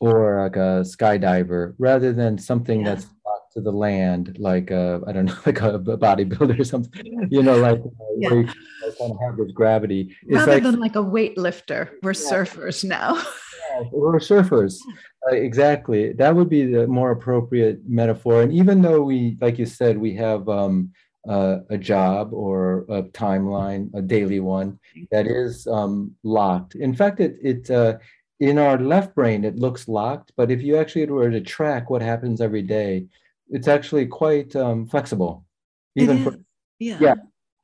or 0.00 0.42
like 0.42 0.56
a 0.56 0.84
skydiver, 0.84 1.74
rather 1.78 2.12
than 2.12 2.38
something 2.38 2.80
yeah. 2.80 2.94
that's 2.94 3.06
to 3.56 3.62
the 3.62 3.72
land, 3.72 4.36
like 4.38 4.70
a, 4.70 5.00
I 5.06 5.12
don't 5.12 5.24
know, 5.24 5.36
like 5.46 5.60
a 5.62 5.78
bodybuilder 5.78 6.60
or 6.60 6.64
something, 6.64 7.28
you 7.30 7.42
know, 7.42 7.56
like 7.56 7.80
uh, 7.80 8.04
yeah. 8.18 8.30
where 8.30 8.40
you 8.42 8.46
kind 8.98 9.12
of 9.12 9.18
have 9.20 9.36
this 9.38 9.50
gravity. 9.52 10.14
It's 10.22 10.36
Rather 10.36 10.52
like, 10.52 10.62
than 10.62 10.78
like 10.78 10.96
a 10.96 11.02
weightlifter, 11.02 11.90
we're 12.02 12.12
yeah. 12.12 12.30
surfers 12.30 12.84
now. 12.84 13.14
yeah, 13.70 13.82
we're 13.90 14.18
surfers. 14.18 14.78
Uh, 15.26 15.34
exactly. 15.34 16.12
That 16.12 16.36
would 16.36 16.50
be 16.50 16.66
the 16.66 16.86
more 16.86 17.10
appropriate 17.10 17.80
metaphor. 17.88 18.42
And 18.42 18.52
even 18.52 18.82
though 18.82 19.02
we, 19.02 19.38
like 19.40 19.58
you 19.58 19.66
said, 19.66 19.96
we 19.96 20.14
have 20.16 20.48
um, 20.48 20.92
uh, 21.26 21.60
a 21.70 21.78
job 21.78 22.34
or 22.34 22.84
a 22.90 23.04
timeline, 23.04 23.92
a 23.94 24.02
daily 24.02 24.40
one 24.40 24.78
that 25.10 25.26
is 25.26 25.66
um, 25.66 26.14
locked. 26.22 26.74
In 26.74 26.94
fact, 26.94 27.20
it, 27.20 27.36
it 27.42 27.70
uh, 27.70 27.96
in 28.38 28.58
our 28.58 28.78
left 28.78 29.14
brain, 29.14 29.44
it 29.44 29.56
looks 29.56 29.88
locked. 29.88 30.32
But 30.36 30.50
if 30.50 30.60
you 30.60 30.76
actually 30.76 31.06
were 31.06 31.30
to 31.30 31.40
track 31.40 31.88
what 31.88 32.02
happens 32.02 32.42
every 32.42 32.62
day, 32.62 33.06
it's 33.48 33.68
actually 33.68 34.06
quite 34.06 34.54
um, 34.56 34.86
flexible, 34.86 35.44
even 35.94 36.22
for 36.24 36.36
yeah. 36.78 36.98
yeah. 37.00 37.14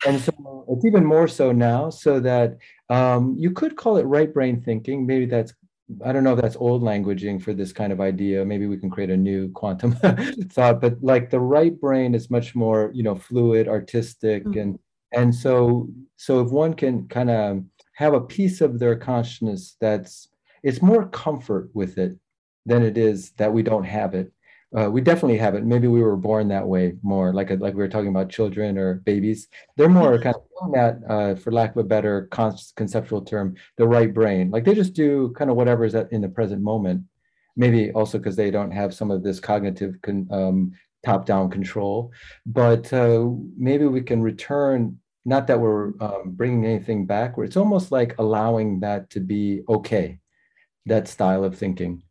And 0.04 0.20
so 0.20 0.64
it's 0.68 0.84
even 0.84 1.04
more 1.04 1.28
so 1.28 1.52
now, 1.52 1.90
so 1.90 2.18
that 2.20 2.58
um, 2.88 3.36
you 3.38 3.52
could 3.52 3.76
call 3.76 3.96
it 3.98 4.02
right 4.02 4.32
brain 4.32 4.60
thinking. 4.60 5.06
Maybe 5.06 5.26
that's 5.26 5.52
I 6.04 6.12
don't 6.12 6.24
know 6.24 6.34
if 6.34 6.40
that's 6.40 6.56
old 6.56 6.82
languaging 6.82 7.42
for 7.42 7.52
this 7.52 7.72
kind 7.72 7.92
of 7.92 8.00
idea. 8.00 8.44
Maybe 8.44 8.66
we 8.66 8.78
can 8.78 8.90
create 8.90 9.10
a 9.10 9.16
new 9.16 9.50
quantum 9.50 9.92
thought, 10.50 10.80
but 10.80 11.02
like 11.02 11.30
the 11.30 11.40
right 11.40 11.78
brain 11.78 12.14
is 12.14 12.30
much 12.30 12.54
more, 12.54 12.90
you 12.94 13.02
know, 13.02 13.14
fluid, 13.14 13.68
artistic, 13.68 14.44
mm-hmm. 14.44 14.58
and 14.58 14.78
and 15.12 15.34
so 15.34 15.88
so 16.16 16.40
if 16.40 16.50
one 16.50 16.74
can 16.74 17.06
kind 17.08 17.30
of 17.30 17.62
have 17.94 18.14
a 18.14 18.20
piece 18.20 18.60
of 18.60 18.78
their 18.78 18.96
consciousness 18.96 19.76
that's 19.80 20.28
it's 20.62 20.80
more 20.80 21.08
comfort 21.08 21.68
with 21.74 21.98
it 21.98 22.16
than 22.64 22.82
it 22.82 22.96
is 22.96 23.32
that 23.32 23.52
we 23.52 23.62
don't 23.62 23.84
have 23.84 24.14
it. 24.14 24.32
Uh, 24.76 24.90
we 24.90 25.02
definitely 25.02 25.36
have 25.36 25.54
it. 25.54 25.64
Maybe 25.64 25.86
we 25.86 26.02
were 26.02 26.16
born 26.16 26.48
that 26.48 26.66
way 26.66 26.94
more, 27.02 27.34
like 27.34 27.50
a, 27.50 27.54
like 27.54 27.74
we 27.74 27.82
were 27.82 27.88
talking 27.88 28.08
about 28.08 28.30
children 28.30 28.78
or 28.78 28.94
babies. 28.94 29.48
They're 29.76 29.88
more 29.88 30.18
kind 30.18 30.34
of 30.34 30.72
that, 30.72 31.00
uh, 31.08 31.34
for 31.34 31.52
lack 31.52 31.72
of 31.72 31.76
a 31.78 31.84
better 31.84 32.28
con- 32.30 32.56
conceptual 32.74 33.22
term, 33.22 33.56
the 33.76 33.86
right 33.86 34.12
brain. 34.12 34.50
Like 34.50 34.64
they 34.64 34.74
just 34.74 34.94
do 34.94 35.34
kind 35.36 35.50
of 35.50 35.56
whatever 35.56 35.84
is 35.84 35.94
in 35.94 36.22
the 36.22 36.28
present 36.28 36.62
moment. 36.62 37.04
Maybe 37.54 37.92
also 37.92 38.16
because 38.16 38.36
they 38.36 38.50
don't 38.50 38.70
have 38.70 38.94
some 38.94 39.10
of 39.10 39.22
this 39.22 39.40
cognitive 39.40 39.96
con- 40.00 40.28
um, 40.30 40.72
top-down 41.04 41.50
control. 41.50 42.10
But 42.46 42.90
uh, 42.94 43.28
maybe 43.58 43.86
we 43.86 44.00
can 44.00 44.22
return. 44.22 44.98
Not 45.26 45.46
that 45.48 45.60
we're 45.60 45.92
um, 46.00 46.32
bringing 46.32 46.64
anything 46.64 47.04
backward. 47.04 47.44
It's 47.44 47.58
almost 47.58 47.92
like 47.92 48.14
allowing 48.18 48.80
that 48.80 49.10
to 49.10 49.20
be 49.20 49.62
okay. 49.68 50.18
That 50.86 51.08
style 51.08 51.44
of 51.44 51.56
thinking 51.56 52.02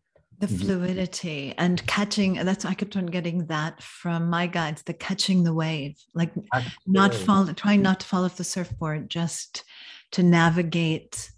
the 0.42 0.48
mm-hmm. 0.48 0.58
fluidity 0.58 1.54
and 1.60 1.86
catching 1.86 2.34
that's 2.34 2.66
i 2.66 2.74
kept 2.74 2.98
on 2.98 3.06
getting 3.06 3.46
that 3.46 3.82
from 3.82 4.28
my 4.28 4.48
guides 4.48 4.82
the 4.84 4.94
catching 4.94 5.44
the 5.44 5.54
wave 5.54 5.96
like 6.16 6.34
not 6.88 7.14
fall 7.14 7.46
trying 7.54 7.82
not 7.82 8.00
to 8.00 8.08
fall 8.08 8.26
off 8.26 8.38
the 8.38 8.44
surfboard 8.44 9.08
just 9.08 9.64
to 10.12 10.24
navigate 10.24 11.32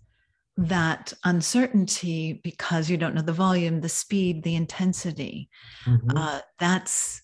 that 0.55 1.11
uncertainty 1.25 2.39
because 2.43 2.89
you 2.89 2.95
don't 2.95 3.13
know 3.13 3.21
the 3.21 3.33
volume 3.33 3.81
the 3.81 3.89
speed 3.89 4.41
the 4.43 4.55
intensity 4.55 5.49
mm-hmm. 5.85 6.17
uh, 6.17 6.39
that's 6.57 7.21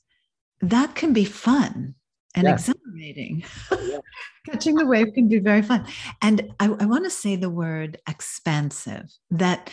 that 0.61 0.93
can 0.95 1.13
be 1.13 1.23
fun 1.23 1.95
and 2.35 2.43
yeah. 2.43 2.53
exhilarating 2.53 3.41
catching 4.45 4.75
the 4.75 4.85
wave 4.85 5.13
can 5.13 5.29
be 5.29 5.39
very 5.39 5.61
fun 5.61 5.85
and 6.21 6.53
i, 6.59 6.65
I 6.65 6.85
want 6.85 7.05
to 7.05 7.09
say 7.09 7.37
the 7.37 7.49
word 7.49 7.97
expansive 8.05 9.09
that 9.31 9.69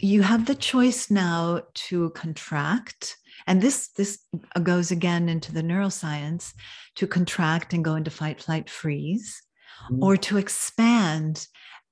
you 0.00 0.22
have 0.22 0.46
the 0.46 0.54
choice 0.54 1.10
now 1.10 1.60
to 1.74 2.10
contract 2.10 3.16
and 3.46 3.60
this 3.60 3.88
this 3.88 4.20
goes 4.62 4.90
again 4.90 5.28
into 5.28 5.52
the 5.52 5.62
neuroscience 5.62 6.54
to 6.96 7.06
contract 7.06 7.72
and 7.72 7.84
go 7.84 7.94
into 7.94 8.10
fight 8.10 8.40
flight 8.40 8.70
freeze 8.70 9.42
mm-hmm. 9.90 10.02
or 10.02 10.16
to 10.16 10.38
expand 10.38 11.46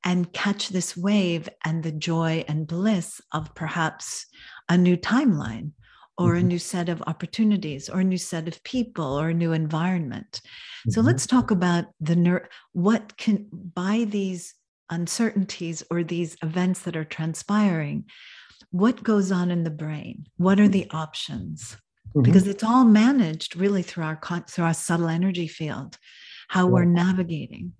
and 0.04 0.32
catch 0.32 0.70
this 0.70 0.96
wave 0.96 1.48
and 1.64 1.82
the 1.82 1.92
joy 1.92 2.44
and 2.48 2.66
bliss 2.66 3.20
of 3.32 3.54
perhaps 3.54 4.26
a 4.68 4.76
new 4.76 4.96
timeline 4.96 5.70
or 6.18 6.30
mm-hmm. 6.30 6.38
a 6.38 6.48
new 6.48 6.58
set 6.58 6.88
of 6.88 7.02
opportunities 7.06 7.88
or 7.88 8.00
a 8.00 8.04
new 8.04 8.18
set 8.18 8.48
of 8.48 8.62
people 8.64 9.18
or 9.18 9.28
a 9.28 9.34
new 9.34 9.52
environment 9.52 10.40
mm-hmm. 10.42 10.90
so 10.90 11.00
let's 11.00 11.26
talk 11.26 11.50
about 11.50 11.86
the 12.00 12.16
ner- 12.16 12.48
what 12.72 13.16
can 13.18 13.46
by 13.52 14.06
these 14.08 14.54
uncertainties 14.90 15.82
or 15.90 16.02
these 16.02 16.36
events 16.42 16.82
that 16.82 16.96
are 16.96 17.04
transpiring, 17.04 18.04
what 18.70 19.02
goes 19.02 19.30
on 19.32 19.50
in 19.50 19.64
the 19.64 19.70
brain? 19.70 20.26
What 20.36 20.60
are 20.60 20.68
the 20.68 20.88
options? 20.90 21.76
Mm-hmm. 22.08 22.22
Because 22.22 22.46
it's 22.46 22.64
all 22.64 22.84
managed 22.84 23.56
really 23.56 23.82
through 23.82 24.04
our 24.04 24.44
through 24.48 24.64
our 24.64 24.74
subtle 24.74 25.08
energy 25.08 25.48
field, 25.48 25.98
how 26.48 26.66
we're 26.66 26.84
navigating. 26.84 27.72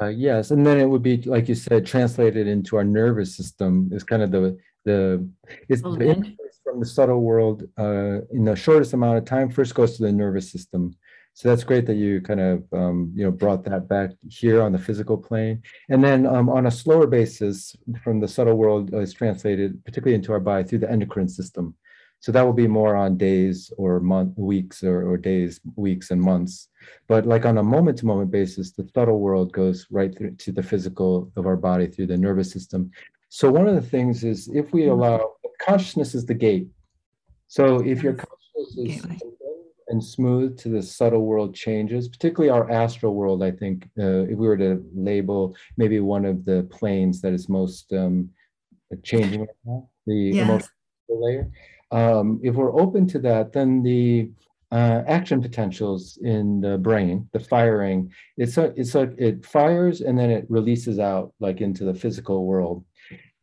Uh, 0.00 0.08
yes, 0.08 0.50
and 0.50 0.66
then 0.66 0.78
it 0.78 0.86
would 0.86 1.02
be 1.02 1.16
like 1.22 1.48
you 1.48 1.54
said, 1.54 1.86
translated 1.86 2.46
into 2.46 2.76
our 2.76 2.84
nervous 2.84 3.36
system 3.36 3.90
is 3.92 4.04
kind 4.04 4.22
of 4.22 4.30
the 4.30 4.56
the 4.84 5.28
it's 5.68 5.82
oh, 5.84 5.96
the 5.96 6.36
from 6.62 6.80
the 6.80 6.86
subtle 6.86 7.20
world 7.20 7.64
uh, 7.78 8.20
in 8.30 8.44
the 8.44 8.54
shortest 8.54 8.92
amount 8.92 9.18
of 9.18 9.24
time. 9.24 9.50
First 9.50 9.74
goes 9.74 9.96
to 9.96 10.02
the 10.02 10.12
nervous 10.12 10.52
system, 10.52 10.94
so 11.38 11.48
that's 11.48 11.62
great 11.62 11.86
that 11.86 11.94
you 11.94 12.20
kind 12.20 12.40
of 12.40 12.64
um, 12.72 13.12
you 13.14 13.22
know 13.22 13.30
brought 13.30 13.62
that 13.62 13.86
back 13.86 14.10
here 14.28 14.60
on 14.60 14.72
the 14.72 14.78
physical 14.78 15.16
plane, 15.16 15.62
and 15.88 16.02
then 16.02 16.26
um, 16.26 16.48
on 16.48 16.66
a 16.66 16.70
slower 16.70 17.06
basis 17.06 17.76
from 18.02 18.18
the 18.18 18.26
subtle 18.26 18.56
world 18.56 18.92
uh, 18.92 18.98
is 18.98 19.14
translated 19.14 19.84
particularly 19.84 20.16
into 20.16 20.32
our 20.32 20.40
body 20.40 20.64
through 20.64 20.80
the 20.80 20.90
endocrine 20.90 21.28
system. 21.28 21.76
So 22.18 22.32
that 22.32 22.42
will 22.42 22.60
be 22.64 22.66
more 22.66 22.96
on 22.96 23.16
days 23.16 23.72
or 23.78 24.00
month, 24.00 24.36
weeks 24.36 24.82
or, 24.82 25.08
or 25.08 25.16
days, 25.16 25.60
weeks 25.76 26.10
and 26.10 26.20
months. 26.20 26.70
But 27.06 27.24
like 27.24 27.46
on 27.46 27.58
a 27.58 27.62
moment-to-moment 27.62 28.32
basis, 28.32 28.72
the 28.72 28.90
subtle 28.92 29.20
world 29.20 29.52
goes 29.52 29.86
right 29.92 30.12
through 30.18 30.34
to 30.34 30.50
the 30.50 30.64
physical 30.64 31.30
of 31.36 31.46
our 31.46 31.56
body 31.56 31.86
through 31.86 32.08
the 32.08 32.16
nervous 32.16 32.50
system. 32.50 32.90
So 33.28 33.48
one 33.48 33.68
of 33.68 33.76
the 33.76 33.88
things 33.88 34.24
is 34.24 34.48
if 34.48 34.72
we 34.72 34.82
mm-hmm. 34.82 34.90
allow 34.90 35.34
consciousness 35.60 36.16
is 36.16 36.26
the 36.26 36.34
gate. 36.34 36.66
So 37.46 37.78
if 37.86 38.02
your 38.02 38.14
consciousness 38.14 38.76
is 38.76 39.22
and 39.88 40.02
smooth 40.02 40.58
to 40.58 40.68
the 40.68 40.82
subtle 40.82 41.24
world 41.24 41.54
changes, 41.54 42.08
particularly 42.08 42.50
our 42.50 42.70
astral 42.70 43.14
world. 43.14 43.42
I 43.42 43.50
think 43.50 43.88
uh, 43.98 44.24
if 44.24 44.36
we 44.36 44.46
were 44.46 44.56
to 44.56 44.84
label 44.94 45.56
maybe 45.76 46.00
one 46.00 46.24
of 46.24 46.44
the 46.44 46.64
planes 46.70 47.20
that 47.22 47.32
is 47.32 47.48
most 47.48 47.92
um, 47.92 48.30
changing 49.02 49.40
right 49.40 49.48
now, 49.64 49.88
the 50.06 50.14
yes. 50.14 50.44
emotional 50.44 50.70
layer. 51.08 51.50
Um, 51.90 52.40
if 52.42 52.54
we're 52.54 52.78
open 52.78 53.06
to 53.08 53.18
that, 53.20 53.52
then 53.52 53.82
the 53.82 54.30
uh, 54.70 55.02
action 55.06 55.40
potentials 55.40 56.18
in 56.22 56.60
the 56.60 56.76
brain, 56.76 57.28
the 57.32 57.40
firing, 57.40 58.12
it's 58.36 58.58
a, 58.58 58.72
it's 58.76 58.94
like 58.94 59.14
it 59.16 59.44
fires 59.44 60.02
and 60.02 60.18
then 60.18 60.30
it 60.30 60.44
releases 60.50 60.98
out 60.98 61.32
like 61.40 61.60
into 61.60 61.84
the 61.84 61.94
physical 61.94 62.44
world. 62.44 62.84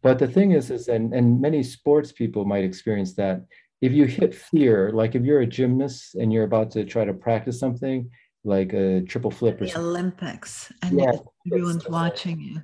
But 0.04 0.20
the 0.20 0.28
thing 0.28 0.52
is, 0.52 0.70
is 0.70 0.88
and, 0.88 1.16
and 1.16 1.42
many 1.42 1.64
sports 1.64 2.12
people 2.12 2.46
might 2.46 2.64
experience 2.64 3.16
that 3.16 3.42
if 3.82 3.92
you 3.92 4.06
hit 4.06 4.34
fear, 4.34 4.92
like 4.92 5.16
if 5.16 5.24
you're 5.24 5.42
a 5.42 5.48
gymnast 5.48 6.16
and 6.16 6.32
you're 6.32 6.44
about 6.44 6.72
to 6.72 6.86
try 6.86 7.06
to 7.06 7.14
practice 7.14 7.60
something, 7.60 8.10
like 8.44 8.74
a 8.74 9.02
triple 9.02 9.32
flip 9.32 9.62
or 9.62 9.66
the 9.66 9.72
something. 9.72 9.90
Olympics, 9.90 10.72
and 10.82 11.00
yeah, 11.00 11.12
everyone's 11.52 11.88
watching 11.88 12.40
you. 12.40 12.62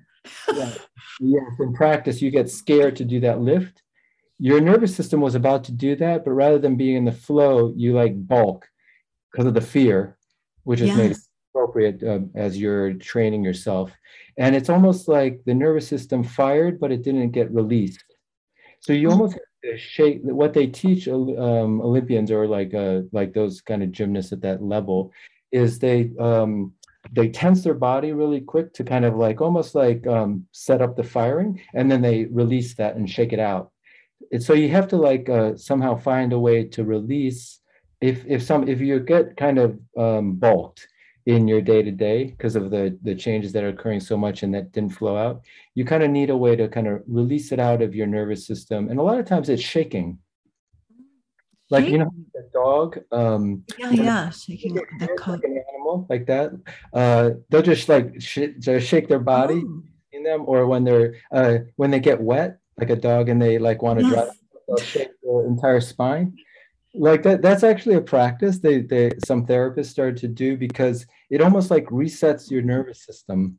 yeah. 0.53 0.73
Yes, 1.19 1.43
in 1.59 1.73
practice, 1.73 2.21
you 2.21 2.31
get 2.31 2.49
scared 2.49 2.95
to 2.97 3.05
do 3.05 3.19
that 3.21 3.41
lift. 3.41 3.81
Your 4.39 4.61
nervous 4.61 4.95
system 4.95 5.21
was 5.21 5.35
about 5.35 5.63
to 5.65 5.71
do 5.71 5.95
that, 5.97 6.25
but 6.25 6.31
rather 6.31 6.57
than 6.57 6.75
being 6.75 6.97
in 6.97 7.05
the 7.05 7.11
flow, 7.11 7.73
you 7.75 7.93
like 7.93 8.27
bulk 8.27 8.67
because 9.31 9.45
of 9.45 9.53
the 9.53 9.61
fear, 9.61 10.17
which 10.63 10.81
is 10.81 10.89
yes. 10.89 10.97
made 10.97 11.15
appropriate 11.53 12.03
uh, 12.03 12.19
as 12.35 12.57
you're 12.57 12.93
training 12.93 13.43
yourself. 13.43 13.91
And 14.37 14.55
it's 14.55 14.69
almost 14.69 15.07
like 15.07 15.41
the 15.45 15.53
nervous 15.53 15.87
system 15.87 16.23
fired, 16.23 16.79
but 16.79 16.91
it 16.91 17.03
didn't 17.03 17.31
get 17.31 17.53
released. 17.53 18.03
So 18.79 18.93
you 18.93 19.09
mm. 19.09 19.11
almost 19.11 19.37
shake 19.77 20.19
what 20.23 20.53
they 20.53 20.67
teach 20.67 21.07
um, 21.07 21.81
Olympians 21.81 22.31
or 22.31 22.47
like 22.47 22.73
uh, 22.73 23.01
like 23.11 23.33
those 23.33 23.61
kind 23.61 23.83
of 23.83 23.91
gymnasts 23.91 24.31
at 24.31 24.41
that 24.41 24.63
level 24.63 25.11
is 25.51 25.79
they 25.79 26.11
um, 26.19 26.73
they 27.11 27.29
tense 27.29 27.63
their 27.63 27.73
body 27.73 28.11
really 28.11 28.41
quick 28.41 28.73
to 28.73 28.83
kind 28.83 29.05
of 29.05 29.15
like 29.15 29.41
almost 29.41 29.75
like 29.75 30.05
um, 30.07 30.45
set 30.51 30.81
up 30.81 30.95
the 30.95 31.03
firing 31.03 31.61
and 31.73 31.91
then 31.91 32.01
they 32.01 32.25
release 32.25 32.75
that 32.75 32.95
and 32.95 33.09
shake 33.09 33.33
it 33.33 33.39
out. 33.39 33.71
It's, 34.29 34.45
so 34.45 34.53
you 34.53 34.69
have 34.69 34.87
to 34.89 34.97
like 34.97 35.29
uh, 35.29 35.57
somehow 35.57 35.95
find 35.95 36.33
a 36.33 36.39
way 36.39 36.65
to 36.69 36.83
release 36.83 37.59
if 38.01 38.25
if 38.27 38.41
some 38.43 38.67
if 38.67 38.81
you 38.81 38.99
get 38.99 39.37
kind 39.37 39.59
of 39.59 39.79
um, 39.97 40.33
bulked 40.33 40.87
in 41.25 41.47
your 41.47 41.61
day 41.61 41.83
to 41.83 41.91
day 41.91 42.25
because 42.25 42.55
of 42.55 42.71
the 42.71 42.97
the 43.03 43.15
changes 43.15 43.51
that 43.53 43.63
are 43.63 43.69
occurring 43.69 43.99
so 43.99 44.17
much 44.17 44.43
and 44.43 44.53
that 44.53 44.71
didn't 44.71 44.93
flow 44.93 45.17
out. 45.17 45.41
You 45.75 45.85
kind 45.85 46.03
of 46.03 46.09
need 46.09 46.29
a 46.29 46.37
way 46.37 46.55
to 46.55 46.67
kind 46.67 46.87
of 46.87 47.01
release 47.07 47.51
it 47.51 47.59
out 47.59 47.81
of 47.81 47.95
your 47.95 48.07
nervous 48.07 48.45
system 48.45 48.89
and 48.89 48.99
a 48.99 49.03
lot 49.03 49.19
of 49.19 49.25
times 49.25 49.49
it's 49.49 49.61
shaking. 49.61 50.19
Like 51.69 51.87
you 51.87 51.99
know 51.99 52.11
the 52.33 52.49
dog 52.53 52.99
um 53.13 53.63
yeah 53.77 53.91
yeah 53.91 54.29
shaking 54.45 54.73
the 54.75 54.83
like 54.99 55.43
an 55.43 55.63
animal 55.73 56.05
like 56.09 56.25
that 56.27 56.51
uh 56.93 57.31
they'll 57.49 57.61
just 57.61 57.87
like 57.87 58.21
sh- 58.21 58.55
just 58.59 58.87
shake 58.87 59.07
their 59.07 59.19
body 59.19 59.63
oh. 59.65 59.83
in 60.11 60.23
them 60.23 60.43
or 60.47 60.67
when 60.67 60.83
they're 60.83 61.15
uh 61.31 61.59
when 61.77 61.89
they 61.89 62.01
get 62.01 62.19
wet 62.19 62.59
like 62.77 62.89
a 62.89 62.95
dog 62.95 63.29
and 63.29 63.41
they 63.41 63.57
like 63.57 63.81
want 63.81 63.99
to 63.99 64.05
yes. 64.05 64.13
dry 64.13 64.29
they'll 64.67 64.77
shake 64.77 65.11
the 65.23 65.45
entire 65.47 65.79
spine 65.79 66.35
like 66.93 67.23
that 67.23 67.41
that's 67.41 67.63
actually 67.63 67.95
a 67.95 68.01
practice 68.01 68.59
they 68.59 68.81
they 68.81 69.11
some 69.25 69.45
therapists 69.45 69.85
started 69.87 70.17
to 70.17 70.27
do 70.27 70.57
because 70.57 71.05
it 71.29 71.41
almost 71.41 71.71
like 71.71 71.85
resets 71.85 72.51
your 72.51 72.61
nervous 72.61 73.05
system 73.05 73.57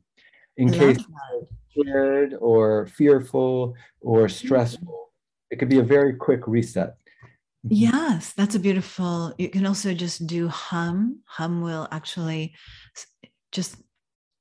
in 0.57 0.71
case 0.71 0.99
you're 0.99 1.47
scared 1.85 2.35
or 2.39 2.85
fearful 2.87 3.75
or 4.01 4.29
stressful. 4.29 5.11
It 5.49 5.57
could 5.57 5.69
be 5.69 5.79
a 5.79 5.83
very 5.83 6.15
quick 6.15 6.41
reset. 6.47 6.95
Yes 7.63 8.33
that's 8.33 8.55
a 8.55 8.59
beautiful 8.59 9.33
you 9.37 9.49
can 9.49 9.65
also 9.65 9.93
just 9.93 10.27
do 10.27 10.47
hum. 10.47 11.21
Hum 11.25 11.61
will 11.61 11.87
actually 11.91 12.53
just 13.51 13.77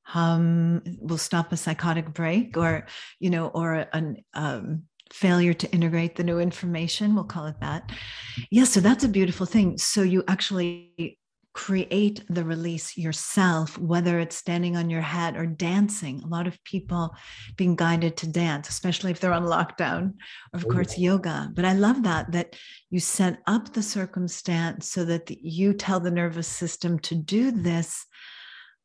hum 0.03 0.83
will 1.01 1.19
stop 1.19 1.53
a 1.53 1.57
psychotic 1.57 2.13
break 2.13 2.57
or 2.57 2.87
you 3.21 3.31
know 3.31 3.47
or 3.49 3.87
an 3.93 4.17
um, 4.35 4.83
failure 5.13 5.55
to 5.55 5.71
integrate 5.73 6.17
the 6.17 6.25
new 6.25 6.39
information 6.39 7.15
we'll 7.15 7.25
call 7.25 7.47
it 7.47 7.61
that 7.61 7.91
yes 7.91 8.49
yeah, 8.51 8.65
so 8.65 8.81
that's 8.81 9.05
a 9.05 9.09
beautiful 9.09 9.47
thing 9.47 9.77
so 9.77 10.03
you 10.03 10.25
actually 10.29 11.19
create 11.55 12.25
the 12.31 12.45
release 12.45 12.97
yourself, 12.97 13.77
whether 13.79 14.19
it's 14.19 14.37
standing 14.37 14.77
on 14.77 14.89
your 14.89 15.03
head 15.03 15.37
or 15.37 15.45
dancing. 15.45 16.21
A 16.23 16.27
lot 16.27 16.47
of 16.47 16.63
people 16.65 17.15
being 17.57 17.77
guided 17.77 18.17
to 18.19 18.27
dance, 18.27 18.69
especially 18.69 19.11
if 19.11 19.21
they're 19.21 19.33
on 19.33 19.45
lockdown, 19.45 20.15
of 20.55 20.67
course, 20.67 20.97
yoga. 20.97 21.51
But 21.55 21.65
I 21.65 21.75
love 21.75 22.05
that, 22.05 22.33
that 22.33 22.57
you 22.91 23.01
set 23.01 23.41
up 23.47 23.73
the 23.73 23.83
circumstance 23.83 24.89
so 24.89 25.05
that 25.05 25.31
you 25.31 25.75
tell 25.75 26.01
the 26.01 26.11
nervous 26.11 26.49
system 26.49 26.99
to 27.01 27.15
do 27.15 27.51
this 27.51 28.07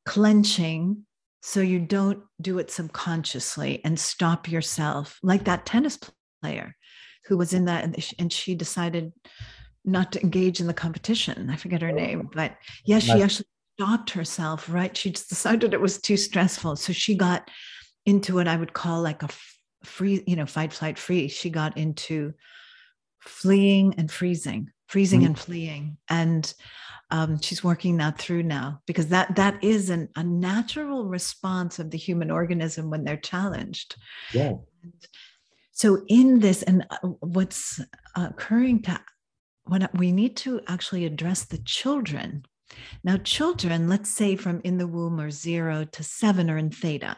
clenching 0.05 1.05
so 1.41 1.61
you 1.61 1.80
don't 1.80 2.19
do 2.41 2.59
it 2.59 2.69
subconsciously 2.69 3.82
and 3.86 3.97
stop 3.97 4.49
yourself, 4.49 5.19
like 5.23 5.45
that 5.45 5.65
tennis 5.65 5.97
player 6.41 6.75
who 7.25 7.38
was 7.38 7.53
in 7.53 7.65
that 7.65 7.83
and 8.19 8.31
she 8.31 8.55
decided 8.55 9.11
not 9.83 10.11
to 10.11 10.21
engage 10.21 10.59
in 10.59 10.67
the 10.67 10.73
competition. 10.73 11.49
I 11.49 11.55
forget 11.55 11.81
her 11.81 11.91
name, 11.91 12.29
but 12.33 12.55
yeah, 12.85 12.99
she 12.99 13.21
actually 13.21 13.47
stopped 13.79 14.09
herself, 14.09 14.69
right? 14.69 14.95
She 14.95 15.11
just 15.11 15.29
decided 15.29 15.73
it 15.73 15.81
was 15.81 15.99
too 15.99 16.17
stressful. 16.17 16.75
So 16.75 16.93
she 16.93 17.15
got 17.15 17.49
into 18.05 18.35
what 18.35 18.47
I 18.47 18.57
would 18.57 18.73
call 18.73 19.01
like 19.01 19.23
a 19.23 19.29
free, 19.83 20.23
you 20.25 20.35
know, 20.35 20.45
fight, 20.45 20.73
flight, 20.73 20.97
freeze. 20.97 21.31
She 21.31 21.49
got 21.49 21.77
into 21.77 22.33
fleeing 23.19 23.95
and 23.97 24.11
freezing, 24.11 24.69
freezing 24.88 25.21
mm-hmm. 25.21 25.27
and 25.27 25.39
fleeing. 25.39 25.97
And 26.09 26.53
um, 27.11 27.39
she's 27.39 27.63
working 27.63 27.97
that 27.97 28.17
through 28.17 28.43
now 28.43 28.81
because 28.85 29.07
that 29.07 29.35
that 29.38 29.63
is 29.63 29.89
an, 29.89 30.09
a 30.15 30.23
natural 30.23 31.05
response 31.05 31.79
of 31.79 31.91
the 31.91 31.97
human 31.97 32.31
organism 32.31 32.89
when 32.89 33.03
they're 33.03 33.15
challenged. 33.15 33.95
Yeah. 34.33 34.55
So 35.78 36.01
in 36.07 36.39
this, 36.39 36.63
and 36.63 36.88
uh, 36.89 37.09
what's 37.19 37.80
occurring 38.15 38.82
to 38.82 38.99
when 39.65 39.88
we 39.93 40.11
need 40.11 40.36
to 40.38 40.59
actually 40.67 41.05
address 41.05 41.45
the 41.45 41.59
children. 41.59 42.45
Now, 43.03 43.17
children, 43.17 43.88
let's 43.88 44.09
say 44.09 44.36
from 44.36 44.59
in 44.63 44.80
the 44.80 44.88
womb 44.88 45.19
are 45.19 45.30
zero 45.30 45.86
to 45.86 46.03
seven 46.03 46.49
are 46.49 46.57
in 46.57 46.71
theta. 46.71 47.17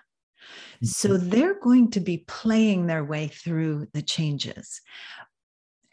So 0.84 1.12
mm-hmm. 1.12 1.30
they're 1.30 1.60
going 1.62 1.92
to 1.92 2.02
be 2.02 2.26
playing 2.28 2.88
their 2.88 3.06
way 3.06 3.30
through 3.30 3.88
the 3.94 4.02
changes. 4.02 4.82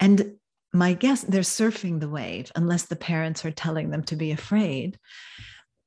And 0.01 0.35
my 0.73 0.95
guess, 0.95 1.23
they're 1.23 1.43
surfing 1.43 2.01
the 2.01 2.09
wave 2.09 2.51
unless 2.57 2.87
the 2.87 2.97
parents 2.97 3.45
are 3.45 3.53
telling 3.53 3.91
them 3.91 4.03
to 4.05 4.17
be 4.17 4.33
afraid. 4.33 4.99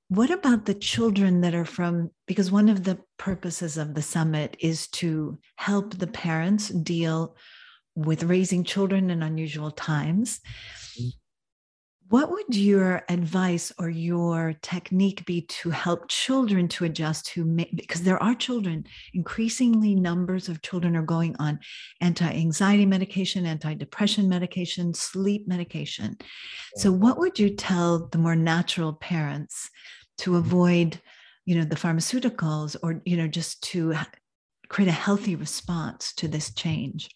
What 0.10 0.32
about 0.32 0.66
the 0.66 0.74
children 0.74 1.42
that 1.42 1.54
are 1.54 1.66
from? 1.66 2.10
Because 2.26 2.52
one 2.52 2.68
of 2.68 2.84
the 2.84 2.98
purposes 3.18 3.78
of 3.78 3.94
the 3.94 4.02
summit 4.02 4.58
is 4.60 4.88
to 4.88 5.40
help 5.56 5.98
the 5.98 6.08
parents 6.08 6.70
deal 6.70 7.36
with 7.96 8.24
raising 8.24 8.64
children 8.64 9.12
in 9.12 9.22
unusual 9.22 9.70
times. 9.70 10.40
Mm-hmm. 11.00 11.10
What 12.10 12.32
would 12.32 12.56
your 12.56 13.04
advice 13.08 13.72
or 13.78 13.88
your 13.88 14.56
technique 14.64 15.28
be 15.28 15.42
to 15.42 15.70
help 15.70 16.10
children 16.10 16.68
to 16.70 16.86
adjust 16.86 17.30
who 17.30 17.46
may, 17.46 17.70
because 17.72 18.02
there 18.02 18.18
are 18.24 18.34
children, 18.34 18.86
increasingly 19.14 19.94
numbers 19.94 20.50
of 20.50 20.64
children 20.64 20.96
are 20.96 21.04
going 21.04 21.36
on 21.38 21.60
anti-anxiety 22.02 22.88
medication, 22.88 23.46
anti-depression 23.46 24.28
medication, 24.28 24.92
sleep 24.96 25.48
medication. 25.48 26.18
So 26.78 26.92
what 26.92 27.20
would 27.20 27.38
you 27.38 27.52
tell 27.52 28.08
the 28.08 28.18
more 28.18 28.36
natural 28.36 28.94
parents 28.94 29.70
to 30.20 30.38
avoid, 30.38 31.00
you 31.46 31.56
know, 31.56 31.64
the 31.64 31.76
pharmaceuticals 31.76 32.76
or, 32.84 33.02
you 33.06 33.18
know, 33.18 33.28
just 33.28 33.62
to 33.64 33.96
create 34.70 34.88
a 34.88 34.92
healthy 34.92 35.36
response 35.36 36.14
to 36.14 36.28
this 36.28 36.54
change? 36.54 37.10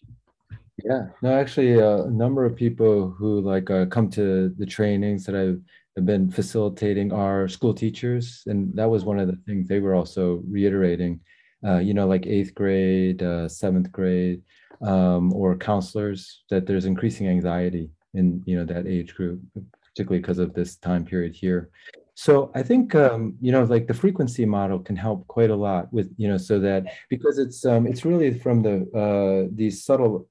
Yeah, 0.84 1.06
no, 1.22 1.38
actually, 1.38 1.80
uh, 1.80 2.04
a 2.04 2.10
number 2.10 2.44
of 2.44 2.56
people 2.56 3.10
who 3.10 3.40
like 3.40 3.70
uh, 3.70 3.86
come 3.86 4.10
to 4.10 4.52
the 4.58 4.66
trainings 4.66 5.24
that 5.26 5.36
I've, 5.36 5.60
been 6.04 6.28
facilitating 6.28 7.12
are 7.12 7.46
school 7.46 7.72
teachers, 7.72 8.42
and 8.46 8.74
that 8.74 8.90
was 8.90 9.04
one 9.04 9.20
of 9.20 9.28
the 9.28 9.38
things 9.46 9.68
they 9.68 9.78
were 9.78 9.94
also 9.94 10.42
reiterating. 10.50 11.20
Uh, 11.64 11.78
you 11.78 11.94
know, 11.94 12.04
like 12.04 12.26
eighth 12.26 12.52
grade, 12.52 13.22
uh, 13.22 13.48
seventh 13.48 13.92
grade, 13.92 14.42
um, 14.82 15.32
or 15.32 15.56
counselors 15.56 16.42
that 16.50 16.66
there's 16.66 16.84
increasing 16.84 17.28
anxiety 17.28 17.90
in 18.14 18.42
you 18.44 18.56
know 18.56 18.64
that 18.64 18.88
age 18.88 19.14
group, 19.14 19.40
particularly 19.84 20.20
because 20.20 20.38
of 20.38 20.52
this 20.52 20.74
time 20.74 21.04
period 21.04 21.32
here. 21.32 21.70
So 22.14 22.52
I 22.54 22.62
think 22.62 22.94
um, 22.94 23.36
you 23.40 23.50
know, 23.50 23.64
like 23.64 23.86
the 23.86 23.94
frequency 23.94 24.44
model 24.44 24.78
can 24.78 24.96
help 24.96 25.26
quite 25.26 25.50
a 25.50 25.56
lot 25.56 25.92
with 25.92 26.12
you 26.16 26.28
know, 26.28 26.36
so 26.36 26.60
that 26.60 26.84
because 27.10 27.38
it's 27.38 27.64
um, 27.64 27.86
it's 27.86 28.04
really 28.04 28.38
from 28.38 28.62
the 28.62 28.76
uh, 28.94 29.50
these 29.52 29.84
subtle 29.84 30.28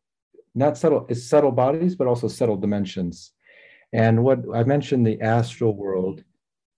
not 0.56 0.78
subtle, 0.78 1.06
it's 1.10 1.28
subtle 1.28 1.52
bodies, 1.52 1.96
but 1.96 2.08
also 2.08 2.28
subtle 2.28 2.58
dimensions. 2.58 3.32
And 3.92 4.24
what 4.24 4.40
I 4.54 4.64
mentioned, 4.64 5.06
the 5.06 5.22
astral 5.22 5.76
world 5.76 6.24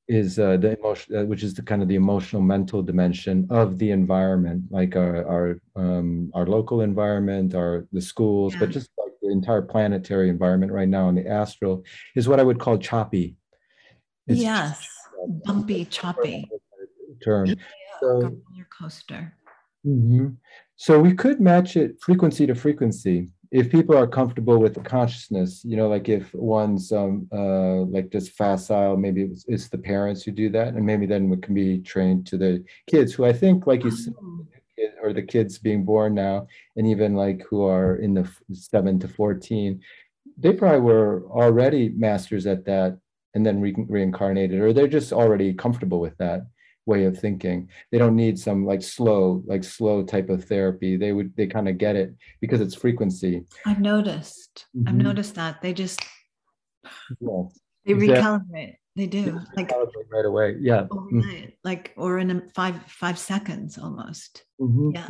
is 0.08 0.38
uh, 0.38 0.58
the 0.58 0.78
emotion, 0.78 1.16
uh, 1.16 1.26
which 1.26 1.44
is 1.44 1.54
the 1.54 1.62
kind 1.62 1.82
of 1.82 1.88
the 1.88 1.96
emotional, 1.96 2.42
mental 2.42 2.84
dimension 2.84 3.48
of 3.50 3.78
the 3.80 3.92
environment, 3.92 4.64
like 4.70 4.96
our 4.96 5.26
our 5.28 5.60
um, 5.76 6.32
our 6.34 6.46
local 6.46 6.82
environment, 6.82 7.56
our 7.56 7.88
the 7.92 8.02
schools, 8.02 8.54
yeah. 8.54 8.60
but 8.62 8.70
just 8.70 8.90
like 8.98 9.14
the 9.22 9.32
entire 9.32 9.62
planetary 9.62 10.30
environment 10.30 10.72
right 10.72 10.90
now. 10.90 11.10
And 11.10 11.18
the 11.18 11.28
astral 11.28 11.84
is 12.16 12.28
what 12.28 12.40
I 12.40 12.44
would 12.44 12.60
call 12.60 12.78
choppy. 12.78 13.38
It's 14.28 14.40
yes, 14.40 14.88
bumpy, 15.28 15.86
choppy 15.86 16.50
term. 17.24 17.48
Yeah, 17.48 17.56
so, 18.00 18.08
roller 18.08 18.68
coaster. 18.78 19.34
Mm-hmm. 19.86 20.30
So 20.76 21.00
we 21.00 21.14
could 21.14 21.40
match 21.40 21.78
it 21.78 22.02
frequency 22.02 22.46
to 22.48 22.56
frequency 22.56 23.30
if 23.56 23.70
people 23.70 23.96
are 23.96 24.08
comfortable 24.08 24.58
with 24.58 24.74
the 24.74 24.82
consciousness, 24.82 25.64
you 25.64 25.78
know, 25.78 25.88
like 25.88 26.10
if 26.10 26.34
one's 26.34 26.92
um, 26.92 27.26
uh, 27.32 27.84
like 27.84 28.12
just 28.12 28.32
facile, 28.32 28.98
maybe 28.98 29.24
it's, 29.24 29.46
it's, 29.48 29.70
the 29.70 29.78
parents 29.78 30.24
who 30.24 30.32
do 30.32 30.50
that, 30.50 30.74
and 30.74 30.86
maybe 30.86 31.06
then 31.06 31.32
it 31.32 31.42
can 31.42 31.54
be 31.54 31.80
trained 31.80 32.28
to 32.28 32.38
the 32.38 32.66
kids 32.88 33.14
who 33.14 33.24
I 33.24 33.32
think, 33.32 33.66
like 33.66 33.86
you 33.86 33.92
said, 33.92 34.14
oh. 34.22 34.46
or 35.02 35.14
the 35.14 35.22
kids 35.22 35.58
being 35.58 35.86
born 35.86 36.14
now, 36.14 36.48
and 36.76 36.86
even 36.86 37.16
like 37.16 37.44
who 37.50 37.64
are 37.64 37.96
in 37.96 38.14
the 38.14 38.30
seven 38.52 39.00
to 39.00 39.08
fourteen, 39.08 39.82
they 40.38 40.52
probably 40.52 40.82
were 40.82 41.24
already 41.30 41.90
masters 41.90 42.46
at 42.48 42.66
that, 42.66 43.00
and 43.36 43.46
then 43.46 43.62
re- 43.62 43.76
reincarnated, 43.78 44.60
or 44.60 44.74
they're 44.74 44.88
just 44.88 45.14
already 45.14 45.54
comfortable 45.54 46.00
with 46.00 46.18
that 46.18 46.42
way 46.86 47.06
of 47.06 47.20
thinking. 47.20 47.70
They 47.92 47.98
don't 47.98 48.16
need 48.16 48.40
some 48.40 48.66
like 48.66 48.82
slow 48.82 49.44
like 49.46 49.64
slow 49.64 50.04
type 50.04 50.30
of 50.30 50.46
therapy. 50.46 50.98
They 50.98 51.12
would 51.12 51.36
they 51.36 51.48
kind 51.48 51.68
of 51.68 51.78
get 51.78 51.96
it 51.96 52.16
because 52.42 52.62
it's 52.62 52.74
frequency. 52.74 53.44
I've 53.66 53.82
noticed. 53.82 54.66
Mm-hmm. 54.76 54.88
i've 54.88 54.96
noticed 54.96 55.36
that. 55.36 55.62
They 55.62 55.74
just 55.74 56.00
yeah, 57.20 57.44
they 57.86 57.94
exactly. 57.94 58.16
recalibrate. 58.16 58.76
They 58.96 59.08
do. 59.08 59.42
like 59.58 59.72
right 60.10 60.26
away. 60.26 60.56
Yeah. 60.60 60.84
Mm-hmm. 60.90 61.50
like 61.64 61.94
or 61.98 62.20
in 62.20 62.32
a 62.32 62.42
five 62.56 62.82
five 62.88 63.20
seconds 63.20 63.78
almost. 63.78 64.46
Mm-hmm. 64.62 64.92
yeah. 64.94 65.10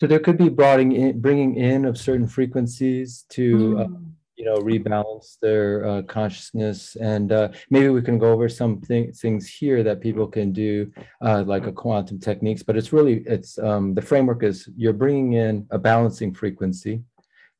So 0.00 0.06
there 0.06 0.18
could 0.18 0.38
be 0.38 0.48
bringing 0.48 0.92
in 0.92 1.20
bringing 1.20 1.56
in 1.56 1.84
of 1.84 1.96
certain 1.96 2.26
frequencies 2.26 3.26
to 3.30 3.78
uh, 3.78 3.84
mm 3.84 4.10
you 4.40 4.46
know 4.46 4.56
rebalance 4.56 5.38
their 5.42 5.86
uh, 5.86 6.02
consciousness. 6.02 6.96
And 6.96 7.30
uh, 7.30 7.48
maybe 7.68 7.90
we 7.90 8.00
can 8.00 8.18
go 8.18 8.32
over 8.32 8.48
some 8.48 8.80
th- 8.80 9.14
things 9.14 9.46
here 9.46 9.82
that 9.82 10.00
people 10.00 10.26
can 10.26 10.50
do 10.50 10.90
uh, 11.20 11.44
like 11.46 11.66
a 11.66 11.72
quantum 11.72 12.18
techniques 12.18 12.62
but 12.62 12.76
it's 12.78 12.92
really 12.96 13.16
it's 13.34 13.58
um, 13.58 13.92
the 13.92 14.06
framework 14.10 14.42
is 14.42 14.56
you're 14.76 15.00
bringing 15.04 15.34
in 15.34 15.66
a 15.70 15.78
balancing 15.78 16.32
frequency 16.32 17.02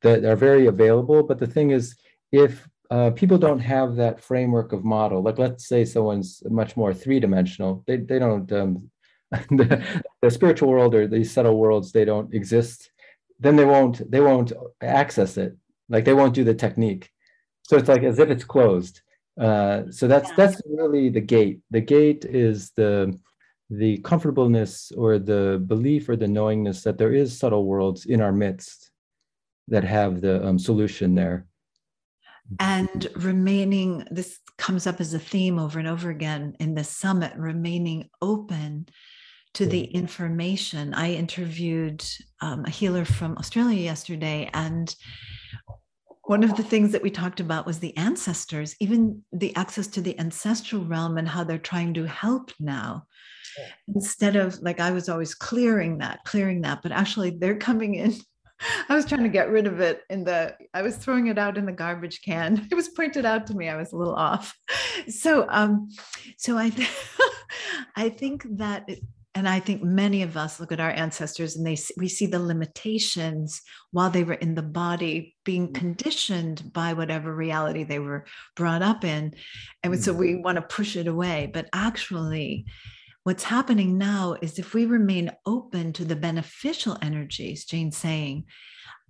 that 0.01 0.25
are 0.25 0.37
very 0.37 0.69
available. 0.69 1.23
But 1.23 1.39
the 1.39 1.53
thing 1.55 1.71
is 1.71 1.97
if 2.33 2.67
uh, 2.91 3.11
people 3.11 3.37
don't 3.37 3.61
have 3.77 3.97
that 3.97 4.21
framework 4.31 4.73
of 4.73 4.83
model 4.83 5.23
like 5.23 5.39
let's 5.39 5.69
say 5.69 5.85
someone's 5.85 6.43
much 6.49 6.77
more 6.77 6.93
three-dimensional 6.93 7.85
they, 7.87 7.99
they 7.99 8.19
don't 8.19 8.51
um, 8.53 8.91
the, 9.61 9.69
the 10.23 10.31
spiritual 10.31 10.71
world 10.71 10.93
or 10.95 11.07
these 11.07 11.31
subtle 11.31 11.57
worlds 11.57 11.93
they 11.93 12.05
don't 12.05 12.35
exist 12.35 12.91
then 13.39 13.55
they 13.55 13.65
won't 13.65 14.11
they 14.11 14.21
won't 14.21 14.53
access 14.83 15.37
it 15.37 15.53
like 15.91 16.07
they 16.07 16.15
won't 16.15 16.35
do 16.35 16.45
the 16.45 16.55
technique. 16.55 17.11
So 17.63 17.77
it's 17.77 17.89
like 17.89 18.03
as 18.03 18.19
if 18.19 18.31
it's 18.31 18.45
closed. 18.45 19.03
Uh, 19.39 19.83
so 19.91 20.09
that's 20.09 20.31
yeah. 20.31 20.37
that's 20.37 20.63
really 20.67 21.11
the 21.11 21.21
gate. 21.21 21.61
The 21.71 21.83
gate 21.83 22.25
is 22.25 22.71
the 22.71 23.19
the 23.69 23.99
comfortableness 23.99 24.91
or 24.97 25.19
the 25.19 25.63
belief 25.67 26.09
or 26.09 26.17
the 26.17 26.27
knowingness 26.27 26.83
that 26.83 26.99
there 26.99 27.13
is 27.13 27.39
subtle 27.39 27.67
worlds 27.67 28.07
in 28.07 28.21
our 28.21 28.33
midst 28.33 28.91
that 29.69 29.85
have 29.85 30.21
the 30.21 30.45
um, 30.45 30.59
solution 30.59 31.15
there 31.15 31.47
and 32.59 33.07
remaining 33.15 34.05
this 34.11 34.39
comes 34.59 34.87
up 34.87 35.01
as 35.01 35.15
a 35.15 35.19
theme 35.19 35.59
over 35.59 35.79
and 35.79 35.87
over 35.87 36.11
again 36.11 36.57
in 36.59 36.75
the 36.75 36.83
summit 36.83 37.33
remaining 37.37 38.09
open 38.21 38.89
to 39.55 39.67
the 39.67 39.85
information 39.85 40.93
i 40.95 41.13
interviewed 41.13 42.05
um, 42.41 42.65
a 42.67 42.71
healer 42.71 43.05
from 43.05 43.37
australia 43.39 43.81
yesterday 43.81 44.51
and 44.53 44.97
one 46.31 46.45
of 46.45 46.57
the 46.57 46.63
things 46.63 46.93
that 46.93 47.03
we 47.03 47.11
talked 47.11 47.41
about 47.41 47.67
was 47.67 47.81
the 47.81 47.97
ancestors, 47.97 48.77
even 48.79 49.21
the 49.33 49.53
access 49.57 49.89
to 49.89 50.01
the 50.01 50.17
ancestral 50.21 50.85
realm 50.85 51.19
and 51.19 51.29
how 51.29 51.43
they're 51.43 51.59
trying 51.59 51.93
to 51.93 52.05
help 52.07 52.53
now. 52.61 53.05
Instead 53.93 54.37
of 54.37 54.57
like 54.63 54.79
I 54.79 54.93
was 54.93 55.09
always 55.09 55.35
clearing 55.35 55.99
that, 55.99 56.23
clearing 56.23 56.61
that, 56.61 56.83
but 56.83 56.93
actually 56.93 57.31
they're 57.31 57.57
coming 57.57 57.97
in 57.97 58.15
I 58.89 58.95
was 58.95 59.07
trying 59.07 59.25
to 59.25 59.29
get 59.29 59.51
rid 59.51 59.67
of 59.67 59.81
it 59.81 60.03
in 60.09 60.23
the, 60.23 60.55
I 60.73 60.83
was 60.83 60.97
throwing 60.97 61.27
it 61.27 61.39
out 61.39 61.59
in 61.59 61.67
the 61.67 61.73
garbage 61.73 62.23
can. 62.23 62.69
It 62.71 62.77
was 62.77 62.91
pointed 62.91 63.25
out 63.25 63.49
to 63.49 63.55
me. 63.55 63.69
I 63.69 63.75
was 63.75 63.93
a 63.93 63.97
little 63.97 64.15
off. 64.15 64.55
So, 65.09 65.47
um, 65.49 65.89
so 66.37 66.57
I, 66.57 66.71
th- 66.71 66.91
I 67.97 68.09
think 68.09 68.45
that, 68.59 68.85
it, 68.87 69.01
and 69.35 69.49
I 69.49 69.61
think 69.61 69.83
many 69.83 70.23
of 70.23 70.37
us 70.37 70.59
look 70.59 70.73
at 70.73 70.81
our 70.81 70.91
ancestors 70.91 71.57
and 71.57 71.67
they 71.67 71.79
we 71.97 72.09
see 72.09 72.27
the 72.27 72.41
limitations 72.41 73.63
while 73.93 74.11
they 74.11 74.25
were 74.25 74.35
in 74.35 74.55
the 74.55 74.63
body, 74.63 75.37
being 75.45 75.69
mm. 75.69 75.75
conditioned 75.75 76.73
by 76.73 76.93
whatever 76.95 77.35
reality 77.35 77.85
they 77.85 78.01
were 78.01 78.27
brought 78.57 78.83
up 78.83 79.05
in, 79.05 79.35
and 79.83 80.03
so 80.03 80.13
we 80.13 80.35
mm. 80.35 80.43
want 80.43 80.57
to 80.57 80.63
push 80.63 80.97
it 80.97 81.07
away. 81.07 81.51
But 81.53 81.69
actually, 81.73 82.67
What's 83.23 83.45
happening 83.45 83.99
now 83.99 84.37
is 84.41 84.59
if 84.59 84.73
we 84.73 84.87
remain 84.87 85.31
open 85.45 85.93
to 85.93 86.07
the 86.07 86.17
beneficial 86.17 86.97
energies, 87.03 87.67
Jane's 87.67 87.99
saying, 87.99 88.47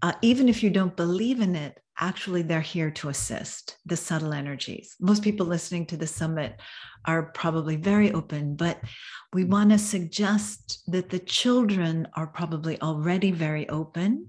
uh, 0.03 0.15
even 0.21 0.49
if 0.49 0.65
you 0.65 0.71
don't 0.71 0.97
believe 0.97 1.41
in 1.41 1.55
it, 1.55 1.79
actually 2.01 2.43
they're 2.43 2.61
here 2.61 2.91
to 2.91 3.09
assist 3.09 3.77
the 3.87 3.97
subtle 3.97 4.33
energies. 4.33 4.97
Most 5.01 5.23
people 5.23 5.47
listening 5.47 5.87
to 5.87 5.97
the 5.97 6.07
summit 6.07 6.59
are 7.05 7.31
probably 7.33 7.77
very 7.77 8.13
open, 8.13 8.57
but 8.57 8.81
we 9.33 9.45
want 9.45 9.71
to 9.71 9.79
suggest 9.79 10.83
that 10.89 11.11
the 11.11 11.19
children 11.19 12.09
are 12.15 12.27
probably 12.27 12.81
already 12.81 13.31
very 13.31 13.69
open. 13.69 14.29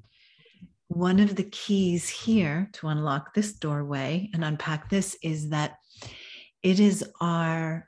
One 0.89 1.19
of 1.19 1.36
the 1.36 1.45
keys 1.45 2.09
here 2.09 2.69
to 2.74 2.89
unlock 2.89 3.34
this 3.34 3.53
doorway 3.53 4.30
and 4.34 4.43
unpack 4.43 4.89
this 4.89 5.17
is 5.24 5.49
that 5.49 5.78
it 6.61 6.80
is 6.80 7.03
our 7.22 7.88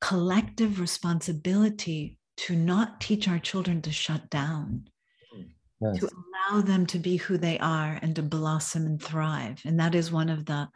collective 0.00 0.78
responsibility 0.80 2.18
to 2.36 2.56
not 2.56 3.00
teach 3.00 3.28
our 3.28 3.38
children 3.38 3.80
to 3.82 3.92
shut 3.92 4.28
down, 4.30 4.88
yes. 5.82 6.00
to 6.00 6.08
allow 6.08 6.60
them 6.60 6.86
to 6.86 6.98
be 6.98 7.16
who 7.16 7.36
they 7.36 7.58
are 7.58 7.98
and 8.02 8.14
to 8.16 8.22
blossom 8.22 8.86
and 8.86 9.02
thrive. 9.02 9.60
And 9.64 9.78
that 9.80 9.94
is 9.94 10.12
one 10.12 10.28
of 10.28 10.46
the 10.46 10.68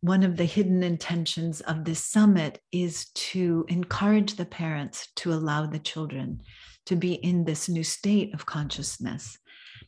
one 0.00 0.22
of 0.22 0.36
the 0.36 0.44
hidden 0.44 0.82
intentions 0.82 1.60
of 1.62 1.84
this 1.84 2.04
summit 2.04 2.60
is 2.70 3.08
to 3.14 3.64
encourage 3.68 4.34
the 4.34 4.44
parents 4.44 5.08
to 5.16 5.32
allow 5.32 5.66
the 5.66 5.78
children 5.78 6.42
to 6.84 6.96
be 6.96 7.14
in 7.14 7.44
this 7.44 7.68
new 7.68 7.82
state 7.82 8.32
of 8.34 8.46
consciousness. 8.46 9.38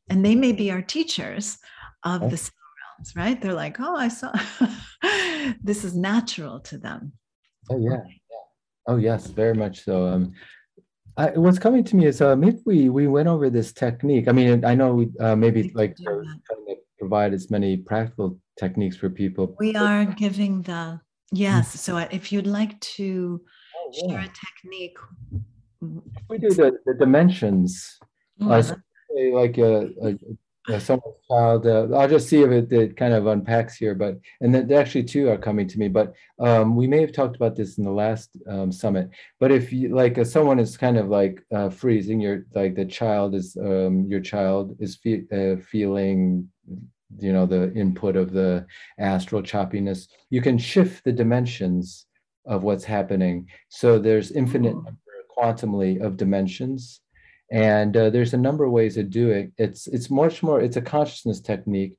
And 0.08 0.24
they 0.24 0.34
may 0.34 0.52
be 0.52 0.70
our 0.70 0.82
teachers 0.82 1.58
of 2.02 2.20
the 2.20 2.26
realms, 2.26 3.14
right? 3.14 3.40
They're 3.40 3.52
like, 3.52 3.78
oh, 3.78 3.96
I 3.96 4.08
saw 4.08 4.32
this 5.62 5.84
is 5.84 5.94
natural 5.94 6.60
to 6.60 6.78
them. 6.78 7.12
Oh, 7.70 7.78
yeah. 7.78 8.00
Oh 8.88 8.96
yes, 8.96 9.26
very 9.26 9.52
much 9.52 9.84
so. 9.84 10.06
Um, 10.06 10.32
I, 11.18 11.30
what's 11.30 11.58
coming 11.58 11.82
to 11.82 11.96
me 11.96 12.06
is 12.06 12.20
uh, 12.20 12.36
maybe 12.36 12.58
we 12.64 12.88
we 12.88 13.08
went 13.08 13.28
over 13.28 13.50
this 13.50 13.72
technique. 13.72 14.28
I 14.28 14.32
mean, 14.32 14.64
I 14.64 14.74
know 14.76 14.94
we 14.94 15.08
uh, 15.18 15.34
maybe 15.34 15.72
like 15.74 15.96
trying 15.96 16.38
to 16.46 16.76
provide 16.96 17.34
as 17.34 17.50
many 17.50 17.76
practical 17.76 18.38
techniques 18.56 18.96
for 18.96 19.10
people. 19.10 19.56
We 19.58 19.74
are 19.74 20.04
giving 20.04 20.62
the 20.62 21.00
yes. 21.32 21.80
So 21.80 21.98
if 21.98 22.30
you'd 22.30 22.46
like 22.46 22.78
to 22.96 23.40
oh, 23.76 23.90
yeah. 23.92 24.08
share 24.08 24.20
a 24.20 24.32
technique, 24.46 24.98
if 25.82 26.22
we 26.28 26.38
do 26.38 26.50
the, 26.50 26.78
the 26.86 26.94
dimensions, 26.94 27.98
mm-hmm. 28.40 28.52
uh, 28.52 29.36
like 29.36 29.58
a, 29.58 29.88
a 30.06 30.14
yeah, 30.68 30.78
someone's 30.78 31.16
child. 31.30 31.66
Uh, 31.66 31.88
I'll 31.96 32.08
just 32.08 32.28
see 32.28 32.42
if 32.42 32.50
it, 32.50 32.72
it, 32.72 32.96
kind 32.96 33.14
of 33.14 33.26
unpacks 33.26 33.76
here, 33.76 33.94
but 33.94 34.18
and 34.40 34.54
then 34.54 34.70
actually 34.72 35.04
two 35.04 35.30
are 35.30 35.38
coming 35.38 35.66
to 35.66 35.78
me. 35.78 35.88
But 35.88 36.12
um, 36.38 36.76
we 36.76 36.86
may 36.86 37.00
have 37.00 37.12
talked 37.12 37.36
about 37.36 37.56
this 37.56 37.78
in 37.78 37.84
the 37.84 37.90
last 37.90 38.36
um, 38.46 38.70
summit. 38.70 39.10
But 39.40 39.50
if 39.50 39.72
you 39.72 39.94
like, 39.94 40.18
uh, 40.18 40.24
someone 40.24 40.58
is 40.58 40.76
kind 40.76 40.98
of 40.98 41.08
like 41.08 41.42
uh, 41.54 41.70
freezing, 41.70 42.20
your 42.20 42.44
like 42.54 42.74
the 42.74 42.84
child 42.84 43.34
is 43.34 43.56
um, 43.56 44.04
your 44.08 44.20
child 44.20 44.76
is 44.78 44.96
fe- 44.96 45.24
uh, 45.32 45.60
feeling, 45.62 46.48
you 47.18 47.32
know, 47.32 47.46
the 47.46 47.72
input 47.74 48.16
of 48.16 48.32
the 48.32 48.66
astral 48.98 49.42
choppiness. 49.42 50.08
You 50.28 50.42
can 50.42 50.58
shift 50.58 51.02
the 51.04 51.12
dimensions 51.12 52.06
of 52.44 52.62
what's 52.62 52.84
happening. 52.84 53.48
So 53.70 53.98
there's 53.98 54.32
infinite 54.32 54.74
Ooh. 54.74 54.86
quantumly 55.36 56.02
of 56.02 56.18
dimensions 56.18 57.00
and 57.50 57.96
uh, 57.96 58.10
there's 58.10 58.34
a 58.34 58.38
number 58.38 58.64
of 58.64 58.72
ways 58.72 58.94
to 58.94 59.02
do 59.02 59.30
it. 59.30 59.52
It's 59.56 59.86
it's 59.86 60.10
much 60.10 60.42
more 60.42 60.60
it's 60.60 60.76
a 60.76 60.82
consciousness 60.82 61.40
technique. 61.40 61.94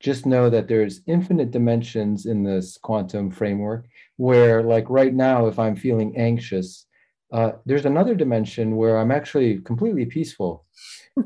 Just 0.00 0.26
know 0.26 0.50
that 0.50 0.68
there's 0.68 1.00
infinite 1.06 1.50
dimensions 1.50 2.26
in 2.26 2.42
this 2.42 2.78
quantum 2.78 3.30
framework 3.30 3.86
where 4.16 4.62
like 4.62 4.88
right 4.88 5.12
now 5.12 5.46
if 5.46 5.58
i'm 5.58 5.74
feeling 5.74 6.16
anxious 6.16 6.86
uh, 7.32 7.52
there's 7.66 7.84
another 7.84 8.14
dimension 8.14 8.76
where 8.76 8.96
i'm 8.98 9.10
actually 9.10 9.58
completely 9.58 10.06
peaceful. 10.06 10.64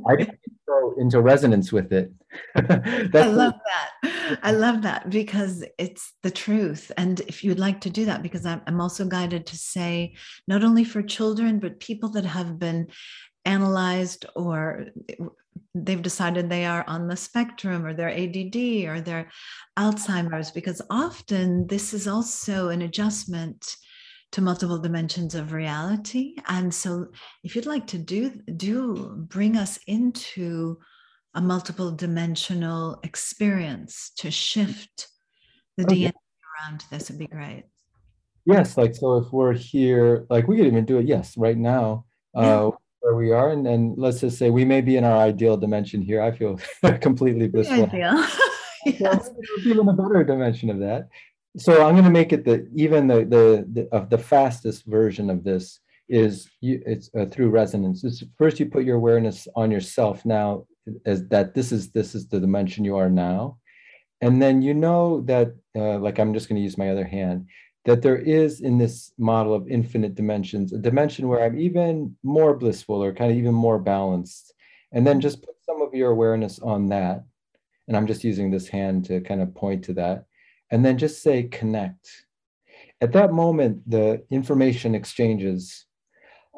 I 0.08 0.16
can 0.24 0.38
go 0.66 0.94
into 0.98 1.20
resonance 1.20 1.70
with 1.70 1.92
it. 1.92 2.12
I 2.56 3.26
love 3.26 3.54
that. 3.54 4.38
I 4.42 4.52
love 4.52 4.82
that 4.82 5.10
because 5.10 5.64
it's 5.78 6.12
the 6.22 6.30
truth. 6.30 6.92
And 6.96 7.20
if 7.20 7.42
you'd 7.42 7.58
like 7.58 7.80
to 7.82 7.90
do 7.90 8.04
that 8.06 8.22
because 8.22 8.44
I'm 8.46 8.80
also 8.80 9.06
guided 9.06 9.46
to 9.46 9.56
say 9.56 10.14
not 10.46 10.62
only 10.62 10.84
for 10.84 11.02
children 11.02 11.58
but 11.58 11.80
people 11.80 12.10
that 12.10 12.24
have 12.24 12.58
been 12.58 12.88
analyzed 13.48 14.26
or 14.36 14.86
they've 15.74 16.02
decided 16.02 16.48
they 16.48 16.66
are 16.66 16.84
on 16.86 17.08
the 17.08 17.16
spectrum 17.16 17.84
or 17.84 17.94
they're 17.94 18.10
ADD 18.10 18.56
or 18.88 19.00
they're 19.00 19.30
Alzheimer's, 19.78 20.50
because 20.50 20.82
often 20.90 21.66
this 21.66 21.94
is 21.94 22.06
also 22.06 22.68
an 22.68 22.82
adjustment 22.82 23.76
to 24.32 24.42
multiple 24.42 24.78
dimensions 24.78 25.34
of 25.34 25.52
reality. 25.52 26.36
And 26.46 26.72
so 26.72 27.06
if 27.42 27.56
you'd 27.56 27.66
like 27.66 27.86
to 27.88 27.98
do 27.98 28.30
do 28.56 29.26
bring 29.28 29.56
us 29.56 29.78
into 29.86 30.78
a 31.34 31.40
multiple 31.40 31.90
dimensional 31.90 33.00
experience 33.02 34.12
to 34.18 34.30
shift 34.30 35.08
the 35.76 35.84
okay. 35.84 35.94
DNA 35.94 36.12
around 36.60 36.84
this 36.90 37.08
would 37.08 37.18
be 37.18 37.26
great. 37.26 37.64
Yes, 38.44 38.76
like 38.76 38.94
so 38.94 39.18
if 39.18 39.32
we're 39.32 39.52
here, 39.52 40.26
like 40.28 40.48
we 40.48 40.56
could 40.56 40.66
even 40.66 40.84
do 40.84 40.98
it, 40.98 41.06
yes, 41.06 41.36
right 41.36 41.56
now. 41.56 42.04
Yeah. 42.34 42.40
Uh, 42.40 42.70
Where 43.00 43.14
we 43.14 43.30
are 43.30 43.50
and, 43.50 43.66
and 43.66 43.96
let's 43.96 44.20
just 44.20 44.38
say 44.38 44.50
we 44.50 44.64
may 44.64 44.80
be 44.80 44.96
in 44.96 45.04
our 45.04 45.16
ideal 45.16 45.56
dimension 45.56 46.02
here. 46.02 46.20
I 46.20 46.32
feel 46.32 46.58
completely 47.00 47.48
blissful. 47.48 47.84
ideal. 47.84 48.26
yes. 48.86 49.30
even 49.64 49.88
a 49.88 49.92
better 49.92 50.24
dimension 50.24 50.70
of 50.70 50.78
that. 50.80 51.08
So 51.56 51.84
i'm 51.84 51.94
going 51.94 52.04
to 52.04 52.10
make 52.10 52.32
it 52.32 52.44
the 52.44 52.68
even 52.74 53.06
the 53.06 53.24
the, 53.24 53.66
the 53.72 53.88
of 53.92 54.10
the 54.10 54.18
fastest 54.18 54.84
version 54.86 55.30
of 55.30 55.44
this 55.44 55.80
is 56.08 56.48
you, 56.60 56.82
it's 56.86 57.10
uh, 57.18 57.26
through 57.26 57.50
resonance. 57.50 58.02
It's 58.04 58.22
first 58.36 58.58
you 58.58 58.66
put 58.66 58.84
your 58.84 58.96
awareness 58.96 59.46
on 59.54 59.70
yourself 59.70 60.24
now 60.24 60.66
as 61.04 61.26
that 61.28 61.54
this 61.54 61.70
is 61.72 61.90
this 61.90 62.14
is 62.14 62.26
the 62.28 62.40
dimension 62.40 62.84
you 62.84 62.96
are 62.96 63.10
now. 63.10 63.58
And 64.20 64.42
then 64.42 64.62
you 64.62 64.74
know 64.74 65.20
that 65.22 65.54
uh, 65.76 65.98
like 65.98 66.18
i'm 66.18 66.34
just 66.34 66.48
going 66.48 66.56
to 66.56 66.62
use 66.62 66.78
my 66.78 66.90
other 66.90 67.04
hand 67.04 67.46
that 67.88 68.02
there 68.02 68.18
is 68.18 68.60
in 68.60 68.76
this 68.76 69.12
model 69.16 69.54
of 69.54 69.66
infinite 69.66 70.14
dimensions 70.14 70.74
a 70.74 70.78
dimension 70.78 71.26
where 71.26 71.42
I'm 71.42 71.58
even 71.58 72.14
more 72.22 72.54
blissful 72.54 73.02
or 73.02 73.14
kind 73.14 73.30
of 73.30 73.38
even 73.38 73.54
more 73.54 73.78
balanced. 73.78 74.52
And 74.92 75.06
then 75.06 75.22
just 75.22 75.42
put 75.42 75.54
some 75.64 75.80
of 75.80 75.94
your 75.94 76.10
awareness 76.10 76.58
on 76.58 76.90
that. 76.90 77.24
And 77.86 77.96
I'm 77.96 78.06
just 78.06 78.24
using 78.24 78.50
this 78.50 78.68
hand 78.68 79.06
to 79.06 79.22
kind 79.22 79.40
of 79.40 79.54
point 79.54 79.84
to 79.84 79.94
that. 79.94 80.26
And 80.70 80.84
then 80.84 80.98
just 80.98 81.22
say 81.22 81.44
connect. 81.44 82.10
At 83.00 83.12
that 83.12 83.32
moment, 83.32 83.88
the 83.88 84.22
information 84.28 84.94
exchanges. 84.94 85.86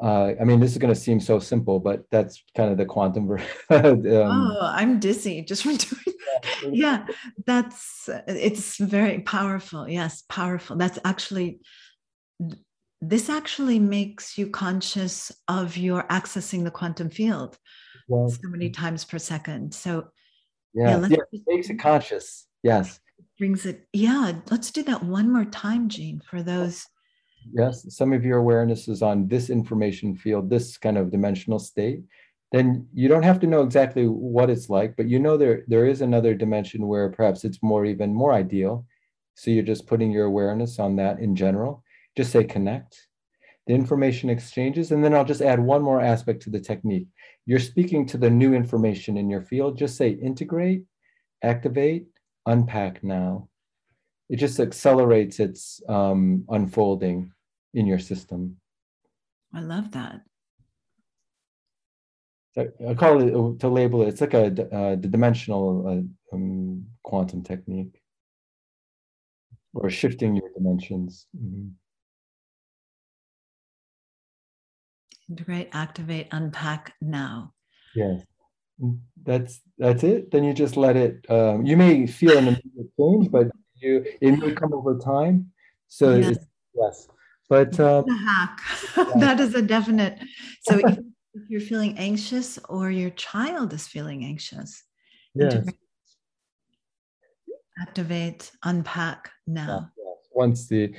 Uh, 0.01 0.33
I 0.41 0.45
mean, 0.45 0.59
this 0.59 0.71
is 0.71 0.79
going 0.79 0.93
to 0.93 0.99
seem 0.99 1.19
so 1.19 1.37
simple, 1.37 1.79
but 1.79 2.05
that's 2.09 2.43
kind 2.57 2.71
of 2.71 2.77
the 2.77 2.85
quantum. 2.85 3.29
um, 3.69 4.03
oh, 4.03 4.57
I'm 4.61 4.99
dizzy 4.99 5.43
just 5.43 5.61
from 5.63 5.75
doing 5.77 6.01
that. 6.05 6.73
yeah 6.73 7.05
that's 7.45 8.09
it's 8.27 8.77
very 8.77 9.19
powerful. 9.19 9.87
Yes 9.87 10.23
powerful. 10.27 10.75
That's 10.75 10.97
actually 11.05 11.59
this 12.99 13.29
actually 13.29 13.77
makes 13.77 14.37
you 14.37 14.47
conscious 14.49 15.31
of 15.47 15.77
your 15.77 16.03
accessing 16.03 16.63
the 16.63 16.71
quantum 16.71 17.09
field 17.09 17.57
so 18.09 18.49
many 18.49 18.71
times 18.71 19.05
per 19.05 19.19
second. 19.19 19.73
So 19.73 20.07
yeah, 20.73 20.99
yeah, 20.99 21.07
yeah 21.09 21.17
it 21.31 21.41
makes 21.45 21.69
it 21.69 21.77
conscious. 21.77 22.47
Yes. 22.63 22.99
Brings 23.37 23.67
it 23.67 23.87
yeah 23.93 24.33
let's 24.49 24.71
do 24.71 24.81
that 24.83 25.03
one 25.03 25.31
more 25.31 25.45
time 25.45 25.89
Jean 25.89 26.21
for 26.27 26.41
those 26.41 26.85
yes 27.53 27.85
some 27.95 28.13
of 28.13 28.23
your 28.23 28.37
awareness 28.37 28.87
is 28.87 29.01
on 29.01 29.27
this 29.27 29.49
information 29.49 30.15
field 30.15 30.49
this 30.49 30.77
kind 30.77 30.97
of 30.97 31.11
dimensional 31.11 31.59
state 31.59 32.01
then 32.51 32.87
you 32.93 33.07
don't 33.07 33.23
have 33.23 33.39
to 33.39 33.47
know 33.47 33.61
exactly 33.61 34.07
what 34.07 34.49
it's 34.49 34.69
like, 34.69 34.97
but 34.97 35.07
you 35.07 35.19
know 35.19 35.37
there 35.37 35.63
there 35.67 35.85
is 35.85 36.01
another 36.01 36.33
dimension 36.33 36.85
where 36.85 37.09
perhaps 37.09 37.45
it's 37.45 37.63
more 37.63 37.85
even 37.85 38.13
more 38.13 38.33
ideal. 38.33 38.85
So 39.35 39.51
you're 39.51 39.63
just 39.63 39.87
putting 39.87 40.11
your 40.11 40.25
awareness 40.25 40.77
on 40.77 40.97
that 40.97 41.19
in 41.19 41.35
general. 41.35 41.83
Just 42.17 42.31
say 42.31 42.43
connect. 42.43 43.07
The 43.67 43.73
information 43.73 44.29
exchanges, 44.29 44.91
and 44.91 45.03
then 45.03 45.13
I'll 45.13 45.23
just 45.23 45.41
add 45.41 45.59
one 45.59 45.81
more 45.81 46.01
aspect 46.01 46.41
to 46.43 46.49
the 46.49 46.59
technique. 46.59 47.07
You're 47.45 47.59
speaking 47.59 48.05
to 48.07 48.17
the 48.17 48.29
new 48.29 48.53
information 48.53 49.17
in 49.17 49.29
your 49.29 49.41
field. 49.41 49.77
Just 49.77 49.95
say 49.95 50.09
integrate, 50.09 50.83
activate, 51.41 52.07
unpack 52.45 53.01
now. 53.01 53.47
It 54.31 54.37
just 54.37 54.61
accelerates 54.61 55.41
its 55.41 55.81
um, 55.89 56.45
unfolding 56.47 57.33
in 57.73 57.85
your 57.85 57.99
system. 57.99 58.55
I 59.53 59.59
love 59.59 59.91
that. 59.91 60.21
I 62.57 62.93
call 62.93 63.21
it 63.21 63.59
to 63.59 63.67
label 63.67 64.03
it. 64.03 64.07
It's 64.07 64.21
like 64.21 64.33
a, 64.33 64.45
uh, 64.45 64.95
the 64.95 65.09
dimensional 65.09 65.85
uh, 65.85 66.35
um, 66.35 66.85
quantum 67.03 67.43
technique, 67.43 68.01
or 69.73 69.89
shifting 69.89 70.37
your 70.37 70.49
dimensions. 70.55 71.27
Mm-hmm. 71.37 71.67
Integrate, 75.29 75.69
activate, 75.73 76.27
unpack 76.31 76.93
now. 77.01 77.53
Yes, 77.95 78.23
that's 79.23 79.59
that's 79.77 80.03
it. 80.03 80.31
Then 80.31 80.45
you 80.45 80.53
just 80.53 80.77
let 80.77 80.95
it. 80.95 81.25
Um, 81.29 81.65
you 81.65 81.75
may 81.75 82.07
feel 82.07 82.37
an 82.37 82.47
immediate 82.47 82.91
change, 82.97 83.29
but 83.29 83.47
you 83.81 84.05
it 84.21 84.37
may 84.39 84.51
come 84.53 84.73
over 84.73 84.97
time. 84.97 85.51
So 85.87 86.15
yes, 86.15 86.37
yes. 86.73 87.07
but 87.49 87.79
um, 87.79 88.07
hack. 88.07 88.61
that 89.17 89.39
is 89.39 89.55
a 89.55 89.61
definite. 89.61 90.19
So 90.63 90.77
if, 90.77 90.97
if, 91.33 91.43
you're 91.47 91.61
feeling 91.61 91.97
anxious 91.97 92.59
or 92.69 92.91
your 92.91 93.09
child 93.11 93.73
is 93.73 93.87
feeling 93.87 94.23
anxious, 94.25 94.83
yes. 95.33 95.65
activate, 97.81 98.51
unpack 98.63 99.31
now. 99.47 99.91
Yes. 99.97 100.17
Once 100.33 100.67
the 100.67 100.93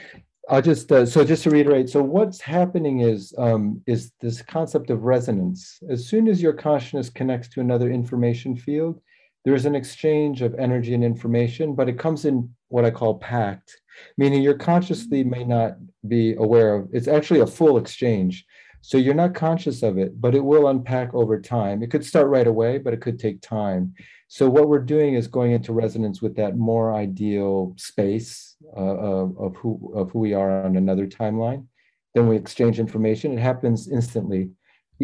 I'll 0.49 0.63
just 0.63 0.91
uh, 0.91 1.07
so 1.07 1.25
just 1.25 1.45
to 1.45 1.51
reiterate. 1.51 1.89
So 1.89 2.03
what's 2.03 2.41
happening 2.41 3.01
is 3.01 3.33
um, 3.39 3.81
is 3.87 4.13
this 4.21 4.43
concept 4.43 4.91
of 4.91 5.05
resonance. 5.05 5.79
As 5.89 6.07
soon 6.07 6.29
as 6.29 6.43
your 6.43 6.53
consciousness 6.53 7.09
connects 7.11 7.49
to 7.51 7.61
another 7.61 7.91
information 7.91 8.57
field, 8.57 9.01
there's 9.45 9.67
an 9.67 9.75
exchange 9.75 10.43
of 10.43 10.55
energy 10.55 10.95
and 10.95 11.05
information, 11.05 11.75
but 11.75 11.89
it 11.89 11.99
comes 11.99 12.25
in 12.25 12.55
what 12.69 12.85
I 12.85 12.91
call 12.91 13.19
packed, 13.19 13.81
meaning 14.17 14.43
your 14.43 14.55
consciously 14.55 15.25
may 15.25 15.45
not 15.45 15.77
be 16.07 16.35
aware 16.35 16.77
of. 16.77 16.89
It's 16.93 17.09
actually 17.09 17.41
a 17.41 17.47
full 17.47 17.77
exchange. 17.77 18.47
So 18.85 18.99
you're 18.99 19.15
not 19.15 19.35
conscious 19.35 19.83
of 19.83 19.97
it, 19.97 20.21
but 20.21 20.35
it 20.35 20.45
will 20.45 20.67
unpack 20.69 21.15
over 21.15 21.41
time. 21.41 21.83
It 21.83 21.91
could 21.91 22.05
start 22.05 22.27
right 22.27 22.47
away, 22.47 22.79
but 22.79 22.93
it 22.93 23.01
could 23.01 23.19
take 23.19 23.41
time. 23.41 23.95
So 24.27 24.49
what 24.49 24.69
we're 24.69 24.81
doing 24.81 25.15
is 25.15 25.29
going 25.29 25.53
into 25.53 25.73
resonance 25.73 26.21
with 26.21 26.35
that 26.37 26.57
more 26.57 26.95
ideal 26.95 27.75
space 27.77 28.57
uh, 28.77 28.81
of, 28.81 29.39
of, 29.39 29.57
who 29.57 29.93
of 29.95 30.11
who 30.11 30.19
we 30.19 30.35
are 30.35 30.65
on 30.65 30.77
another 30.77 31.07
timeline. 31.07 31.67
Then 32.15 32.27
we 32.27 32.37
exchange 32.37 32.81
information. 32.81 33.33
It 33.33 33.41
happens 33.41 33.89
instantly, 33.89 34.51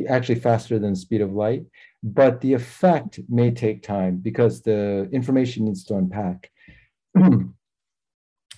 actually 0.07 0.41
faster 0.41 0.79
than 0.79 0.91
the 0.91 0.99
speed 0.99 1.21
of 1.21 1.33
light. 1.33 1.65
But 2.03 2.41
the 2.41 2.55
effect 2.55 3.19
may 3.29 3.51
take 3.51 3.83
time 3.83 4.19
because 4.19 4.63
the 4.63 5.09
information 5.13 5.65
needs 5.65 5.85
to 5.85 5.97
unpack. 5.97 6.51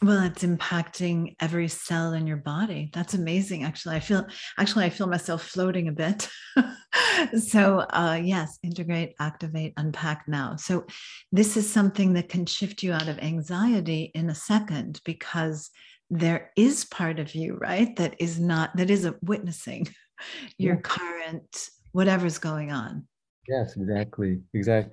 well 0.03 0.23
it's 0.25 0.43
impacting 0.43 1.35
every 1.41 1.69
cell 1.69 2.15
in 2.15 2.27
your 2.27 2.37
body 2.37 2.91
that's 2.95 3.15
amazing 3.15 3.65
actually 3.65 3.97
i 3.97 4.01
feel 4.01 4.27
actually 4.59 4.85
i 4.85 4.91
feel 4.91 5.07
myself 5.07 5.43
floating 5.43 5.89
a 5.89 5.93
bit 5.93 6.29
so 7.39 7.81
uh, 7.91 8.19
yes 8.23 8.59
integrate 8.63 9.15
activate 9.21 9.75
unpack 9.77 10.25
now 10.27 10.57
so 10.57 10.85
this 11.33 11.57
is 11.57 11.71
something 11.71 12.15
that 12.15 12.29
can 12.29 12.47
shift 12.47 12.83
you 12.83 12.93
out 12.93 13.09
of 13.09 13.19
anxiety 13.19 14.11
in 14.15 14.31
a 14.31 14.35
second 14.35 15.01
because 15.05 15.71
there 16.11 16.51
is 16.57 16.85
part 16.85 17.19
of 17.19 17.35
you 17.35 17.57
right 17.57 17.97
that 17.97 18.15
is 18.19 18.39
not 18.39 18.77
that 18.77 18.91
is 18.91 19.09
witnessing 19.23 19.89
your 20.59 20.75
yeah. 20.75 20.81
current 20.81 21.69
whatever's 21.93 22.39
going 22.39 22.71
on 22.73 23.07
yes 23.49 23.77
exactly 23.77 24.41
exactly 24.55 24.93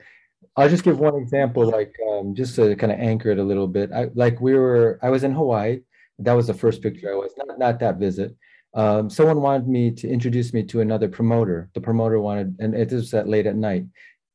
I'll 0.55 0.69
just 0.69 0.83
give 0.83 0.99
one 0.99 1.15
example, 1.15 1.69
like 1.69 1.93
um, 2.11 2.33
just 2.33 2.55
to 2.55 2.75
kind 2.75 2.91
of 2.91 2.99
anchor 2.99 3.29
it 3.29 3.37
a 3.37 3.43
little 3.43 3.67
bit. 3.67 3.91
I 3.91 4.09
like 4.15 4.41
we 4.41 4.55
were, 4.55 4.99
I 5.03 5.09
was 5.09 5.23
in 5.23 5.31
Hawaii. 5.31 5.81
That 6.19 6.33
was 6.33 6.47
the 6.47 6.53
first 6.53 6.81
picture 6.81 7.11
I 7.11 7.15
was, 7.15 7.31
not, 7.37 7.59
not 7.59 7.79
that 7.79 7.97
visit. 7.97 8.35
Um, 8.73 9.09
someone 9.09 9.41
wanted 9.41 9.67
me 9.67 9.91
to 9.91 10.09
introduce 10.09 10.53
me 10.53 10.63
to 10.63 10.81
another 10.81 11.07
promoter. 11.07 11.69
The 11.73 11.81
promoter 11.81 12.19
wanted, 12.19 12.55
and 12.59 12.73
it 12.73 12.91
was 12.91 13.13
at 13.13 13.27
late 13.27 13.45
at 13.45 13.55
night. 13.55 13.85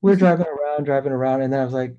We're 0.01 0.17
driving 0.17 0.47
around, 0.47 0.85
driving 0.85 1.13
around, 1.13 1.43
and 1.43 1.53
then 1.53 1.61
I 1.61 1.65
was 1.65 1.75
like, 1.75 1.95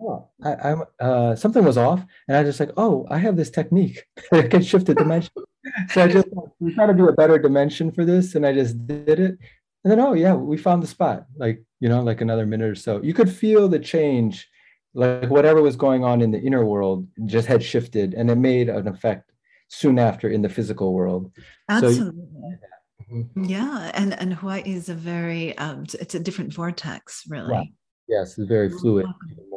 oh, 0.00 0.28
I, 0.42 0.70
am 0.70 0.84
uh, 1.00 1.36
something 1.36 1.64
was 1.64 1.78
off, 1.78 2.04
and 2.26 2.36
I 2.36 2.42
just 2.44 2.60
like, 2.60 2.70
oh, 2.76 3.06
I 3.10 3.18
have 3.18 3.36
this 3.36 3.50
technique 3.50 4.04
that 4.30 4.50
can 4.50 4.62
shift 4.62 4.86
the 4.86 4.94
dimension. 4.94 5.32
so 5.90 6.02
I 6.02 6.08
just 6.08 6.28
we 6.60 6.74
try 6.74 6.86
to 6.86 6.94
do 6.94 7.08
a 7.08 7.12
better 7.12 7.38
dimension 7.38 7.92
for 7.92 8.04
this, 8.04 8.34
and 8.34 8.46
I 8.46 8.52
just 8.52 8.86
did 8.86 9.20
it, 9.20 9.38
and 9.84 9.90
then 9.90 10.00
oh 10.00 10.14
yeah, 10.14 10.34
we 10.34 10.56
found 10.56 10.82
the 10.82 10.86
spot. 10.86 11.26
Like 11.36 11.62
you 11.80 11.88
know, 11.88 12.02
like 12.02 12.20
another 12.20 12.46
minute 12.46 12.70
or 12.70 12.74
so. 12.74 13.02
You 13.02 13.14
could 13.14 13.30
feel 13.30 13.68
the 13.68 13.78
change, 13.78 14.48
like 14.94 15.30
whatever 15.30 15.62
was 15.62 15.76
going 15.76 16.04
on 16.04 16.20
in 16.20 16.30
the 16.30 16.40
inner 16.40 16.64
world 16.64 17.06
just 17.26 17.46
had 17.46 17.62
shifted 17.62 18.14
and 18.14 18.30
it 18.30 18.36
made 18.36 18.68
an 18.68 18.88
effect 18.88 19.30
soon 19.68 19.98
after 19.98 20.28
in 20.28 20.42
the 20.42 20.48
physical 20.48 20.92
world. 20.92 21.30
Absolutely. 21.68 22.20
So, 22.20 23.14
mm-hmm. 23.14 23.44
yeah. 23.44 23.90
And, 23.94 24.18
and 24.18 24.34
Hawaii 24.34 24.62
is 24.64 24.88
a 24.88 24.94
very, 24.94 25.56
um, 25.58 25.84
it's 26.00 26.14
a 26.14 26.20
different 26.20 26.52
vortex, 26.52 27.24
really. 27.28 27.72
Yes, 28.08 28.38
it's 28.38 28.48
very 28.48 28.70
fluid. 28.70 29.06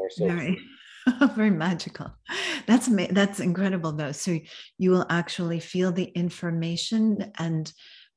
More 0.01 0.09
so. 0.09 0.27
Very, 0.27 0.59
very 1.35 1.51
magical. 1.51 2.11
That's 2.67 2.87
that's 3.11 3.39
incredible, 3.39 3.91
though. 3.91 4.11
So 4.11 4.39
you 4.77 4.91
will 4.91 5.05
actually 5.09 5.59
feel 5.59 5.91
the 5.91 6.05
information 6.05 7.31
and 7.37 7.71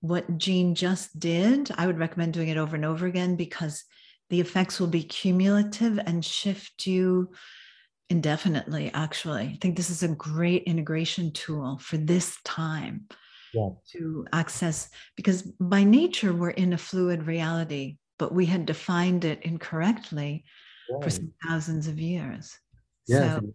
what 0.04 0.36
Jean 0.36 0.74
just 0.74 1.18
did, 1.18 1.70
I 1.78 1.86
would 1.86 1.98
recommend 1.98 2.34
doing 2.34 2.50
it 2.50 2.58
over 2.58 2.76
and 2.76 2.84
over 2.84 3.06
again 3.06 3.36
because 3.36 3.84
the 4.28 4.38
effects 4.38 4.78
will 4.78 4.86
be 4.86 5.02
cumulative 5.02 5.98
and 5.98 6.22
shift 6.22 6.86
you 6.86 7.30
indefinitely, 8.10 8.90
actually. 8.92 9.44
I 9.44 9.58
think 9.62 9.78
this 9.78 9.88
is 9.88 10.02
a 10.02 10.08
great 10.08 10.64
integration 10.64 11.32
tool 11.32 11.78
for 11.78 11.96
this 11.96 12.36
time 12.44 13.06
yeah. 13.54 13.70
to 13.92 14.26
access, 14.30 14.90
because 15.16 15.40
by 15.58 15.84
nature, 15.84 16.34
we're 16.34 16.50
in 16.50 16.74
a 16.74 16.78
fluid 16.78 17.26
reality, 17.26 17.96
but 18.18 18.34
we 18.34 18.44
had 18.44 18.66
defined 18.66 19.24
it 19.24 19.40
incorrectly 19.42 20.44
right. 20.90 21.02
for 21.02 21.10
some 21.10 21.32
thousands 21.46 21.88
of 21.88 21.98
years. 21.98 22.58
Yeah. 23.06 23.38
So, 23.38 23.54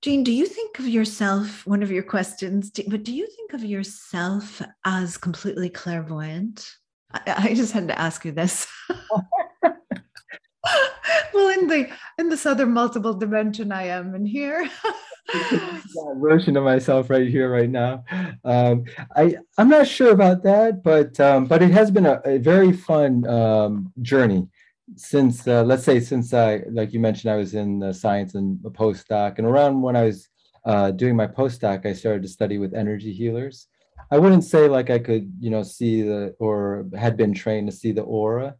Jean, 0.00 0.22
do 0.22 0.32
you 0.32 0.46
think 0.46 0.78
of 0.78 0.86
yourself, 0.86 1.66
one 1.66 1.82
of 1.82 1.90
your 1.90 2.04
questions, 2.04 2.70
do, 2.70 2.84
but 2.86 3.02
do 3.02 3.12
you 3.12 3.26
think 3.26 3.52
of 3.52 3.64
yourself 3.64 4.62
as 4.84 5.16
completely 5.16 5.68
clairvoyant? 5.68 6.70
I, 7.12 7.48
I 7.50 7.54
just 7.54 7.72
had 7.72 7.88
to 7.88 7.98
ask 7.98 8.24
you 8.24 8.32
this. 8.32 8.66
well, 11.34 11.48
in 11.58 11.66
the 11.66 11.90
in 12.18 12.28
this 12.28 12.46
other 12.46 12.66
multiple 12.66 13.14
dimension 13.14 13.72
I 13.72 13.84
am 13.84 14.14
in 14.14 14.24
here. 14.24 14.68
version 16.16 16.56
of 16.56 16.64
myself 16.64 17.10
right 17.10 17.28
here, 17.28 17.50
right 17.50 17.68
now. 17.68 18.04
Um, 18.44 18.84
I 19.16 19.36
I'm 19.56 19.68
not 19.68 19.86
sure 19.86 20.12
about 20.12 20.42
that, 20.44 20.82
but 20.82 21.18
um, 21.20 21.46
but 21.46 21.62
it 21.62 21.70
has 21.70 21.90
been 21.90 22.06
a, 22.06 22.20
a 22.24 22.38
very 22.38 22.72
fun 22.72 23.26
um, 23.26 23.92
journey 24.00 24.48
since 24.96 25.46
uh, 25.46 25.62
let's 25.64 25.84
say 25.84 26.00
since 26.00 26.32
I 26.32 26.62
like 26.70 26.92
you 26.92 27.00
mentioned 27.00 27.32
I 27.32 27.36
was 27.36 27.54
in 27.54 27.92
science 27.92 28.34
and 28.34 28.58
a 28.64 28.70
postdoc 28.70 29.38
and 29.38 29.46
around 29.46 29.82
when 29.82 29.96
I 29.96 30.04
was 30.04 30.28
uh, 30.64 30.90
doing 30.90 31.16
my 31.16 31.26
postdoc 31.26 31.86
I 31.86 31.92
started 31.92 32.22
to 32.22 32.28
study 32.28 32.58
with 32.58 32.74
energy 32.74 33.12
healers. 33.12 33.66
I 34.10 34.18
wouldn't 34.18 34.44
say 34.44 34.68
like 34.68 34.90
I 34.90 34.98
could 34.98 35.32
you 35.40 35.50
know 35.50 35.62
see 35.62 36.02
the 36.02 36.34
or 36.38 36.86
had 36.96 37.16
been 37.16 37.34
trained 37.34 37.70
to 37.70 37.76
see 37.76 37.92
the 37.92 38.02
aura 38.02 38.56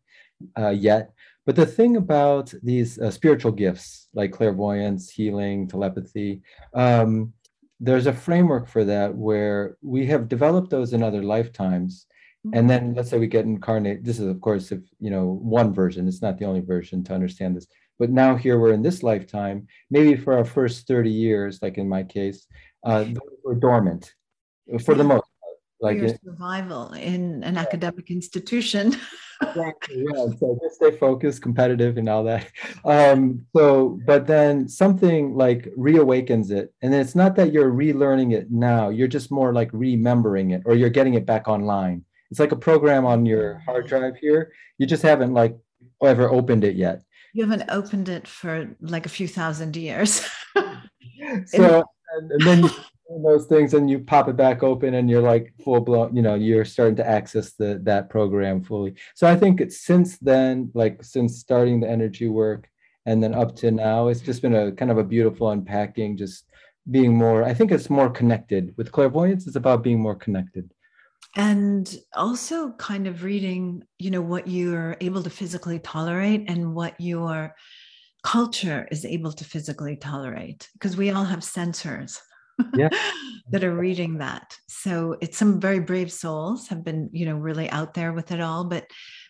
uh, 0.57 0.69
yet, 0.69 1.13
but 1.47 1.57
the 1.57 1.67
thing 1.67 1.97
about 1.97 2.53
these 2.63 2.99
uh, 2.99 3.11
spiritual 3.11 3.53
gifts 3.53 4.09
like 4.15 4.33
clairvoyance, 4.33 5.11
healing, 5.11 5.67
telepathy. 5.69 6.43
Um, 6.75 7.33
there's 7.81 8.07
a 8.09 8.13
framework 8.13 8.67
for 8.67 8.85
that 8.85 9.15
where 9.15 9.77
we 9.83 10.05
have 10.07 10.29
developed 10.29 10.69
those 10.71 10.93
in 10.93 11.03
other 11.03 11.23
lifetimes 11.23 12.07
and 12.55 12.69
then 12.69 12.95
let's 12.95 13.11
say 13.11 13.19
we 13.19 13.27
get 13.27 13.45
incarnate 13.45 14.05
this 14.05 14.19
is 14.19 14.27
of 14.27 14.41
course 14.41 14.71
if 14.73 14.81
you 15.01 15.11
know 15.11 15.39
one 15.43 15.73
version 15.73 16.07
it's 16.09 16.23
not 16.23 16.39
the 16.39 16.45
only 16.45 16.61
version 16.61 17.03
to 17.05 17.15
understand 17.15 17.57
this. 17.57 17.67
But 17.99 18.11
now 18.11 18.37
here 18.37 18.61
we're 18.61 18.73
in 18.73 18.83
this 18.83 19.03
lifetime 19.03 19.67
maybe 19.91 20.17
for 20.17 20.37
our 20.39 20.45
first 20.45 20.87
30 20.87 21.11
years 21.11 21.59
like 21.63 21.79
in 21.79 21.89
my 21.89 22.05
case 22.05 22.47
uh 22.85 23.07
we're 23.45 23.55
dormant 23.55 24.15
for 24.85 24.95
the 24.95 25.05
most 25.05 25.25
part 25.41 25.57
like 25.81 25.99
your 25.99 26.15
survival 26.25 26.93
in 26.93 27.43
an 27.43 27.55
yeah. 27.55 27.61
academic 27.61 28.11
institution. 28.11 28.97
Exactly 29.41 30.05
yeah 30.05 30.27
so 30.41 30.59
just 30.61 30.75
stay 30.75 30.91
focused 30.91 31.43
competitive 31.43 31.97
and 31.97 32.09
all 32.09 32.25
that. 32.25 32.51
Um 32.85 33.47
so 33.55 34.01
but 34.05 34.27
then 34.27 34.69
something 34.69 35.37
like 35.37 35.73
reawakens 35.79 36.51
it 36.51 36.75
and 36.83 36.93
it's 36.93 37.15
not 37.15 37.37
that 37.37 37.53
you're 37.53 37.71
relearning 37.71 38.35
it 38.35 38.51
now 38.51 38.89
you're 38.89 39.07
just 39.07 39.31
more 39.31 39.53
like 39.53 39.71
remembering 39.73 40.51
it 40.51 40.63
or 40.67 40.75
you're 40.75 40.91
getting 40.91 41.15
it 41.15 41.25
back 41.25 41.47
online 41.47 42.05
it's 42.31 42.41
like 42.41 42.53
a 42.53 42.57
program 42.57 43.05
on 43.05 43.27
your 43.27 43.63
hard 43.67 43.87
drive 43.87 44.17
here. 44.17 44.53
You 44.79 44.87
just 44.87 45.03
haven't 45.03 45.35
like 45.35 45.57
ever 46.03 46.31
opened 46.31 46.65
it 46.65 46.77
yet. 46.77 47.03
You 47.35 47.45
haven't 47.45 47.69
opened 47.71 48.09
it 48.09 48.27
for 48.27 48.77
like 48.81 49.07
a 49.07 49.11
few 49.11 49.29
thousand 49.29 49.77
years. 49.77 50.27
so 51.47 51.85
and, 52.17 52.31
and, 52.33 52.41
then 52.41 52.63
you 52.65 52.71
those 53.25 53.47
things 53.47 53.75
and 53.75 53.91
you 53.91 53.99
pop 53.99 54.29
it 54.29 54.37
back 54.37 54.63
open 54.63 54.95
and 54.95 55.09
you're 55.09 55.23
like 55.23 55.53
full 55.65 55.81
blown, 55.81 56.15
you 56.15 56.23
know, 56.23 56.35
you're 56.35 56.65
starting 56.65 56.97
to 56.97 57.09
access 57.09 57.53
the 57.55 57.81
that 57.85 58.11
program 58.11 58.63
fully. 58.63 58.95
So 59.15 59.27
I 59.27 59.37
think 59.37 59.61
it's 59.61 59.81
since 59.81 60.19
then, 60.19 60.71
like 60.75 61.03
since 61.03 61.39
starting 61.39 61.81
the 61.81 61.89
energy 61.89 62.29
work 62.29 62.69
and 63.07 63.23
then 63.23 63.35
up 63.35 63.57
to 63.57 63.71
now, 63.71 64.09
it's 64.09 64.21
just 64.21 64.43
been 64.43 64.55
a 64.55 64.73
kind 64.73 64.91
of 64.91 64.99
a 64.99 65.05
beautiful 65.05 65.51
unpacking, 65.51 66.17
just 66.17 66.45
being 66.91 67.17
more, 67.17 67.45
I 67.45 67.55
think 67.55 67.73
it's 67.73 67.91
more 67.91 68.11
connected. 68.11 68.75
With 68.77 68.93
clairvoyance, 68.93 69.47
it's 69.47 69.57
about 69.57 69.83
being 69.83 70.01
more 70.01 70.15
connected 70.15 70.71
and 71.39 71.97
also 72.15 72.73
kind 72.73 73.07
of 73.07 73.23
reading 73.23 73.85
you 73.99 74.11
know 74.11 74.21
what 74.21 74.49
you're 74.49 74.97
able 75.01 75.23
to 75.23 75.31
physically 75.31 75.79
tolerate 75.79 76.45
and 76.51 76.75
what 76.75 77.01
your 77.01 77.55
culture 78.25 78.87
is 78.91 79.05
able 79.05 79.33
to 79.33 79.45
physically 79.45 79.97
tolerate 79.97 80.69
because 80.75 80.97
we 80.97 81.11
all 81.11 81.25
have 81.25 81.39
sensors 81.39 82.19
yeah. 82.75 82.89
that 83.51 83.65
are 83.65 83.75
reading 83.75 84.19
that 84.19 84.59
so 84.69 85.17
it's 85.21 85.39
some 85.39 85.61
very 85.61 85.79
brave 85.79 86.13
souls 86.13 86.67
have 86.67 86.85
been 86.85 87.09
you 87.13 87.25
know 87.25 87.37
really 87.37 87.71
out 87.71 87.95
there 87.95 88.13
with 88.13 88.33
it 88.33 88.41
all 88.41 88.65
but 88.65 88.87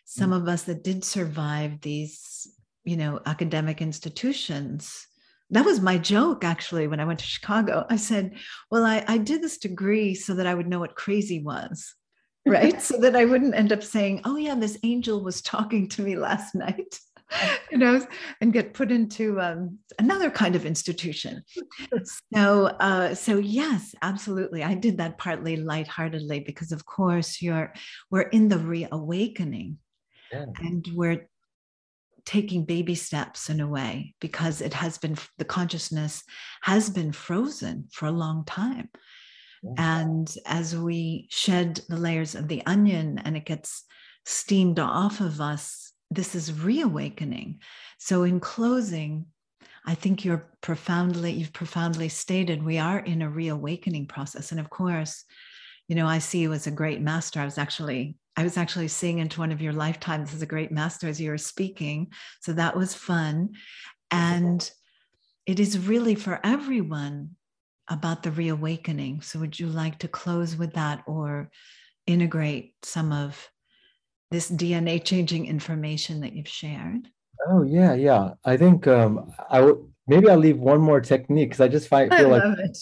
some 0.07 0.31
mm-hmm. 0.31 0.43
of 0.43 0.49
us 0.49 0.63
that 0.63 0.83
did 0.83 1.05
survive 1.05 1.81
these 1.83 2.49
you 2.85 2.97
know 2.97 3.21
academic 3.27 3.83
institutions 3.83 5.07
that 5.51 5.65
was 5.65 5.81
my 5.81 5.99
joke 5.99 6.43
actually 6.43 6.89
when 6.89 7.01
i 7.01 7.05
went 7.05 7.19
to 7.19 7.27
chicago 7.27 7.85
i 7.91 7.97
said 7.97 8.35
well 8.71 8.87
I, 8.87 9.05
I 9.07 9.19
did 9.19 9.43
this 9.43 9.59
degree 9.59 10.15
so 10.15 10.35
that 10.35 10.47
i 10.47 10.55
would 10.55 10.67
know 10.67 10.81
what 10.81 10.97
crazy 10.97 11.43
was 11.43 11.95
right 12.49 12.81
so 12.89 12.99
that 12.99 13.17
i 13.17 13.25
wouldn't 13.25 13.55
end 13.55 13.73
up 13.73 13.83
saying 13.83 14.21
oh 14.25 14.37
yeah 14.37 14.55
this 14.55 14.79
angel 14.83 15.23
was 15.23 15.43
talking 15.43 15.89
to 15.89 16.03
me 16.03 16.17
last 16.17 16.55
night 16.55 16.99
you 17.71 17.79
know 17.79 18.05
and 18.41 18.53
get 18.53 18.73
put 18.73 18.91
into 18.91 19.39
um, 19.41 19.79
another 19.99 20.31
kind 20.31 20.57
of 20.57 20.65
institution 20.65 21.43
so 22.35 22.67
uh, 22.81 23.15
so 23.15 23.39
yes 23.39 23.95
absolutely 24.03 24.63
i 24.63 24.75
did 24.75 24.99
that 24.99 25.19
partly 25.19 25.57
lightheartedly 25.57 26.41
because 26.41 26.73
of 26.73 26.87
course 26.87 27.43
you're 27.43 27.73
we're 28.11 28.23
in 28.23 28.49
the 28.49 28.59
reawakening 28.59 29.77
yeah. 30.33 30.47
and 30.61 30.89
we're 30.95 31.29
taking 32.29 32.63
baby 32.63 32.95
steps 32.95 33.49
in 33.49 33.59
a 33.59 33.67
way 33.67 34.15
because 34.21 34.61
it 34.61 34.75
has 34.75 34.99
been 34.99 35.17
the 35.39 35.47
consciousness 35.47 36.23
has 36.61 36.91
been 36.91 37.11
frozen 37.11 37.89
for 37.91 38.05
a 38.05 38.13
long 38.13 38.45
time. 38.45 38.91
And 39.77 40.35
as 40.47 40.77
we 40.77 41.27
shed 41.31 41.81
the 41.89 41.97
layers 41.97 42.35
of 42.35 42.49
the 42.49 42.65
onion 42.67 43.21
and 43.25 43.37
it 43.37 43.45
gets 43.45 43.85
steamed 44.25 44.79
off 44.79 45.21
of 45.21 45.41
us 45.41 45.93
this 46.11 46.35
is 46.35 46.63
reawakening. 46.63 47.61
So 47.99 48.23
in 48.23 48.41
closing 48.41 49.27
i 49.87 49.95
think 49.95 50.25
you're 50.25 50.51
profoundly 50.61 51.33
you've 51.33 51.53
profoundly 51.53 52.09
stated 52.09 52.63
we 52.63 52.79
are 52.79 52.99
in 52.99 53.23
a 53.23 53.29
reawakening 53.29 54.07
process. 54.07 54.51
And 54.51 54.61
of 54.61 54.71
course 54.71 55.25
you 55.87 55.97
know 55.97 56.07
i 56.07 56.19
see 56.19 56.41
you 56.41 56.53
as 56.53 56.67
a 56.67 56.71
great 56.73 57.01
master. 57.01 57.41
I 57.41 57.45
was 57.45 57.59
actually 57.59 58.17
I 58.37 58.45
was 58.45 58.57
actually 58.57 58.87
seeing 58.87 59.19
into 59.19 59.41
one 59.41 59.51
of 59.51 59.61
your 59.61 59.73
lifetimes 59.73 60.33
as 60.33 60.43
a 60.43 60.47
great 60.47 60.71
master 60.71 61.09
as 61.09 61.21
you 61.21 61.31
were 61.31 61.39
speaking. 61.39 62.13
So 62.41 62.53
that 62.53 62.77
was 62.77 62.95
fun. 62.95 63.55
And 64.13 64.71
it 65.45 65.59
is 65.59 65.77
really 65.77 66.15
for 66.15 66.39
everyone 66.45 67.31
about 67.89 68.23
the 68.23 68.31
reawakening. 68.31 69.21
So 69.23 69.39
would 69.39 69.59
you 69.59 69.67
like 69.67 69.99
to 70.01 70.09
close 70.09 70.57
with 70.57 70.75
that 70.75 71.03
or 71.07 71.51
integrate 72.07 72.75
some 72.83 73.13
of 73.13 73.51
this 74.31 74.51
DNA 74.51 75.03
changing 75.03 75.47
information 75.47 76.21
that 76.21 76.33
you've 76.35 76.49
shared? 76.49 77.09
Oh 77.49 77.63
yeah, 77.63 77.95
yeah. 77.95 78.31
I 78.45 78.57
think 78.57 78.87
um, 78.87 79.33
I 79.49 79.61
would 79.61 79.79
maybe 80.07 80.29
I'll 80.29 80.39
leave 80.39 80.59
one 80.59 80.81
more 80.81 81.01
technique 81.01 81.51
because 81.51 81.61
I 81.61 81.69
just 81.69 81.89
find 81.89 82.13
feel 82.13 82.35
I 82.35 82.39
like 82.39 82.59
it. 82.59 82.79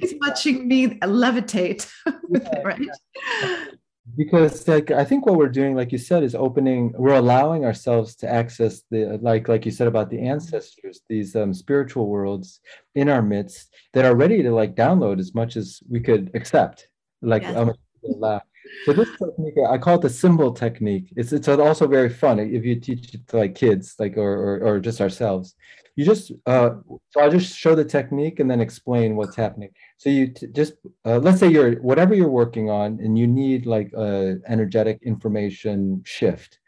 He's 0.00 0.14
watching 0.20 0.66
me 0.66 0.98
levitate, 1.00 1.88
yeah, 2.30 2.60
right? 2.64 2.80
Yeah 3.42 3.66
because 4.16 4.66
like 4.66 4.90
i 4.90 5.04
think 5.04 5.24
what 5.24 5.36
we're 5.36 5.48
doing 5.48 5.76
like 5.76 5.92
you 5.92 5.98
said 5.98 6.24
is 6.24 6.34
opening 6.34 6.92
we're 6.96 7.14
allowing 7.14 7.64
ourselves 7.64 8.16
to 8.16 8.28
access 8.28 8.82
the 8.90 9.18
like 9.22 9.46
like 9.46 9.64
you 9.64 9.70
said 9.70 9.86
about 9.86 10.10
the 10.10 10.20
ancestors 10.20 11.02
these 11.08 11.36
um, 11.36 11.54
spiritual 11.54 12.08
worlds 12.08 12.60
in 12.96 13.08
our 13.08 13.22
midst 13.22 13.72
that 13.92 14.04
are 14.04 14.16
ready 14.16 14.42
to 14.42 14.50
like 14.50 14.74
download 14.74 15.20
as 15.20 15.34
much 15.34 15.56
as 15.56 15.80
we 15.88 16.00
could 16.00 16.30
accept 16.34 16.88
like 17.20 17.42
yes. 17.42 17.56
um, 17.56 17.72
so 18.84 18.92
this 18.92 19.08
technique 19.10 19.54
i 19.68 19.78
call 19.78 19.96
it 19.96 20.02
the 20.02 20.10
symbol 20.10 20.52
technique. 20.52 21.12
It's 21.16 21.32
it's 21.32 21.48
also 21.48 21.86
very 21.86 22.08
fun 22.08 22.38
if 22.38 22.64
you 22.64 22.80
teach 22.80 23.14
it 23.14 23.26
to 23.28 23.36
like 23.36 23.54
kids 23.54 23.94
like 23.98 24.16
or 24.16 24.32
or, 24.32 24.60
or 24.66 24.80
just 24.80 25.00
ourselves. 25.00 25.54
You 25.94 26.04
just 26.06 26.32
uh, 26.46 26.70
so 27.10 27.20
i'll 27.20 27.30
just 27.30 27.56
show 27.56 27.74
the 27.74 27.84
technique 27.84 28.40
and 28.40 28.50
then 28.50 28.60
explain 28.60 29.16
what's 29.16 29.36
happening. 29.36 29.70
So 29.98 30.10
you 30.10 30.28
t- 30.28 30.48
just 30.48 30.74
uh, 31.04 31.18
let's 31.18 31.38
say 31.38 31.48
you're 31.48 31.76
whatever 31.82 32.14
you're 32.14 32.28
working 32.28 32.70
on 32.70 32.98
and 33.00 33.18
you 33.18 33.26
need 33.26 33.66
like 33.66 33.92
a 33.92 34.36
energetic 34.48 35.00
information 35.02 36.02
shift 36.04 36.58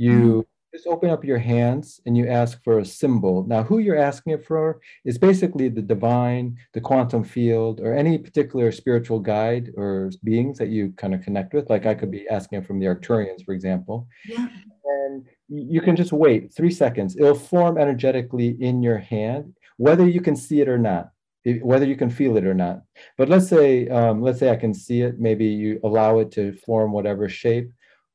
you 0.00 0.12
mm-hmm. 0.12 0.40
Just 0.72 0.86
open 0.86 1.10
up 1.10 1.24
your 1.24 1.38
hands 1.38 2.00
and 2.06 2.16
you 2.16 2.28
ask 2.28 2.62
for 2.62 2.78
a 2.78 2.84
symbol 2.84 3.44
now 3.46 3.62
who 3.62 3.78
you're 3.78 3.98
asking 3.98 4.32
it 4.32 4.46
for 4.46 4.80
is 5.04 5.18
basically 5.18 5.68
the 5.68 5.82
divine 5.82 6.56
the 6.74 6.80
quantum 6.80 7.24
field 7.24 7.80
or 7.80 7.92
any 7.92 8.16
particular 8.16 8.70
spiritual 8.70 9.18
guide 9.18 9.70
or 9.76 10.10
beings 10.22 10.58
that 10.58 10.68
you 10.68 10.92
kind 10.96 11.14
of 11.14 11.22
connect 11.22 11.52
with 11.54 11.68
like 11.68 11.86
i 11.86 11.94
could 11.94 12.10
be 12.10 12.28
asking 12.28 12.58
it 12.58 12.66
from 12.66 12.78
the 12.78 12.86
arcturians 12.86 13.44
for 13.44 13.52
example 13.52 14.06
yeah 14.26 14.46
and 14.84 15.26
you 15.48 15.80
can 15.80 15.96
just 15.96 16.12
wait 16.12 16.52
three 16.52 16.70
seconds. 16.70 17.16
It'll 17.16 17.34
form 17.34 17.78
energetically 17.78 18.56
in 18.60 18.82
your 18.82 18.98
hand, 18.98 19.54
whether 19.76 20.08
you 20.08 20.20
can 20.20 20.36
see 20.36 20.60
it 20.60 20.68
or 20.68 20.78
not, 20.78 21.10
whether 21.62 21.86
you 21.86 21.96
can 21.96 22.10
feel 22.10 22.36
it 22.36 22.46
or 22.46 22.54
not. 22.54 22.82
But 23.18 23.28
let's 23.28 23.48
say, 23.48 23.88
um, 23.88 24.22
let's 24.22 24.38
say 24.38 24.50
I 24.50 24.56
can 24.56 24.74
see 24.74 25.02
it. 25.02 25.18
Maybe 25.18 25.46
you 25.46 25.80
allow 25.82 26.18
it 26.18 26.30
to 26.32 26.52
form 26.64 26.92
whatever 26.92 27.28
shape, 27.28 27.70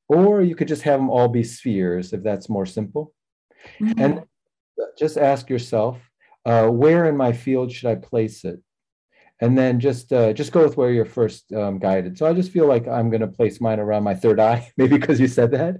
or 0.07 0.41
you 0.41 0.55
could 0.55 0.67
just 0.67 0.83
have 0.83 0.99
them 0.99 1.09
all 1.09 1.27
be 1.27 1.43
spheres 1.43 2.13
if 2.13 2.23
that's 2.23 2.49
more 2.49 2.65
simple. 2.65 3.13
Mm-hmm. 3.79 4.01
And 4.01 4.23
just 4.97 5.17
ask 5.17 5.49
yourself, 5.49 5.97
uh, 6.45 6.67
where 6.67 7.05
in 7.05 7.17
my 7.17 7.31
field 7.33 7.71
should 7.71 7.89
I 7.89 7.95
place 7.95 8.43
it? 8.45 8.59
and 9.41 9.57
then 9.57 9.79
just 9.79 10.13
uh, 10.13 10.31
just 10.33 10.51
go 10.51 10.63
with 10.63 10.77
where 10.77 10.91
you're 10.91 11.05
first 11.05 11.51
um, 11.53 11.77
guided. 11.77 12.17
So 12.17 12.25
I 12.25 12.33
just 12.33 12.51
feel 12.51 12.67
like 12.67 12.87
I'm 12.87 13.09
going 13.09 13.21
to 13.21 13.27
place 13.27 13.59
mine 13.59 13.79
around 13.79 14.03
my 14.03 14.15
third 14.15 14.39
eye, 14.39 14.71
maybe 14.77 14.97
because 14.97 15.19
you 15.19 15.27
said 15.27 15.51
that. 15.51 15.75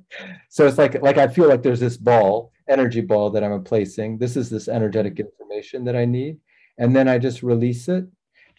So 0.50 0.68
it's 0.68 0.78
like 0.78 1.02
like 1.02 1.18
I 1.18 1.28
feel 1.28 1.48
like 1.48 1.64
there's 1.64 1.80
this 1.80 1.98
ball, 1.98 2.52
energy 2.70 3.02
ball 3.02 3.30
that 3.32 3.44
I'm 3.44 3.64
placing. 3.64 4.18
This 4.18 4.36
is 4.36 4.50
this 4.50 4.68
energetic 4.68 5.20
information 5.20 5.86
that 5.86 5.96
I 5.96 6.06
need, 6.06 6.38
and 6.78 6.96
then 6.96 7.08
I 7.08 7.18
just 7.18 7.44
release 7.44 7.88
it, 7.88 8.06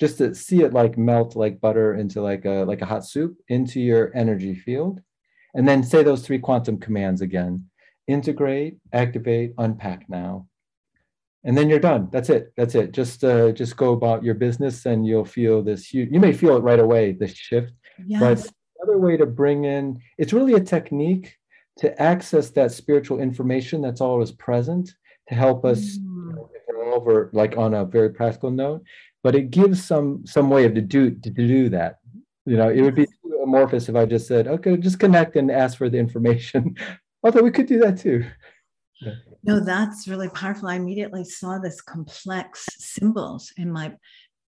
just 0.00 0.18
to 0.18 0.34
see 0.34 0.62
it 0.62 0.72
like 0.72 0.96
melt 0.96 1.36
like 1.36 1.60
butter 1.60 1.94
into 1.94 2.22
like 2.22 2.46
a 2.46 2.64
like 2.64 2.80
a 2.80 2.86
hot 2.86 3.04
soup 3.04 3.36
into 3.48 3.80
your 3.80 4.10
energy 4.14 4.54
field, 4.54 5.00
and 5.56 5.66
then 5.66 5.82
say 5.82 6.02
those 6.02 6.24
three 6.24 6.38
quantum 6.38 6.78
commands 6.78 7.20
again: 7.20 7.66
integrate, 8.06 8.76
activate, 8.92 9.54
unpack 9.58 10.08
now. 10.08 10.46
And 11.44 11.56
then 11.56 11.68
you're 11.68 11.78
done. 11.78 12.08
That's 12.10 12.28
it. 12.28 12.52
That's 12.56 12.74
it. 12.74 12.90
Just 12.92 13.22
uh, 13.22 13.52
just 13.52 13.76
go 13.76 13.92
about 13.92 14.24
your 14.24 14.34
business 14.34 14.84
and 14.84 15.06
you'll 15.06 15.24
feel 15.24 15.62
this 15.62 15.86
huge 15.86 16.10
you 16.10 16.18
may 16.20 16.32
feel 16.32 16.56
it 16.56 16.60
right 16.60 16.80
away 16.80 17.12
this 17.12 17.34
shift. 17.34 17.72
Yes. 18.04 18.20
but 18.20 18.52
another 18.82 18.98
way 18.98 19.16
to 19.16 19.24
bring 19.24 19.64
in 19.64 19.98
it's 20.18 20.34
really 20.34 20.52
a 20.52 20.60
technique 20.60 21.34
to 21.78 22.02
access 22.02 22.50
that 22.50 22.72
spiritual 22.72 23.20
information 23.20 23.80
that's 23.80 24.02
always 24.02 24.32
present 24.32 24.94
to 25.28 25.34
help 25.34 25.64
us 25.64 25.98
mm. 25.98 26.34
you 26.34 26.78
know, 26.78 26.92
over 26.94 27.30
like 27.32 27.56
on 27.56 27.74
a 27.74 27.84
very 27.84 28.10
practical 28.10 28.50
note. 28.50 28.82
But 29.22 29.34
it 29.34 29.50
gives 29.50 29.84
some 29.84 30.26
some 30.26 30.50
way 30.50 30.64
of 30.64 30.74
to 30.74 30.80
do 30.80 31.10
to 31.12 31.30
do 31.30 31.68
that. 31.68 31.98
You 32.44 32.56
know 32.56 32.70
it 32.70 32.80
would 32.80 32.96
be 32.96 33.06
amorphous 33.46 33.88
if 33.88 33.96
i 33.96 34.04
just 34.04 34.26
said 34.26 34.46
okay 34.46 34.76
just 34.76 35.00
connect 35.00 35.36
and 35.36 35.50
ask 35.50 35.78
for 35.78 35.88
the 35.88 35.98
information 35.98 36.76
although 37.22 37.42
we 37.42 37.50
could 37.50 37.66
do 37.66 37.78
that 37.78 37.98
too 37.98 38.24
yeah. 39.00 39.14
No, 39.42 39.60
that's 39.60 40.08
really 40.08 40.28
powerful. 40.28 40.68
I 40.68 40.74
immediately 40.76 41.24
saw 41.24 41.58
this 41.58 41.80
complex 41.80 42.66
symbols 42.78 43.52
in 43.56 43.70
my 43.70 43.94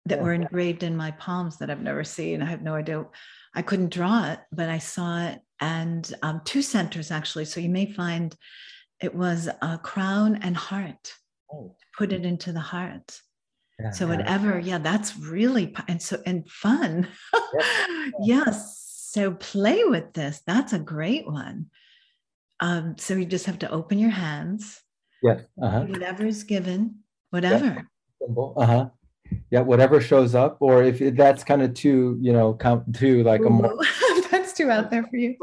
that 0.06 0.18
yeah. 0.18 0.24
were 0.24 0.32
engraved 0.32 0.82
in 0.82 0.96
my 0.96 1.12
palms 1.12 1.58
that 1.58 1.70
I've 1.70 1.82
never 1.82 2.02
seen. 2.02 2.42
I 2.42 2.46
have 2.46 2.62
no 2.62 2.74
idea. 2.74 3.04
I 3.54 3.62
couldn't 3.62 3.92
draw 3.92 4.30
it, 4.32 4.40
but 4.50 4.68
I 4.68 4.78
saw 4.78 5.26
it, 5.26 5.40
and 5.60 6.12
um, 6.22 6.42
two 6.44 6.62
centers 6.62 7.10
actually. 7.10 7.44
So 7.44 7.60
you 7.60 7.68
may 7.68 7.92
find 7.92 8.34
it 9.00 9.14
was 9.14 9.48
a 9.60 9.78
crown 9.78 10.36
and 10.42 10.56
heart. 10.56 11.12
Oh. 11.52 11.76
Put 11.96 12.12
it 12.12 12.24
into 12.24 12.52
the 12.52 12.60
heart. 12.60 13.20
Yeah, 13.80 13.90
so 13.90 14.06
whatever, 14.06 14.58
yeah, 14.58 14.78
that's 14.78 15.16
really 15.16 15.74
and 15.88 16.00
so 16.00 16.22
and 16.26 16.48
fun. 16.48 17.08
yes. 18.22 18.78
So 19.12 19.32
play 19.32 19.84
with 19.84 20.12
this. 20.12 20.40
That's 20.46 20.72
a 20.72 20.78
great 20.78 21.26
one. 21.26 21.66
Um, 22.60 22.94
so 22.96 23.14
you 23.14 23.24
just 23.24 23.46
have 23.46 23.58
to 23.60 23.70
open 23.70 23.98
your 23.98 24.10
hands. 24.10 24.80
Yes. 25.22 25.42
Uh-huh. 25.60 25.84
Whatever 25.84 26.24
is 26.24 26.44
given, 26.44 27.00
whatever. 27.30 27.86
Uh 28.56 28.66
huh. 28.66 28.88
Yeah, 29.50 29.60
whatever 29.60 30.00
shows 30.00 30.34
up, 30.34 30.58
or 30.60 30.82
if 30.82 30.98
that's 31.16 31.44
kind 31.44 31.62
of 31.62 31.74
too, 31.74 32.18
you 32.20 32.32
know, 32.32 32.54
count 32.54 32.94
too 32.94 33.22
like 33.24 33.40
Ooh, 33.40 33.46
a 33.46 33.50
more. 33.50 33.78
that's 34.30 34.52
too 34.52 34.70
out 34.70 34.90
there 34.90 35.04
for 35.04 35.16
you. 35.16 35.36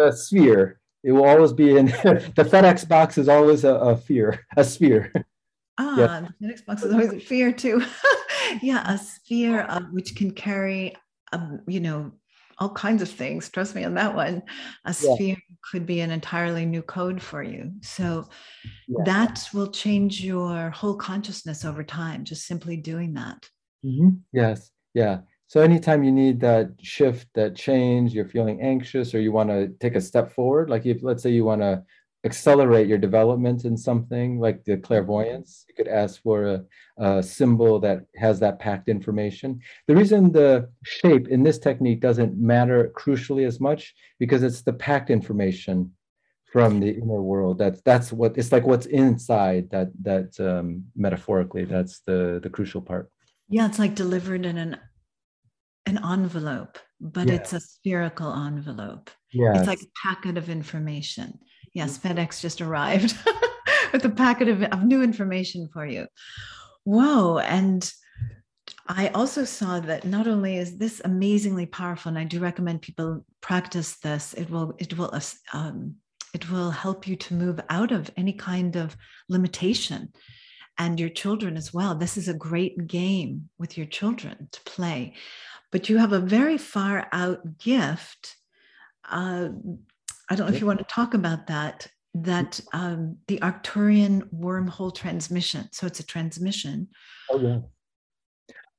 A 0.00 0.12
sphere. 0.12 0.80
It 1.04 1.12
will 1.12 1.24
always 1.24 1.52
be 1.52 1.76
in 1.76 1.86
the 2.36 2.46
FedEx 2.48 2.86
box 2.86 3.18
is 3.18 3.28
always 3.28 3.64
a, 3.64 3.74
a 3.74 3.96
fear, 3.96 4.46
a 4.56 4.64
sphere. 4.64 5.12
Ah, 5.82 5.96
yeah. 5.98 6.28
the 6.40 6.46
FedEx 6.46 6.64
box 6.64 6.82
is 6.82 6.92
always 6.92 7.12
a 7.12 7.20
fear 7.20 7.52
too. 7.52 7.82
yeah, 8.62 8.88
a 8.90 8.96
sphere 8.98 9.62
of, 9.62 9.92
which 9.92 10.14
can 10.14 10.30
carry, 10.30 10.94
um, 11.32 11.60
you 11.66 11.80
know, 11.80 12.12
all 12.58 12.70
kinds 12.70 13.02
of 13.02 13.08
things. 13.08 13.48
Trust 13.48 13.74
me 13.74 13.82
on 13.82 13.94
that 13.94 14.14
one. 14.14 14.42
A 14.84 14.94
yeah. 15.00 15.14
sphere 15.14 15.36
could 15.70 15.86
be 15.86 16.00
an 16.00 16.10
entirely 16.10 16.64
new 16.64 16.82
code 16.82 17.20
for 17.20 17.42
you. 17.42 17.72
So 17.82 18.28
yeah. 18.86 19.02
that 19.04 19.48
will 19.52 19.70
change 19.70 20.22
your 20.22 20.70
whole 20.70 20.94
consciousness 20.94 21.64
over 21.64 21.82
time, 21.82 22.24
just 22.24 22.46
simply 22.46 22.76
doing 22.76 23.14
that. 23.14 23.48
Mm-hmm. 23.84 24.10
Yes. 24.32 24.70
Yeah. 24.94 25.20
So 25.48 25.60
anytime 25.60 26.04
you 26.04 26.12
need 26.12 26.40
that 26.40 26.70
shift, 26.80 27.28
that 27.34 27.56
change, 27.56 28.12
you're 28.12 28.28
feeling 28.28 28.62
anxious 28.62 29.14
or 29.14 29.20
you 29.20 29.32
want 29.32 29.50
to 29.50 29.68
take 29.80 29.96
a 29.96 30.00
step 30.00 30.32
forward, 30.32 30.70
like 30.70 30.86
if 30.86 31.02
let's 31.02 31.22
say 31.22 31.30
you 31.30 31.44
want 31.44 31.62
to 31.62 31.82
accelerate 32.24 32.86
your 32.86 32.98
development 32.98 33.64
in 33.64 33.76
something 33.76 34.38
like 34.38 34.64
the 34.64 34.76
clairvoyance, 34.76 35.64
you 35.68 35.74
could 35.74 35.88
ask 35.88 36.22
for 36.22 36.44
a, 36.44 36.64
a, 36.98 37.22
symbol 37.22 37.80
that 37.80 38.04
has 38.16 38.38
that 38.40 38.58
packed 38.60 38.88
information. 38.88 39.60
The 39.88 39.96
reason 39.96 40.30
the 40.30 40.70
shape 40.84 41.28
in 41.28 41.42
this 41.42 41.58
technique 41.58 42.00
doesn't 42.00 42.38
matter 42.38 42.92
crucially 42.96 43.46
as 43.46 43.60
much 43.60 43.94
because 44.20 44.42
it's 44.42 44.62
the 44.62 44.72
packed 44.72 45.10
information 45.10 45.92
from 46.52 46.80
the 46.80 46.90
inner 46.90 47.22
world. 47.22 47.58
That's 47.58 47.80
that's 47.80 48.12
what 48.12 48.36
it's 48.36 48.52
like. 48.52 48.66
What's 48.66 48.86
inside 48.86 49.70
that 49.70 49.88
that 50.02 50.38
um, 50.38 50.84
metaphorically, 50.94 51.64
that's 51.64 52.00
the 52.00 52.38
the 52.42 52.50
crucial 52.50 52.82
part. 52.82 53.10
Yeah, 53.48 53.66
it's 53.66 53.78
like 53.78 53.94
delivered 53.94 54.44
in 54.44 54.58
an 54.58 54.78
an 55.86 55.98
envelope, 56.04 56.78
but 57.00 57.26
yeah. 57.26 57.34
it's 57.34 57.52
a 57.54 57.60
spherical 57.60 58.32
envelope. 58.32 59.10
Yeah, 59.32 59.58
it's 59.58 59.66
like 59.66 59.80
a 59.80 60.06
packet 60.06 60.36
of 60.36 60.50
information. 60.50 61.38
Yes, 61.74 61.98
FedEx 61.98 62.40
just 62.40 62.60
arrived 62.60 63.16
with 63.92 64.04
a 64.04 64.10
packet 64.10 64.48
of, 64.48 64.62
of 64.62 64.84
new 64.84 65.02
information 65.02 65.68
for 65.72 65.86
you. 65.86 66.06
Whoa! 66.84 67.38
And 67.38 67.90
I 68.88 69.08
also 69.08 69.44
saw 69.44 69.80
that 69.80 70.04
not 70.04 70.26
only 70.26 70.56
is 70.56 70.76
this 70.76 71.00
amazingly 71.04 71.66
powerful, 71.66 72.10
and 72.10 72.18
I 72.18 72.24
do 72.24 72.40
recommend 72.40 72.82
people 72.82 73.24
practice 73.40 73.98
this. 73.98 74.34
It 74.34 74.50
will 74.50 74.74
it 74.78 74.96
will 74.98 75.18
um, 75.52 75.96
it 76.34 76.50
will 76.50 76.70
help 76.70 77.06
you 77.06 77.16
to 77.16 77.34
move 77.34 77.60
out 77.68 77.92
of 77.92 78.10
any 78.16 78.32
kind 78.32 78.76
of 78.76 78.96
limitation 79.28 80.12
and 80.78 80.98
your 80.98 81.10
children 81.10 81.56
as 81.56 81.72
well. 81.72 81.94
This 81.94 82.16
is 82.16 82.28
a 82.28 82.34
great 82.34 82.86
game 82.86 83.50
with 83.58 83.76
your 83.76 83.86
children 83.86 84.48
to 84.50 84.60
play. 84.64 85.14
But 85.70 85.88
you 85.88 85.98
have 85.98 86.12
a 86.12 86.18
very 86.18 86.58
far 86.58 87.06
out 87.12 87.58
gift. 87.58 88.36
Uh, 89.08 89.50
I 90.32 90.34
don't 90.34 90.46
know 90.48 90.54
if 90.54 90.60
you 90.60 90.66
want 90.66 90.78
to 90.78 90.86
talk 90.86 91.12
about 91.12 91.46
that. 91.48 91.86
That 92.14 92.58
um, 92.72 93.18
the 93.28 93.38
Arcturian 93.40 94.22
wormhole 94.34 94.94
transmission. 94.94 95.68
So 95.72 95.86
it's 95.86 96.00
a 96.00 96.06
transmission. 96.06 96.88
Oh, 97.30 97.38
yeah. 97.38 97.58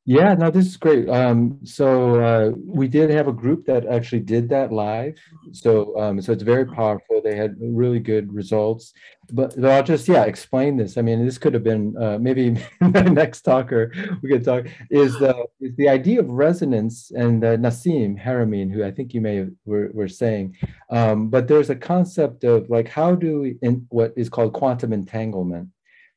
Yeah, 0.05 0.33
no, 0.33 0.51
this 0.51 0.65
is 0.65 0.75
great. 0.75 1.07
Um, 1.07 1.59
so 1.63 2.19
uh, 2.21 2.51
we 2.57 2.89
did 2.89 3.09
have 3.09 3.29
a 3.29 3.31
group 3.31 3.65
that 3.67 3.85
actually 3.85 4.19
did 4.19 4.49
that 4.49 4.73
live. 4.73 5.17
So 5.53 5.97
um, 5.97 6.21
so 6.21 6.33
it's 6.33 6.43
very 6.43 6.65
powerful. 6.65 7.21
They 7.23 7.37
had 7.37 7.55
really 7.57 7.99
good 7.99 8.33
results. 8.33 8.91
But, 9.31 9.55
but 9.55 9.71
I'll 9.71 9.83
just 9.83 10.09
yeah 10.09 10.23
explain 10.25 10.75
this. 10.75 10.97
I 10.97 11.01
mean, 11.03 11.25
this 11.25 11.37
could 11.37 11.53
have 11.53 11.63
been 11.63 11.95
uh, 11.95 12.17
maybe 12.19 12.61
next 12.81 13.43
talker 13.43 13.93
we 14.21 14.29
could 14.29 14.43
talk 14.43 14.65
is 14.89 15.17
the 15.19 15.45
is 15.61 15.73
the 15.77 15.87
idea 15.87 16.19
of 16.19 16.27
resonance 16.27 17.11
and 17.11 17.41
uh, 17.45 17.55
Nassim 17.55 18.21
Haramein, 18.21 18.73
who 18.73 18.83
I 18.83 18.91
think 18.91 19.13
you 19.13 19.21
may 19.21 19.37
have, 19.37 19.51
were, 19.63 19.89
were 19.93 20.09
saying. 20.09 20.57
Um, 20.89 21.29
but 21.29 21.47
there's 21.47 21.69
a 21.69 21.77
concept 21.77 22.43
of 22.43 22.69
like 22.69 22.89
how 22.89 23.15
do 23.15 23.39
we 23.39 23.57
in 23.61 23.85
what 23.87 24.11
is 24.17 24.27
called 24.27 24.51
quantum 24.51 24.91
entanglement. 24.91 25.69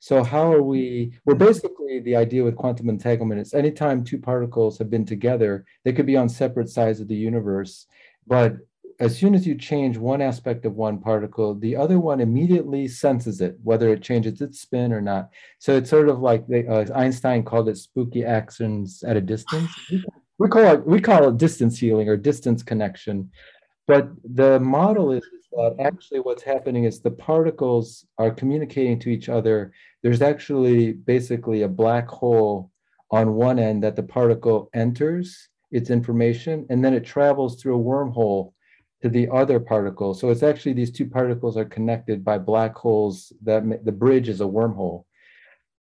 So 0.07 0.23
how 0.23 0.53
are 0.53 0.63
we? 0.63 1.19
We're 1.25 1.35
basically 1.35 1.99
the 1.99 2.15
idea 2.15 2.45
with 2.45 2.55
quantum 2.55 2.89
entanglement 2.89 3.41
is 3.41 3.53
anytime 3.53 4.05
two 4.05 4.19
particles 4.19 4.79
have 4.79 4.89
been 4.89 5.05
together, 5.05 5.65
they 5.85 5.93
could 5.93 6.07
be 6.07 6.17
on 6.17 6.29
separate 6.29 6.69
sides 6.69 7.01
of 7.01 7.09
the 7.09 7.17
universe, 7.17 7.87
but 8.25 8.59
as 9.01 9.19
soon 9.19 9.35
as 9.35 9.45
you 9.45 9.57
change 9.57 9.97
one 9.97 10.23
aspect 10.23 10.65
of 10.65 10.77
one 10.77 11.01
particle, 11.01 11.57
the 11.57 11.75
other 11.75 11.99
one 11.99 12.21
immediately 12.21 12.87
senses 12.87 13.41
it, 13.41 13.57
whether 13.65 13.93
it 13.93 14.01
changes 14.01 14.41
its 14.41 14.61
spin 14.61 14.93
or 14.93 15.01
not. 15.01 15.31
So 15.59 15.77
it's 15.77 15.91
sort 15.91 16.09
of 16.09 16.21
like 16.21 16.47
they, 16.47 16.65
uh, 16.69 16.85
Einstein 16.95 17.43
called 17.43 17.69
it 17.69 17.77
spooky 17.77 18.25
actions 18.25 19.03
at 19.03 19.17
a 19.17 19.21
distance. 19.21 19.73
We 20.39 20.49
call 20.49 20.67
it 20.73 20.87
we 20.87 21.01
call 21.01 21.31
it 21.31 21.37
distance 21.37 21.81
healing 21.81 22.09
or 22.09 22.17
distance 22.17 22.63
connection. 22.63 23.33
But 23.89 24.11
the 24.23 24.61
model 24.61 25.11
is 25.11 25.25
that 25.57 25.85
actually 25.85 26.21
what's 26.21 26.43
happening 26.43 26.85
is 26.85 27.01
the 27.01 27.11
particles 27.11 28.07
are 28.19 28.31
communicating 28.31 28.99
to 29.01 29.11
each 29.11 29.29
other. 29.29 29.73
There's 30.03 30.23
actually 30.23 30.93
basically 30.93 31.63
a 31.63 31.69
black 31.69 32.09
hole 32.09 32.71
on 33.11 33.35
one 33.35 33.59
end 33.59 33.83
that 33.83 33.97
the 33.97 34.03
particle 34.03 34.69
enters 34.75 35.49
its 35.71 35.91
information 35.91 36.67
and 36.71 36.85
then 36.85 36.95
it 36.95 37.05
travels 37.05 37.61
through 37.61 37.77
a 37.77 37.83
wormhole 37.83 38.53
to 39.03 39.09
the 39.09 39.29
other 39.31 39.61
particle. 39.61 40.15
So 40.15 40.31
it's 40.31 40.43
actually 40.43 40.73
these 40.73 40.93
two 40.93 41.07
particles 41.07 41.57
are 41.57 41.65
connected 41.65 42.25
by 42.25 42.39
black 42.39 42.75
holes 42.75 43.33
that 43.43 43.85
the 43.85 43.93
bridge 43.93 44.29
is 44.29 44.41
a 44.41 44.45
wormhole. 44.45 45.05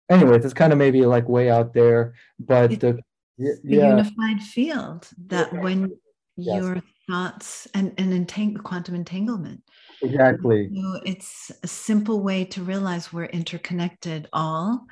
Anyway, 0.09 0.39
it's 0.39 0.55
kind 0.55 0.73
of 0.73 0.79
maybe 0.79 1.03
like 1.07 1.29
way 1.29 1.51
out 1.51 1.73
there, 1.73 2.15
but 2.39 2.81
the, 2.81 3.01
yeah. 3.39 3.55
unified 3.63 4.43
field 4.43 5.09
that 5.29 5.53
when 5.53 5.93
yes. 6.37 6.63
your 6.63 6.83
thoughts 7.09 7.69
and, 7.75 7.93
and 7.99 8.13
entang- 8.13 8.63
quantum 8.63 8.95
entanglement. 8.95 9.63
Exactly. 10.03 10.71
So 10.75 11.01
it's 11.05 11.51
a 11.63 11.67
simple 11.67 12.23
way 12.23 12.45
to 12.47 12.63
realize 12.63 13.13
we're 13.13 13.25
interconnected 13.25 14.29
all. 14.33 14.87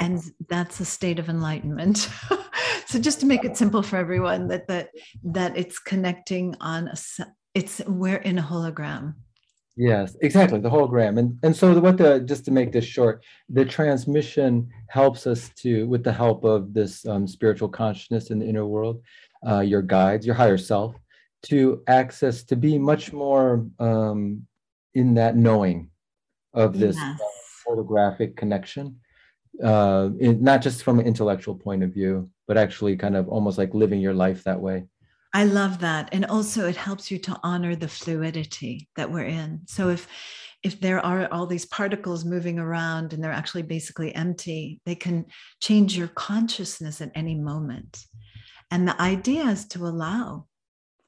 And 0.00 0.20
that's 0.48 0.80
a 0.80 0.84
state 0.84 1.18
of 1.18 1.28
enlightenment. 1.28 2.10
so 2.86 2.98
just 2.98 3.20
to 3.20 3.26
make 3.26 3.44
it 3.44 3.56
simple 3.56 3.82
for 3.82 3.96
everyone 3.96 4.48
that 4.48 4.66
that 4.68 4.90
that 5.24 5.56
it's 5.56 5.78
connecting 5.78 6.54
on 6.60 6.88
a 6.88 6.96
it's 7.54 7.80
we're 7.86 8.16
in 8.16 8.38
a 8.38 8.42
hologram. 8.42 9.14
Yes, 9.76 10.16
exactly, 10.22 10.60
the 10.60 10.70
hologram. 10.70 11.18
And 11.18 11.38
and 11.42 11.56
so 11.56 11.78
what 11.80 11.98
the 11.98 12.20
just 12.20 12.44
to 12.46 12.50
make 12.50 12.72
this 12.72 12.84
short, 12.84 13.24
the 13.48 13.64
transmission 13.64 14.68
helps 14.88 15.26
us 15.26 15.50
to 15.60 15.86
with 15.86 16.02
the 16.02 16.12
help 16.12 16.44
of 16.44 16.74
this 16.74 17.06
um, 17.06 17.26
spiritual 17.26 17.68
consciousness 17.68 18.30
in 18.30 18.40
the 18.40 18.46
inner 18.46 18.66
world, 18.66 19.00
uh, 19.46 19.60
your 19.60 19.82
guides, 19.82 20.26
your 20.26 20.34
higher 20.34 20.58
self, 20.58 20.94
to 21.44 21.82
access 21.86 22.42
to 22.44 22.56
be 22.56 22.78
much 22.78 23.12
more 23.12 23.66
um, 23.78 24.46
in 24.94 25.14
that 25.14 25.36
knowing 25.36 25.90
of 26.54 26.78
this 26.78 26.96
yes. 26.96 27.20
holographic 27.68 28.36
connection 28.36 28.96
uh, 29.62 30.08
in, 30.18 30.42
not 30.42 30.62
just 30.62 30.82
from 30.82 30.98
an 30.98 31.06
intellectual 31.06 31.54
point 31.54 31.82
of 31.82 31.92
view 31.92 32.28
but 32.48 32.56
actually 32.56 32.96
kind 32.96 33.14
of 33.14 33.28
almost 33.28 33.58
like 33.58 33.74
living 33.74 34.00
your 34.00 34.14
life 34.14 34.42
that 34.44 34.58
way. 34.58 34.86
I 35.34 35.44
love 35.44 35.80
that. 35.80 36.08
And 36.12 36.24
also 36.24 36.66
it 36.66 36.76
helps 36.76 37.10
you 37.10 37.18
to 37.18 37.38
honor 37.42 37.76
the 37.76 37.86
fluidity 37.86 38.88
that 38.96 39.12
we're 39.12 39.26
in. 39.26 39.60
So 39.66 39.90
if 39.90 40.08
if 40.64 40.80
there 40.80 40.98
are 40.98 41.28
all 41.30 41.46
these 41.46 41.66
particles 41.66 42.24
moving 42.24 42.58
around 42.58 43.12
and 43.12 43.22
they're 43.22 43.30
actually 43.30 43.62
basically 43.62 44.12
empty 44.16 44.80
they 44.84 44.96
can 44.96 45.24
change 45.60 45.96
your 45.96 46.08
consciousness 46.08 47.00
at 47.00 47.12
any 47.14 47.36
moment 47.36 48.04
and 48.70 48.86
the 48.86 49.00
idea 49.00 49.44
is 49.44 49.66
to 49.66 49.86
allow 49.86 50.48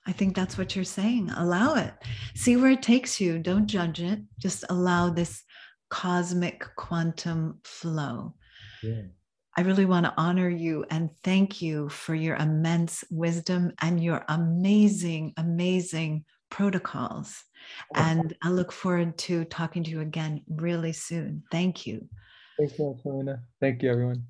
I 0.06 0.12
think 0.12 0.34
that's 0.34 0.56
what 0.56 0.74
you're 0.74 0.84
saying. 0.84 1.30
Allow 1.36 1.74
it. 1.74 1.92
See 2.34 2.56
where 2.56 2.70
it 2.70 2.82
takes 2.82 3.20
you. 3.20 3.38
Don't 3.38 3.66
judge 3.66 4.00
it. 4.00 4.20
Just 4.38 4.64
allow 4.68 5.10
this 5.10 5.44
cosmic 5.90 6.64
quantum 6.76 7.60
flow. 7.64 8.34
Yeah. 8.82 9.02
I 9.56 9.62
really 9.62 9.84
want 9.84 10.06
to 10.06 10.14
honor 10.16 10.48
you 10.48 10.86
and 10.90 11.10
thank 11.22 11.60
you 11.60 11.88
for 11.90 12.14
your 12.14 12.36
immense 12.36 13.04
wisdom 13.10 13.72
and 13.82 14.02
your 14.02 14.24
amazing, 14.28 15.34
amazing 15.36 16.24
protocols. 16.50 17.44
Oh. 17.94 18.00
And 18.00 18.34
I 18.42 18.48
look 18.50 18.72
forward 18.72 19.18
to 19.18 19.44
talking 19.44 19.84
to 19.84 19.90
you 19.90 20.00
again 20.00 20.42
really 20.48 20.92
soon. 20.92 21.42
Thank 21.50 21.86
you. 21.86 22.08
Thank 22.58 22.78
you, 22.78 22.94
Angelina. 22.96 23.42
Thank 23.60 23.82
you, 23.82 23.90
everyone. 23.90 24.24